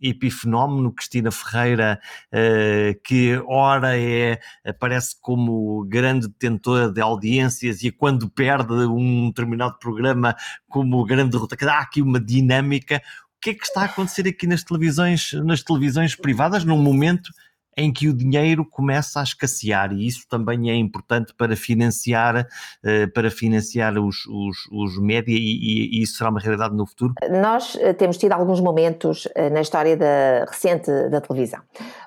epifenómeno, 0.00 0.92
Cristina 0.92 1.30
Ferreira, 1.30 2.00
uh, 2.32 3.00
que 3.02 3.40
ora 3.46 3.98
é, 3.98 4.40
aparece 4.64 5.16
como 5.20 5.84
grande 5.84 6.28
detentora 6.28 6.90
de 6.90 7.00
audiências 7.00 7.82
e 7.82 7.90
quando 7.90 8.28
perde 8.28 8.72
um 8.72 9.28
determinado 9.28 9.78
programa 9.78 10.34
como 10.68 11.04
grande 11.04 11.30
derrota, 11.30 11.56
há 11.70 11.80
aqui 11.80 12.02
uma 12.02 12.20
dinâmica. 12.20 13.00
O 13.36 13.40
que 13.40 13.50
é 13.50 13.54
que 13.54 13.64
está 13.64 13.82
a 13.82 13.84
acontecer 13.84 14.26
aqui 14.26 14.46
nas 14.46 14.64
televisões, 14.64 15.32
nas 15.44 15.62
televisões 15.62 16.16
privadas, 16.16 16.64
num 16.64 16.78
momento 16.78 17.30
em 17.76 17.92
que 17.92 18.08
o 18.08 18.14
dinheiro 18.14 18.64
começa 18.64 19.20
a 19.20 19.22
escassear 19.22 19.92
e 19.92 20.06
isso 20.06 20.26
também 20.28 20.70
é 20.70 20.74
importante 20.74 21.34
para 21.34 21.54
financiar, 21.54 22.40
uh, 22.40 23.12
para 23.12 23.30
financiar 23.30 23.98
os, 23.98 24.24
os, 24.26 24.56
os 24.72 24.98
média 24.98 25.34
e, 25.34 25.98
e, 25.98 26.02
isso 26.02 26.16
será 26.16 26.30
uma 26.30 26.40
realidade 26.40 26.74
no 26.74 26.86
futuro? 26.86 27.14
Nós 27.30 27.76
eh, 27.80 27.92
temos 27.92 28.16
tido 28.16 28.32
alguns 28.32 28.60
momentos 28.60 29.28
eh, 29.34 29.50
na 29.50 29.60
história 29.60 29.96
da, 29.96 30.44
recente 30.48 30.90
da 31.10 31.20
televisão. 31.20 31.60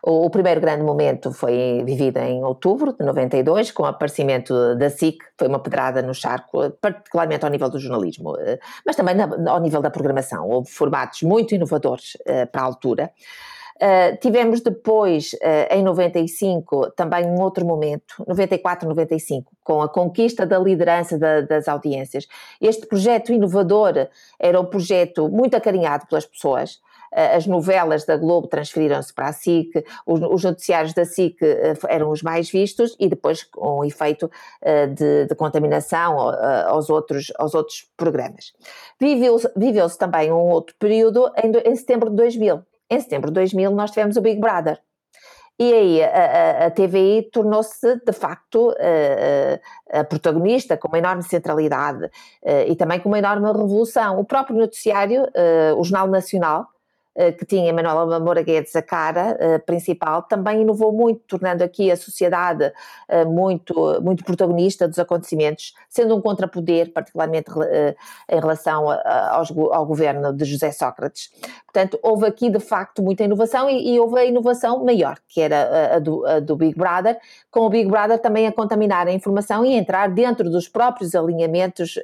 O, 0.03 0.25
o, 0.25 0.29
primeiro 0.29 0.59
grande 0.59 0.83
momento 0.83 1.31
foi 1.31 1.83
vivido 1.85 2.17
em 2.17 2.43
outubro 2.43 2.93
de 2.93 3.05
92, 3.05 3.71
com 3.71 3.83
o 3.83 3.85
aparecimento 3.85 4.75
da 4.75 4.89
SIC, 4.89 5.17
foi 5.37 5.47
uma 5.47 5.59
pedrada 5.59 6.01
no 6.01 6.13
charco, 6.13 6.69
particularmente 6.81 7.45
ao 7.45 7.51
nível 7.51 7.69
do 7.69 7.79
jornalismo, 7.79 8.35
mas 8.85 8.95
também 8.95 9.15
ao 9.47 9.59
nível 9.59 9.81
da 9.81 9.89
programação. 9.89 10.47
Houve 10.47 10.69
formatos 10.71 11.21
muito 11.23 11.53
inovadores 11.53 12.17
para 12.51 12.61
a 12.61 12.65
altura. 12.65 13.11
Uh, 13.81 14.17
tivemos 14.19 14.59
depois, 14.59 15.31
uh, 15.35 15.73
em 15.73 15.81
95, 15.81 16.91
também 16.97 17.25
um 17.25 17.39
outro 17.39 17.65
momento, 17.65 18.25
94, 18.27 18.87
95, 18.89 19.53
com 19.63 19.81
a 19.81 19.87
conquista 19.87 20.45
da 20.45 20.59
liderança 20.59 21.17
da, 21.17 21.39
das 21.39 21.65
audiências. 21.69 22.27
Este 22.59 22.85
projeto 22.85 23.31
inovador 23.31 24.09
era 24.37 24.59
um 24.59 24.65
projeto 24.65 25.29
muito 25.29 25.55
acarinhado 25.55 26.05
pelas 26.07 26.25
pessoas. 26.25 26.73
Uh, 27.13 27.37
as 27.37 27.47
novelas 27.47 28.05
da 28.05 28.17
Globo 28.17 28.47
transferiram-se 28.49 29.13
para 29.13 29.29
a 29.29 29.33
SIC, 29.33 29.71
os, 30.05 30.19
os 30.23 30.43
noticiários 30.43 30.93
da 30.93 31.05
SIC 31.05 31.37
eram 31.87 32.11
os 32.11 32.21
mais 32.21 32.51
vistos 32.51 32.97
e 32.99 33.07
depois 33.07 33.45
com 33.45 33.79
um 33.79 33.85
efeito 33.85 34.29
de, 34.93 35.25
de, 35.25 35.35
contaminação 35.35 36.19
aos, 36.19 36.89
outros, 36.89 37.31
aos 37.39 37.55
outros 37.55 37.87
programas. 37.95 38.53
Viveu-se 38.99 39.49
viveu 39.55 39.89
também 39.91 40.31
um 40.33 40.49
outro 40.49 40.75
período 40.77 41.31
em, 41.41 41.71
em 41.71 41.75
setembro 41.77 42.09
de 42.09 42.17
2000 42.17 42.61
em 42.89 42.99
setembro 42.99 43.29
de 43.29 43.35
2000 43.35 43.71
nós 43.71 43.91
tivemos 43.91 44.17
o 44.17 44.21
Big 44.21 44.39
Brother. 44.39 44.79
E 45.61 45.73
aí 45.73 46.03
a, 46.03 46.07
a, 46.07 46.65
a 46.67 46.71
TVI 46.71 47.29
tornou-se 47.33 47.97
de 48.05 48.13
facto 48.13 48.73
a, 49.91 49.99
a, 49.99 50.03
protagonista, 50.05 50.77
com 50.77 50.87
uma 50.87 50.99
enorme 50.99 51.21
centralidade 51.21 52.09
e 52.65 52.75
também 52.77 52.97
com 53.01 53.09
uma 53.09 53.19
enorme 53.19 53.45
revolução. 53.45 54.19
O 54.19 54.23
próprio 54.23 54.55
noticiário, 54.55 55.27
o 55.77 55.83
Jornal 55.83 56.07
Nacional, 56.07 56.61
eh, 56.61 56.78
que 57.37 57.45
tinha 57.45 57.73
Manuela 57.73 58.19
Moura 58.19 58.41
Guedes 58.41 58.75
a 58.75 58.81
cara 58.81 59.37
uh, 59.39 59.65
principal, 59.65 60.23
também 60.23 60.61
inovou 60.61 60.93
muito, 60.93 61.21
tornando 61.27 61.63
aqui 61.63 61.91
a 61.91 61.97
sociedade 61.97 62.71
uh, 63.09 63.29
muito, 63.29 64.01
muito 64.01 64.23
protagonista 64.23 64.87
dos 64.87 64.97
acontecimentos, 64.97 65.73
sendo 65.89 66.15
um 66.15 66.21
contrapoder, 66.21 66.93
particularmente 66.93 67.49
em 68.29 68.39
relação 68.39 68.87
ao 68.89 69.85
governo 69.85 70.33
de 70.33 70.45
José 70.45 70.71
Sócrates. 70.71 71.29
Portanto, 71.65 71.99
houve 72.01 72.25
aqui 72.25 72.49
de 72.49 72.59
facto 72.59 73.01
muita 73.01 73.23
inovação 73.23 73.69
e, 73.69 73.95
e 73.95 73.99
houve 73.99 74.19
a 74.19 74.25
inovação 74.25 74.83
maior, 74.83 75.17
que 75.27 75.41
era 75.41 75.95
a 75.95 75.99
do, 75.99 76.25
a 76.25 76.39
do 76.39 76.55
Big 76.55 76.77
Brother, 76.77 77.19
com 77.51 77.61
o 77.61 77.69
Big 77.69 77.89
Brother 77.89 78.19
também 78.19 78.47
a 78.47 78.51
contaminar 78.51 79.07
a 79.07 79.11
informação 79.11 79.65
e 79.65 79.73
entrar 79.73 80.09
dentro 80.09 80.49
dos 80.49 80.67
próprios 80.67 81.15
alinhamentos 81.15 81.99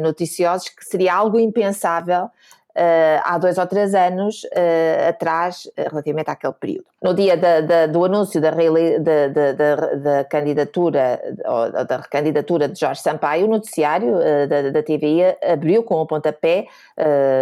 noticiosos, 0.00 0.68
que 0.68 0.84
seria 0.84 1.14
algo 1.14 1.38
impensável 1.38 2.30
Uh, 2.74 3.20
há 3.24 3.36
dois 3.36 3.58
ou 3.58 3.66
três 3.66 3.94
anos 3.94 4.44
uh, 4.44 5.08
atrás, 5.10 5.66
uh, 5.76 5.90
relativamente 5.90 6.30
àquele 6.30 6.54
período. 6.54 6.86
No 7.02 7.12
dia 7.12 7.36
da, 7.36 7.60
da, 7.60 7.86
do 7.86 8.02
anúncio 8.02 8.40
da, 8.40 8.50
da, 8.50 9.74
da 9.96 10.24
candidatura, 10.24 11.20
ou 11.44 11.84
da 11.84 11.98
recandidatura 11.98 12.68
de 12.68 12.80
Jorge 12.80 13.02
Sampaio, 13.02 13.44
o 13.44 13.50
noticiário 13.50 14.14
da, 14.48 14.70
da 14.70 14.82
TVI 14.82 15.36
abriu 15.42 15.82
com 15.82 15.96
o 15.96 16.06
pontapé 16.06 16.66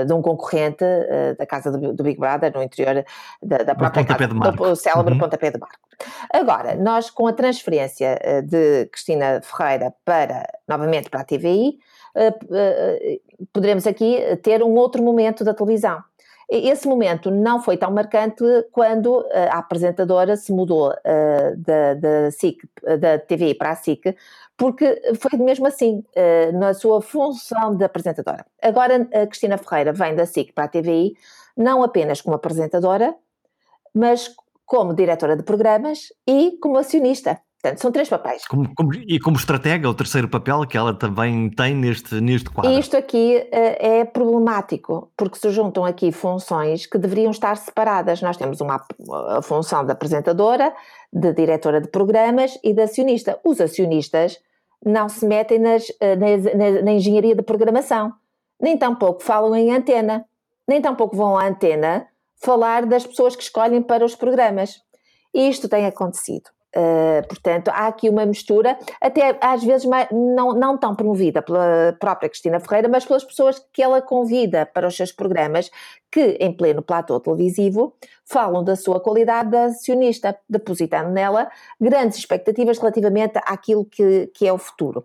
de 0.07 0.13
um 0.13 0.23
concorrente 0.23 0.83
da 1.39 1.45
casa 1.45 1.71
do, 1.71 1.93
do, 1.93 2.03
Big 2.03 2.19
Brother, 2.19 2.51
no 2.55 2.63
interior 2.63 3.05
da, 3.43 3.59
da 3.59 3.75
própria 3.75 4.05
casa, 4.05 4.27
do 4.27 4.75
célebre 4.75 5.13
uhum. 5.13 5.21
pontapé 5.21 5.51
de 5.51 5.59
barco. 5.59 5.79
Agora, 6.33 6.75
nós 6.75 7.11
com 7.11 7.27
a 7.27 7.33
transferência 7.35 8.19
de 8.45 8.87
Cristina 8.87 9.43
Ferreira 9.43 9.93
para, 10.07 10.49
novamente, 10.67 11.11
para 11.11 11.21
a 11.21 11.25
TVI, 11.25 11.79
poderemos 13.53 13.87
aqui 13.87 14.19
ter 14.43 14.63
um 14.63 14.75
outro 14.75 15.03
momento 15.03 15.45
da 15.45 15.55
televisão. 15.55 16.03
Esse 16.49 16.89
momento 16.89 17.31
não 17.31 17.63
foi 17.63 17.77
tão 17.77 17.93
marcante 17.93 18.43
quando 18.73 19.25
a 19.33 19.59
apresentadora 19.59 20.37
se 20.37 20.53
mudou 20.53 20.93
da, 21.59 21.95
da, 21.95 22.31
SIC, 22.33 22.59
da 22.99 23.21
TV 23.21 23.55
para 23.55 23.71
a 23.71 23.77
SIC, 23.77 24.17
porque 24.57 25.01
foi 25.21 25.39
mesmo 25.39 25.69
assim, 25.69 26.05
na 26.55 26.75
sua 26.75 27.01
função 27.01 27.77
de 27.77 27.85
apresentadora. 27.85 28.45
Agora, 28.61 29.09
a 29.15 29.27
Cristina 29.29 29.57
Ferreira 29.59 29.93
vem 29.93 30.17
da 30.17 30.27
SIC 30.27 30.53
para 30.53 30.65
a 30.65 30.69
TVI, 30.69 31.15
não 31.57 31.85
apenas 31.85 32.21
como 32.21 32.35
apresentadora, 32.35 33.15
mas 33.95 34.35
como 34.67 34.93
diretora 34.93 35.37
de 35.37 35.45
programas 35.45 36.13
e 36.27 36.59
como 36.61 36.79
acionista. 36.79 37.41
Portanto, 37.63 37.83
são 37.83 37.93
três 37.93 38.09
papéis. 38.09 38.47
Como, 38.47 38.75
como, 38.75 38.95
e 38.95 39.19
como 39.19 39.37
estratega, 39.37 39.89
o 39.89 39.93
terceiro 39.93 40.29
papel 40.29 40.67
que 40.67 40.79
ela 40.79 40.95
também 40.95 41.51
tem 41.51 41.75
neste, 41.75 42.19
neste 42.19 42.49
quadro. 42.49 42.73
Isto 42.73 42.97
aqui 42.97 43.37
uh, 43.37 43.49
é 43.53 44.05
problemático, 44.07 45.13
porque 45.15 45.39
se 45.39 45.51
juntam 45.51 45.85
aqui 45.85 46.11
funções 46.11 46.87
que 46.87 46.97
deveriam 46.97 47.31
estar 47.31 47.55
separadas. 47.57 48.23
Nós 48.23 48.39
temos 48.39 48.63
uma 48.63 48.83
a 49.29 49.43
função 49.43 49.85
de 49.85 49.93
apresentadora, 49.93 50.73
de 51.13 51.35
diretora 51.35 51.83
de 51.83 51.89
programas 51.89 52.59
e 52.65 52.73
de 52.73 52.81
acionista. 52.81 53.39
Os 53.45 53.61
acionistas 53.61 54.39
não 54.83 55.11
se 55.11 55.27
metem 55.27 55.59
nas, 55.59 55.85
na, 56.01 56.57
na, 56.57 56.83
na 56.83 56.93
engenharia 56.93 57.35
de 57.35 57.43
programação, 57.43 58.15
nem 58.59 58.79
tampouco 58.79 59.23
falam 59.23 59.55
em 59.55 59.71
antena, 59.71 60.25
nem 60.67 60.81
tampouco 60.81 61.15
vão 61.15 61.37
à 61.37 61.47
antena 61.47 62.07
falar 62.43 62.87
das 62.87 63.07
pessoas 63.07 63.37
que 63.37 63.43
escolhem 63.43 63.83
para 63.83 64.03
os 64.03 64.15
programas. 64.15 64.81
E 65.35 65.47
isto 65.49 65.69
tem 65.69 65.85
acontecido. 65.85 66.51
Uh, 66.77 67.27
portanto, 67.27 67.69
há 67.69 67.89
aqui 67.89 68.09
uma 68.09 68.25
mistura, 68.25 68.79
até 69.01 69.37
às 69.41 69.65
vezes 69.65 69.85
mais, 69.85 70.09
não, 70.13 70.53
não 70.53 70.79
tão 70.79 70.95
promovida 70.95 71.43
pela 71.43 71.97
própria 71.99 72.29
Cristina 72.29 72.61
Ferreira, 72.61 72.89
mas 72.89 73.05
pelas 73.05 73.25
pessoas 73.25 73.61
que 73.73 73.83
ela 73.83 74.01
convida 74.01 74.65
para 74.67 74.87
os 74.87 74.97
seus 74.97 75.11
programas, 75.11 75.69
que 76.11 76.37
em 76.41 76.53
pleno 76.53 76.81
platô 76.81 77.19
televisivo 77.19 77.97
falam 78.25 78.63
da 78.63 78.77
sua 78.77 79.01
qualidade 79.01 79.51
de 79.51 79.57
acionista, 79.57 80.39
depositando 80.49 81.11
nela 81.11 81.51
grandes 81.81 82.19
expectativas 82.19 82.79
relativamente 82.79 83.41
àquilo 83.45 83.85
que, 83.85 84.29
que 84.29 84.47
é 84.47 84.53
o 84.53 84.59
futuro. 84.59 85.05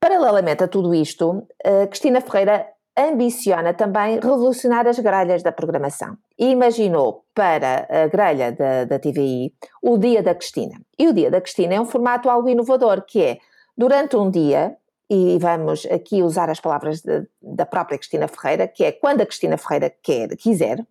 Paralelamente 0.00 0.64
a 0.64 0.68
tudo 0.68 0.94
isto, 0.94 1.46
uh, 1.66 1.86
Cristina 1.90 2.22
Ferreira 2.22 2.66
ambiciona 2.96 3.72
também 3.72 4.14
revolucionar 4.16 4.86
as 4.86 4.98
grelhas 4.98 5.42
da 5.42 5.52
programação 5.52 6.16
e 6.38 6.50
imaginou 6.50 7.24
para 7.34 7.86
a 7.88 8.08
grelha 8.08 8.52
da, 8.52 8.84
da 8.84 8.98
TVI 8.98 9.54
o 9.82 9.96
Dia 9.96 10.22
da 10.22 10.34
Cristina. 10.34 10.80
E 10.98 11.08
o 11.08 11.12
Dia 11.12 11.30
da 11.30 11.40
Cristina 11.40 11.74
é 11.74 11.80
um 11.80 11.86
formato 11.86 12.28
algo 12.28 12.48
inovador, 12.48 13.02
que 13.06 13.22
é, 13.22 13.38
durante 13.76 14.16
um 14.16 14.30
dia, 14.30 14.76
e 15.08 15.38
vamos 15.38 15.86
aqui 15.86 16.22
usar 16.22 16.50
as 16.50 16.60
palavras 16.60 17.00
de, 17.00 17.26
da 17.40 17.64
própria 17.64 17.98
Cristina 17.98 18.28
Ferreira, 18.28 18.68
que 18.68 18.84
é 18.84 18.92
quando 18.92 19.20
a 19.20 19.26
Cristina 19.26 19.56
Ferreira 19.56 19.92
quer, 20.02 20.36
quiser, 20.36 20.84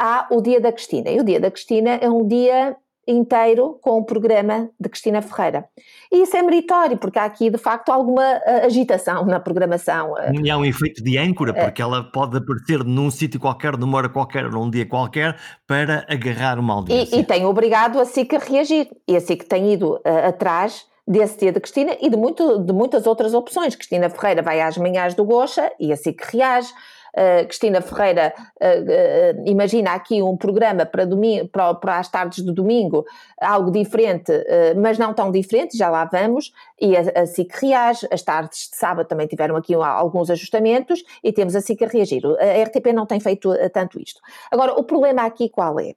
há 0.00 0.26
o 0.30 0.40
Dia 0.40 0.60
da 0.60 0.72
Cristina. 0.72 1.10
E 1.10 1.20
o 1.20 1.24
Dia 1.24 1.40
da 1.40 1.50
Cristina 1.50 1.90
é 2.00 2.08
um 2.08 2.26
dia 2.26 2.76
inteiro 3.06 3.78
com 3.80 3.98
o 3.98 4.04
programa 4.04 4.68
de 4.78 4.88
Cristina 4.88 5.22
Ferreira. 5.22 5.68
E 6.10 6.22
isso 6.22 6.36
é 6.36 6.42
meritório, 6.42 6.96
porque 6.96 7.18
há 7.18 7.24
aqui 7.24 7.50
de 7.50 7.58
facto 7.58 7.90
alguma 7.90 8.24
eh, 8.24 8.66
agitação 8.66 9.24
na 9.24 9.38
programação. 9.38 10.18
Eh. 10.18 10.32
E 10.42 10.50
há 10.50 10.58
um 10.58 10.64
efeito 10.64 11.02
de 11.02 11.16
âncora, 11.16 11.52
eh. 11.56 11.64
porque 11.64 11.80
ela 11.80 12.02
pode 12.02 12.36
aparecer 12.38 12.84
num 12.84 13.10
sítio 13.10 13.38
qualquer, 13.38 13.76
numa 13.76 13.98
hora 13.98 14.08
qualquer, 14.08 14.50
num 14.50 14.68
dia 14.68 14.86
qualquer, 14.86 15.36
para 15.66 16.04
agarrar 16.08 16.58
uma 16.58 16.74
audiência. 16.74 17.16
E, 17.16 17.20
e 17.20 17.24
tem 17.24 17.46
obrigado 17.46 18.00
a 18.00 18.04
SIC 18.04 18.34
a 18.34 18.38
reagir. 18.38 18.88
E 19.06 19.16
a 19.16 19.20
SIC 19.20 19.44
tem 19.44 19.72
ido 19.72 19.94
uh, 19.94 20.28
atrás 20.28 20.86
desse 21.06 21.38
dia 21.38 21.52
de 21.52 21.60
Cristina 21.60 21.96
e 22.00 22.10
de, 22.10 22.16
muito, 22.16 22.58
de 22.58 22.72
muitas 22.72 23.06
outras 23.06 23.32
opções. 23.32 23.76
Cristina 23.76 24.10
Ferreira 24.10 24.42
vai 24.42 24.60
às 24.60 24.76
manhãs 24.76 25.14
do 25.14 25.24
Gocha 25.24 25.70
e 25.78 25.92
a 25.92 25.96
SIC 25.96 26.20
reage. 26.32 26.72
Uh, 27.16 27.46
Cristina 27.46 27.80
Ferreira 27.80 28.34
uh, 28.36 29.42
imagina 29.48 29.92
aqui 29.92 30.22
um 30.22 30.36
programa 30.36 30.84
para, 30.84 31.06
domingo, 31.06 31.48
para, 31.48 31.72
para 31.74 31.98
as 31.98 32.10
tardes 32.10 32.44
do 32.44 32.52
domingo, 32.52 33.06
algo 33.40 33.70
diferente, 33.70 34.32
mas 34.76 34.98
não 34.98 35.14
tão 35.14 35.30
diferente, 35.30 35.76
já 35.76 35.88
lá 35.88 36.04
vamos, 36.04 36.52
e 36.80 36.96
a, 36.96 37.22
a 37.22 37.26
SIC 37.26 37.50
reage, 37.60 38.06
as 38.10 38.22
tardes 38.22 38.68
de 38.70 38.76
sábado 38.76 39.06
também 39.06 39.26
tiveram 39.26 39.56
aqui 39.56 39.74
alguns 39.74 40.30
ajustamentos 40.30 41.02
e 41.22 41.32
temos 41.32 41.54
a 41.56 41.60
SIC 41.60 41.82
a 41.84 41.88
reagir. 41.88 42.22
A 42.26 42.62
RTP 42.64 42.92
não 42.92 43.06
tem 43.06 43.20
feito 43.20 43.50
tanto 43.72 44.00
isto. 44.00 44.20
Agora, 44.50 44.72
o 44.72 44.84
problema 44.84 45.22
aqui 45.22 45.48
qual 45.48 45.78
é? 45.80 45.94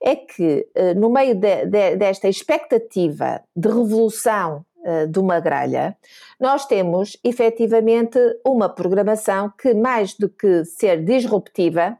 É 0.00 0.16
que 0.16 0.66
no 0.96 1.10
meio 1.10 1.34
de, 1.34 1.66
de, 1.66 1.96
desta 1.96 2.28
expectativa 2.28 3.40
de 3.54 3.68
revolução 3.68 4.64
eh, 4.84 5.06
de 5.06 5.18
uma 5.18 5.38
grelha, 5.38 5.96
nós 6.40 6.66
temos 6.66 7.16
efetivamente 7.22 8.18
uma 8.44 8.68
programação 8.68 9.52
que, 9.56 9.74
mais 9.74 10.14
do 10.14 10.28
que 10.28 10.64
ser 10.64 11.04
disruptiva, 11.04 11.96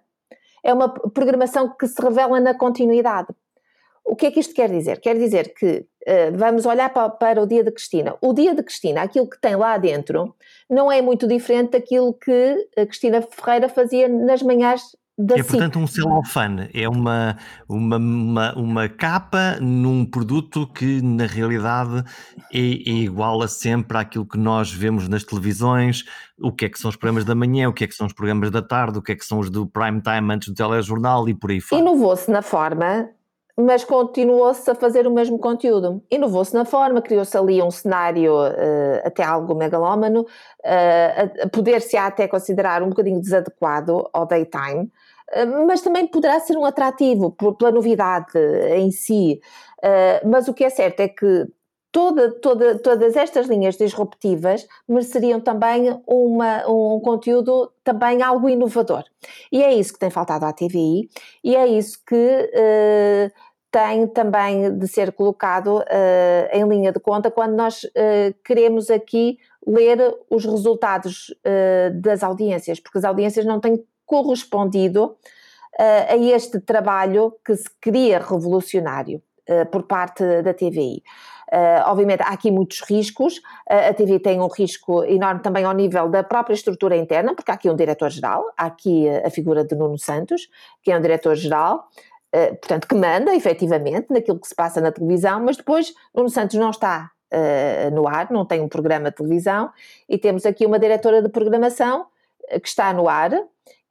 é 0.64 0.72
uma 0.72 0.88
programação 0.88 1.68
que 1.76 1.86
se 1.86 2.00
revela 2.02 2.40
na 2.40 2.54
continuidade. 2.54 3.28
O 4.04 4.16
que 4.16 4.26
é 4.26 4.30
que 4.30 4.40
isto 4.40 4.52
quer 4.52 4.68
dizer? 4.68 5.00
Quer 5.00 5.16
dizer 5.16 5.54
que 5.54 5.86
uh, 6.06 6.36
vamos 6.36 6.66
olhar 6.66 6.92
para, 6.92 7.08
para, 7.08 7.40
o 7.40 7.46
dia 7.46 7.62
de 7.62 7.70
Cristina. 7.70 8.16
O 8.20 8.32
dia 8.32 8.54
de 8.54 8.62
Cristina, 8.62 9.02
aquilo 9.02 9.30
que 9.30 9.40
tem 9.40 9.54
lá 9.54 9.78
dentro, 9.78 10.34
não 10.68 10.90
é 10.90 11.00
muito 11.00 11.26
diferente 11.26 11.70
daquilo 11.70 12.12
que 12.12 12.68
a 12.76 12.84
Cristina 12.84 13.22
Ferreira 13.22 13.68
fazia 13.68 14.08
nas 14.08 14.42
manhãs 14.42 14.96
da 15.18 15.36
é, 15.36 15.42
portanto, 15.42 15.78
um 15.78 15.86
celofane, 15.86 16.70
é 16.72 16.88
uma, 16.88 17.36
uma, 17.68 17.96
uma, 17.96 18.54
uma, 18.56 18.88
capa 18.88 19.58
num 19.60 20.06
produto 20.06 20.66
que, 20.66 21.02
na 21.02 21.26
realidade, 21.26 22.02
é, 22.50 22.58
é, 22.58 22.60
igual 22.60 23.42
a 23.42 23.48
sempre 23.48 23.98
àquilo 23.98 24.24
que 24.24 24.38
nós 24.38 24.72
vemos 24.72 25.08
nas 25.08 25.22
televisões, 25.22 26.04
o 26.40 26.50
que 26.50 26.64
é 26.64 26.68
que 26.68 26.78
são 26.78 26.88
os 26.88 26.96
programas 26.96 27.26
da 27.26 27.34
manhã, 27.34 27.68
o 27.68 27.74
que 27.74 27.84
é 27.84 27.86
que 27.86 27.94
são 27.94 28.06
os 28.06 28.14
programas 28.14 28.50
da 28.50 28.62
tarde, 28.62 28.98
o 28.98 29.02
que 29.02 29.12
é 29.12 29.14
que 29.14 29.24
são 29.24 29.38
os 29.38 29.50
do 29.50 29.66
prime 29.66 30.00
time 30.00 30.32
antes 30.34 30.48
do 30.48 30.54
telejornal 30.54 31.28
e 31.28 31.34
por 31.34 31.50
aí 31.50 31.60
fora. 31.60 31.82
Inovou-se 31.82 32.30
na 32.30 32.40
forma, 32.40 33.10
mas 33.56 33.84
continuou-se 33.84 34.70
a 34.70 34.74
fazer 34.74 35.06
o 35.06 35.10
mesmo 35.12 35.38
conteúdo. 35.38 36.02
Inovou-se 36.10 36.54
na 36.54 36.64
forma, 36.64 37.02
criou-se 37.02 37.36
ali 37.36 37.62
um 37.62 37.70
cenário 37.70 38.34
uh, 38.34 39.00
até 39.04 39.22
algo 39.22 39.54
megalómano, 39.54 40.22
uh, 40.22 41.48
poder-se 41.50 41.96
até 41.96 42.26
considerar 42.26 42.82
um 42.82 42.88
bocadinho 42.88 43.20
desadequado 43.20 44.08
ao 44.12 44.26
daytime, 44.26 44.84
eh, 44.84 45.01
mas 45.66 45.80
também 45.80 46.06
poderá 46.06 46.38
ser 46.40 46.56
um 46.56 46.64
atrativo 46.64 47.32
pela 47.32 47.70
novidade 47.70 48.38
em 48.76 48.90
si. 48.90 49.40
Eh, 49.82 50.22
mas 50.24 50.48
o 50.48 50.54
que 50.54 50.64
é 50.64 50.70
certo 50.70 51.00
é 51.00 51.08
que 51.08 51.46
toda, 51.90 52.32
toda, 52.40 52.78
todas 52.78 53.16
estas 53.16 53.46
linhas 53.46 53.76
disruptivas 53.76 54.66
mereceriam 54.88 55.40
também 55.40 56.00
uma, 56.06 56.66
um 56.68 57.00
conteúdo 57.00 57.72
também 57.82 58.22
algo 58.22 58.48
inovador. 58.48 59.04
E 59.50 59.62
é 59.62 59.74
isso 59.74 59.92
que 59.92 59.98
tem 59.98 60.10
faltado 60.10 60.44
à 60.46 60.52
TVI 60.52 61.08
e 61.42 61.56
é 61.56 61.66
isso 61.66 61.98
que 62.06 62.14
uh, 62.14 63.32
tem 63.70 64.06
também 64.06 64.76
de 64.78 64.86
ser 64.86 65.12
colocado 65.12 65.82
em 66.52 66.62
linha 66.68 66.92
de 66.92 67.00
conta 67.00 67.30
quando 67.30 67.54
nós 67.54 67.86
queremos 68.44 68.90
aqui 68.90 69.38
ler 69.66 70.14
os 70.28 70.44
resultados 70.44 71.34
das 72.02 72.22
audiências, 72.22 72.78
porque 72.78 72.98
as 72.98 73.04
audiências 73.04 73.46
não 73.46 73.60
têm 73.60 73.82
correspondido 74.12 75.04
uh, 75.78 76.12
a 76.12 76.16
este 76.16 76.60
trabalho 76.60 77.34
que 77.42 77.56
se 77.56 77.68
queria 77.80 78.18
revolucionário 78.18 79.22
uh, 79.48 79.66
por 79.70 79.84
parte 79.84 80.42
da 80.42 80.52
TVI. 80.52 81.02
Uh, 81.52 81.84
obviamente 81.86 82.22
há 82.22 82.28
aqui 82.28 82.50
muitos 82.50 82.80
riscos, 82.80 83.36
uh, 83.70 83.90
a 83.90 83.94
TV 83.94 84.18
tem 84.18 84.40
um 84.40 84.48
risco 84.48 85.04
enorme 85.04 85.40
também 85.40 85.64
ao 85.64 85.72
nível 85.74 86.08
da 86.08 86.22
própria 86.22 86.54
estrutura 86.54 86.96
interna, 86.96 87.34
porque 87.34 87.50
há 87.50 87.54
aqui 87.54 87.68
um 87.68 87.76
diretor-geral, 87.76 88.44
há 88.56 88.66
aqui 88.66 89.06
a 89.08 89.30
figura 89.30 89.62
de 89.64 89.74
Nuno 89.74 89.98
Santos, 89.98 90.48
que 90.82 90.90
é 90.90 90.96
um 90.96 91.00
diretor-geral, 91.00 91.88
uh, 92.34 92.56
portanto, 92.56 92.86
que 92.86 92.94
manda 92.94 93.34
efetivamente 93.34 94.06
naquilo 94.10 94.40
que 94.40 94.48
se 94.48 94.54
passa 94.54 94.80
na 94.80 94.92
televisão, 94.92 95.40
mas 95.40 95.56
depois 95.56 95.92
Nuno 96.14 96.28
Santos 96.28 96.56
não 96.56 96.70
está 96.70 97.10
no 97.94 98.06
ar, 98.06 98.30
não 98.30 98.44
tem 98.44 98.60
um 98.60 98.68
programa 98.68 99.08
de 99.08 99.16
televisão, 99.16 99.70
e 100.06 100.18
temos 100.18 100.44
aqui 100.44 100.66
uma 100.66 100.78
diretora 100.78 101.22
de 101.22 101.30
programação 101.30 102.04
que 102.62 102.68
está 102.68 102.92
no 102.92 103.08
ar 103.08 103.30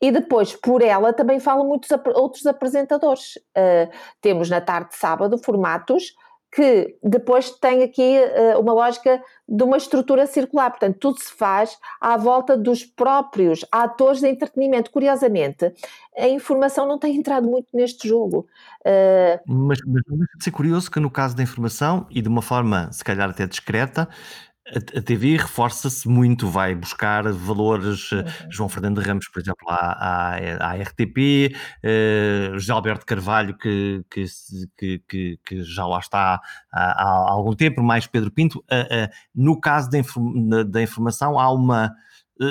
e 0.02 0.12
depois, 0.12 0.56
por 0.56 0.82
ela, 0.82 1.14
também 1.14 1.40
falam 1.40 1.68
muitos 1.68 1.90
outros 2.16 2.46
apresentadores. 2.48 3.36
Uh, 3.56 3.92
temos 4.20 4.50
na 4.50 4.60
tarde 4.60 4.90
de 4.90 4.96
sábado 4.96 5.38
formatos 5.38 6.16
que 6.54 6.98
depois 7.02 7.50
tem 7.50 7.82
aqui 7.82 8.18
uh, 8.20 8.60
uma 8.60 8.74
lógica 8.74 9.24
de 9.48 9.64
uma 9.64 9.78
estrutura 9.78 10.28
circular. 10.28 10.70
Portanto, 10.70 10.98
tudo 11.00 11.20
se 11.20 11.32
faz 11.32 11.78
à 12.00 12.18
volta 12.18 12.58
dos 12.58 12.84
próprios 12.84 13.64
atores 13.72 14.20
de 14.20 14.28
entretenimento. 14.28 14.92
Curiosamente, 14.92 15.72
a 16.18 16.28
informação 16.28 16.86
não 16.86 17.00
tem 17.00 17.16
entrado 17.18 17.48
muito 17.48 17.68
neste 17.74 18.08
jogo. 18.08 18.48
Uh... 18.82 19.40
Mas, 19.48 19.80
mas 19.88 20.04
ser 20.42 20.52
curioso 20.52 20.92
que 20.92 21.00
no 21.00 21.10
caso 21.10 21.36
da 21.36 21.44
informação, 21.44 22.06
e 22.10 22.22
de 22.22 22.28
uma 22.28 22.42
forma 22.42 22.92
se 22.92 23.04
calhar 23.04 23.30
até 23.30 23.48
discreta, 23.48 24.10
a, 24.68 25.02
TV 25.02 25.38
reforça-se 25.38 26.08
muito, 26.08 26.48
vai 26.48 26.76
buscar 26.76 27.32
valores, 27.32 28.10
eh, 28.12 28.18
uhum. 28.18 28.52
João 28.52 28.70
Fernando 28.70 29.00
Ramos, 29.00 29.28
por 29.28 29.42
exemplo, 29.42 29.68
à, 29.68 30.36
à, 30.36 30.72
à 30.72 30.76
RTP, 30.76 31.54
uh, 31.84 32.60
José 32.60 32.72
Alberto 32.72 33.06
Carvalho, 33.06 33.58
que, 33.58 34.04
que, 34.10 34.26
que, 35.08 35.40
que, 35.44 35.64
já 35.64 35.86
lá 35.86 36.00
está 36.00 36.40
há, 36.72 37.04
há, 37.04 37.32
algum 37.32 37.54
tempo, 37.54 37.82
mais 37.82 38.06
Pedro 38.06 38.32
Pinto. 38.32 38.60
Uh, 38.60 39.06
uh, 39.06 39.10
no 39.36 39.60
caso 39.60 39.90
da, 39.90 39.98
inform 39.98 40.64
da 40.64 40.82
informação, 40.82 41.40
há 41.40 41.52
uma 41.52 41.92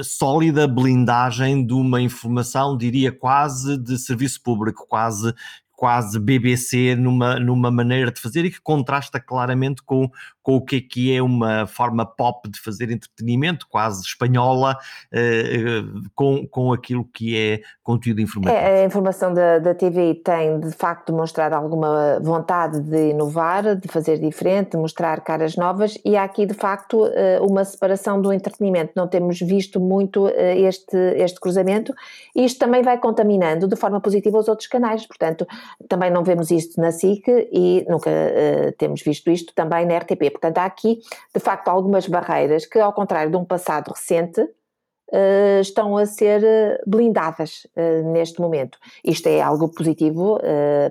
sólida 0.04 0.68
blindagem 0.68 1.66
de 1.66 1.72
uma 1.72 2.00
informação, 2.00 2.76
diria 2.76 3.10
quase 3.10 3.76
de 3.76 3.98
serviço 3.98 4.40
público, 4.40 4.86
quase 4.88 5.34
quase 5.80 6.20
BBC 6.20 6.94
numa, 6.94 7.40
numa 7.40 7.70
maneira 7.70 8.12
de 8.12 8.20
fazer 8.20 8.44
e 8.44 8.50
que 8.50 8.60
contrasta 8.60 9.18
claramente 9.18 9.82
com, 9.82 10.10
com 10.42 10.56
o 10.56 10.60
que 10.60 10.76
é 10.76 10.80
que 10.82 11.16
é 11.16 11.22
uma 11.22 11.66
forma 11.66 12.04
pop 12.04 12.50
de 12.50 12.60
fazer 12.60 12.90
entretenimento, 12.90 13.66
quase 13.66 14.02
espanhola, 14.02 14.76
eh, 15.10 15.80
com, 16.14 16.46
com 16.46 16.70
aquilo 16.70 17.02
que 17.02 17.34
é 17.34 17.62
conteúdo 17.82 18.20
informativo. 18.20 18.62
É, 18.62 18.82
a 18.82 18.84
informação 18.84 19.32
da, 19.32 19.58
da 19.58 19.74
TV 19.74 20.16
tem 20.16 20.60
de 20.60 20.70
facto 20.70 21.12
demonstrado 21.12 21.54
alguma 21.54 22.20
vontade 22.20 22.80
de 22.80 23.12
inovar, 23.12 23.74
de 23.74 23.88
fazer 23.88 24.18
diferente, 24.18 24.72
de 24.72 24.76
mostrar 24.76 25.22
caras 25.22 25.56
novas 25.56 25.96
e 26.04 26.14
há 26.14 26.24
aqui 26.24 26.44
de 26.44 26.52
facto 26.52 27.06
eh, 27.06 27.38
uma 27.40 27.64
separação 27.64 28.20
do 28.20 28.30
entretenimento. 28.34 28.92
Não 28.94 29.08
temos 29.08 29.40
visto 29.40 29.80
muito 29.80 30.28
eh, 30.28 30.58
este, 30.58 30.98
este 31.16 31.40
cruzamento 31.40 31.94
e 32.36 32.44
isto 32.44 32.58
também 32.58 32.82
vai 32.82 32.98
contaminando 32.98 33.66
de 33.66 33.76
forma 33.76 33.98
positiva 33.98 34.38
os 34.38 34.46
outros 34.46 34.68
canais, 34.68 35.06
portanto 35.06 35.46
também 35.88 36.10
não 36.10 36.22
vemos 36.22 36.50
isto 36.50 36.80
na 36.80 36.92
SIC 36.92 37.26
e 37.52 37.84
nunca 37.88 38.10
uh, 38.10 38.72
temos 38.78 39.02
visto 39.02 39.30
isto 39.30 39.54
também 39.54 39.86
na 39.86 39.98
RTP. 39.98 40.30
Portanto, 40.30 40.58
há 40.58 40.64
aqui, 40.64 41.00
de 41.34 41.40
facto, 41.40 41.68
algumas 41.68 42.06
barreiras 42.06 42.66
que, 42.66 42.78
ao 42.78 42.92
contrário 42.92 43.30
de 43.30 43.36
um 43.36 43.44
passado 43.44 43.88
recente, 43.88 44.40
uh, 44.40 45.60
estão 45.60 45.96
a 45.96 46.06
ser 46.06 46.42
eh, 46.44 46.80
blindadas 46.86 47.66
uh, 47.76 48.12
neste 48.12 48.40
momento. 48.40 48.78
Isto 49.04 49.28
é 49.28 49.40
algo 49.40 49.68
positivo 49.68 50.38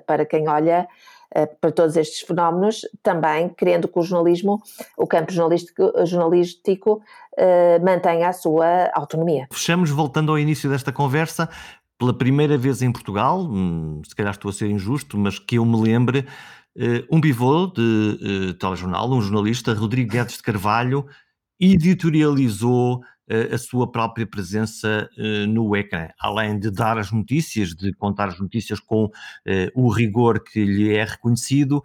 para 0.06 0.24
quem 0.24 0.48
olha 0.48 0.88
para 1.60 1.70
todos 1.70 1.96
estes 1.96 2.22
fenómenos, 2.22 2.80
também 3.04 3.48
querendo 3.50 3.86
que 3.86 3.96
o 3.96 4.02
jornalismo, 4.02 4.60
o 4.96 5.06
campo 5.06 5.32
jornalístico, 5.32 5.92
jornalístico 6.04 7.00
mantenha 7.84 8.28
a 8.28 8.32
sua 8.32 8.90
autonomia. 8.92 9.46
Fechamos 9.52 9.90
voltando 9.90 10.32
ao 10.32 10.38
início 10.40 10.68
desta 10.68 10.90
conversa 10.90 11.48
pela 12.00 12.16
primeira 12.16 12.56
vez 12.56 12.80
em 12.80 12.90
Portugal, 12.90 13.42
hum, 13.42 14.00
se 14.08 14.16
calhar 14.16 14.32
estou 14.32 14.48
a 14.48 14.54
ser 14.54 14.70
injusto, 14.70 15.18
mas 15.18 15.38
que 15.38 15.56
eu 15.56 15.66
me 15.66 15.78
lembre, 15.78 16.26
eh, 16.74 17.04
um 17.10 17.20
pivô 17.20 17.66
de 17.66 17.82
uh, 18.50 18.54
telejornal, 18.54 19.12
um 19.12 19.20
jornalista, 19.20 19.74
Rodrigo 19.74 20.10
Guedes 20.10 20.38
de 20.38 20.42
Carvalho, 20.42 21.06
editorializou 21.60 23.00
uh, 23.00 23.54
a 23.54 23.58
sua 23.58 23.92
própria 23.92 24.26
presença 24.26 25.10
no 25.46 25.76
ecrã. 25.76 26.08
Além 26.18 26.58
de 26.58 26.70
dar 26.70 26.96
as 26.96 27.12
notícias, 27.12 27.74
de 27.74 27.92
contar 27.92 28.28
as 28.28 28.40
notícias 28.40 28.80
com 28.80 29.10
o 29.74 29.90
rigor 29.90 30.42
que 30.42 30.64
lhe 30.64 30.94
é 30.94 31.04
reconhecido, 31.04 31.82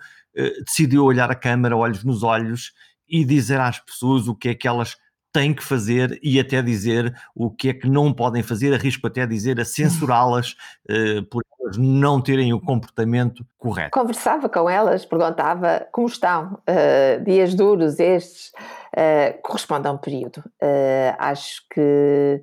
decidiu 0.66 1.04
olhar 1.04 1.30
a 1.30 1.36
câmara, 1.36 1.76
olhos 1.76 2.04
nos 2.06 2.24
olhos, 2.24 2.72
e 3.08 3.26
dizer 3.26 3.60
às 3.60 3.80
pessoas 3.80 4.28
o 4.28 4.36
que 4.36 4.50
é 4.50 4.56
que 4.56 4.68
elas 4.68 4.96
têm 5.36 5.54
que 5.54 5.64
fazer 5.64 6.18
e 6.24 6.40
até 6.40 6.62
dizer 6.62 7.14
o 7.36 7.52
que 7.52 7.68
é 7.68 7.74
que 7.74 7.90
não 7.90 8.14
podem 8.14 8.42
fazer, 8.42 8.74
arrisco 8.74 9.06
até 9.06 9.28
dizer 9.28 9.60
a 9.60 9.66
censurá-las 9.66 10.56
uh, 10.90 11.24
por 11.30 11.44
elas 11.60 11.78
não 11.78 12.22
terem 12.22 12.54
o 12.54 12.62
comportamento 12.62 13.46
correto. 13.58 13.92
Conversava 13.92 14.48
com 14.48 14.70
elas, 14.70 15.06
perguntava 15.06 15.86
como 15.92 16.08
estão, 16.08 16.54
uh, 16.54 17.24
dias 17.26 17.54
duros 17.54 18.00
estes, 18.00 18.54
uh, 18.94 19.42
corresponde 19.42 19.90
a 19.90 19.92
um 19.92 19.98
período. 19.98 20.42
acho 21.20 21.62
que 21.70 22.42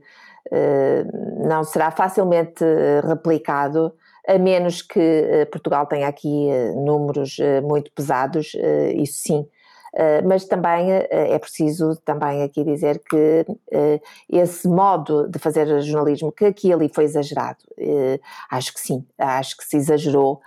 não 1.46 1.64
será 1.64 1.90
facilmente 1.90 2.62
replicado 3.06 3.90
a 4.28 4.36
menos 4.36 4.82
que 4.82 5.48
Portugal 5.50 5.86
tenha 5.86 6.06
aqui 6.06 6.48
números 6.76 7.38
muito 7.66 7.90
pesados, 7.92 8.52
isso 8.94 9.22
sim, 9.22 9.48
mas 10.26 10.44
também 10.46 10.90
é 10.90 11.38
preciso 11.38 11.96
também 12.04 12.42
aqui 12.42 12.64
dizer 12.64 13.02
que 13.08 13.44
esse 14.28 14.66
modo 14.66 15.28
de 15.28 15.38
fazer 15.38 15.66
jornalismo, 15.82 16.32
que 16.32 16.46
aqui 16.46 16.68
e 16.68 16.72
ali 16.72 16.88
foi 16.88 17.04
exagerado, 17.04 17.58
acho 18.50 18.72
que 18.72 18.80
sim, 18.80 19.04
acho 19.18 19.56
que 19.56 19.64
se 19.64 19.76
exagerou 19.76 20.40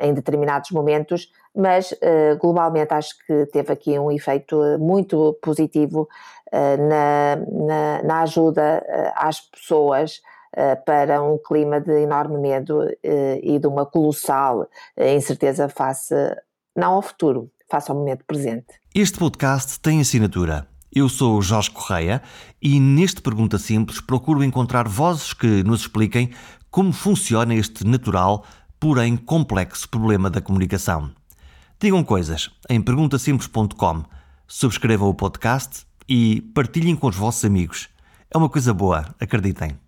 em 0.00 0.12
determinados 0.12 0.72
momentos, 0.72 1.30
mas 1.54 1.94
globalmente 2.40 2.92
acho 2.92 3.14
que 3.26 3.46
teve 3.46 3.72
aqui 3.72 3.96
um 3.98 4.10
efeito 4.10 4.56
muito 4.80 5.38
positivo 5.40 6.08
na, 6.52 7.36
na, 7.36 8.02
na 8.02 8.22
ajuda 8.22 8.84
às 9.14 9.40
pessoas 9.40 10.20
eh, 10.54 10.74
para 10.76 11.22
um 11.22 11.38
clima 11.38 11.80
de 11.80 12.02
enorme 12.02 12.38
medo 12.38 12.86
eh, 13.02 13.40
e 13.42 13.58
de 13.58 13.66
uma 13.66 13.86
colossal 13.86 14.68
eh, 14.94 15.14
incerteza 15.14 15.66
face, 15.66 16.14
não 16.76 16.94
ao 16.94 17.02
futuro, 17.02 17.50
face 17.72 17.90
ao 17.90 17.96
momento 17.96 18.22
presente. 18.26 18.66
Este 18.94 19.18
podcast 19.18 19.80
tem 19.80 19.98
assinatura. 19.98 20.68
Eu 20.94 21.08
sou 21.08 21.38
o 21.38 21.42
Jorge 21.42 21.70
Correia 21.70 22.20
e 22.60 22.78
neste 22.78 23.22
Pergunta 23.22 23.56
Simples 23.56 23.98
procuro 23.98 24.44
encontrar 24.44 24.86
vozes 24.86 25.32
que 25.32 25.64
nos 25.64 25.80
expliquem 25.80 26.28
como 26.70 26.92
funciona 26.92 27.54
este 27.54 27.86
natural, 27.86 28.44
porém 28.78 29.16
complexo 29.16 29.88
problema 29.88 30.28
da 30.28 30.42
comunicação. 30.42 31.10
Digam 31.80 32.04
coisas 32.04 32.50
em 32.68 32.78
perguntasimples.com, 32.78 34.04
subscrevam 34.46 35.08
o 35.08 35.14
podcast 35.14 35.86
e 36.06 36.42
partilhem 36.54 36.94
com 36.94 37.06
os 37.06 37.16
vossos 37.16 37.42
amigos. 37.42 37.88
É 38.30 38.36
uma 38.36 38.50
coisa 38.50 38.74
boa, 38.74 39.14
acreditem. 39.18 39.78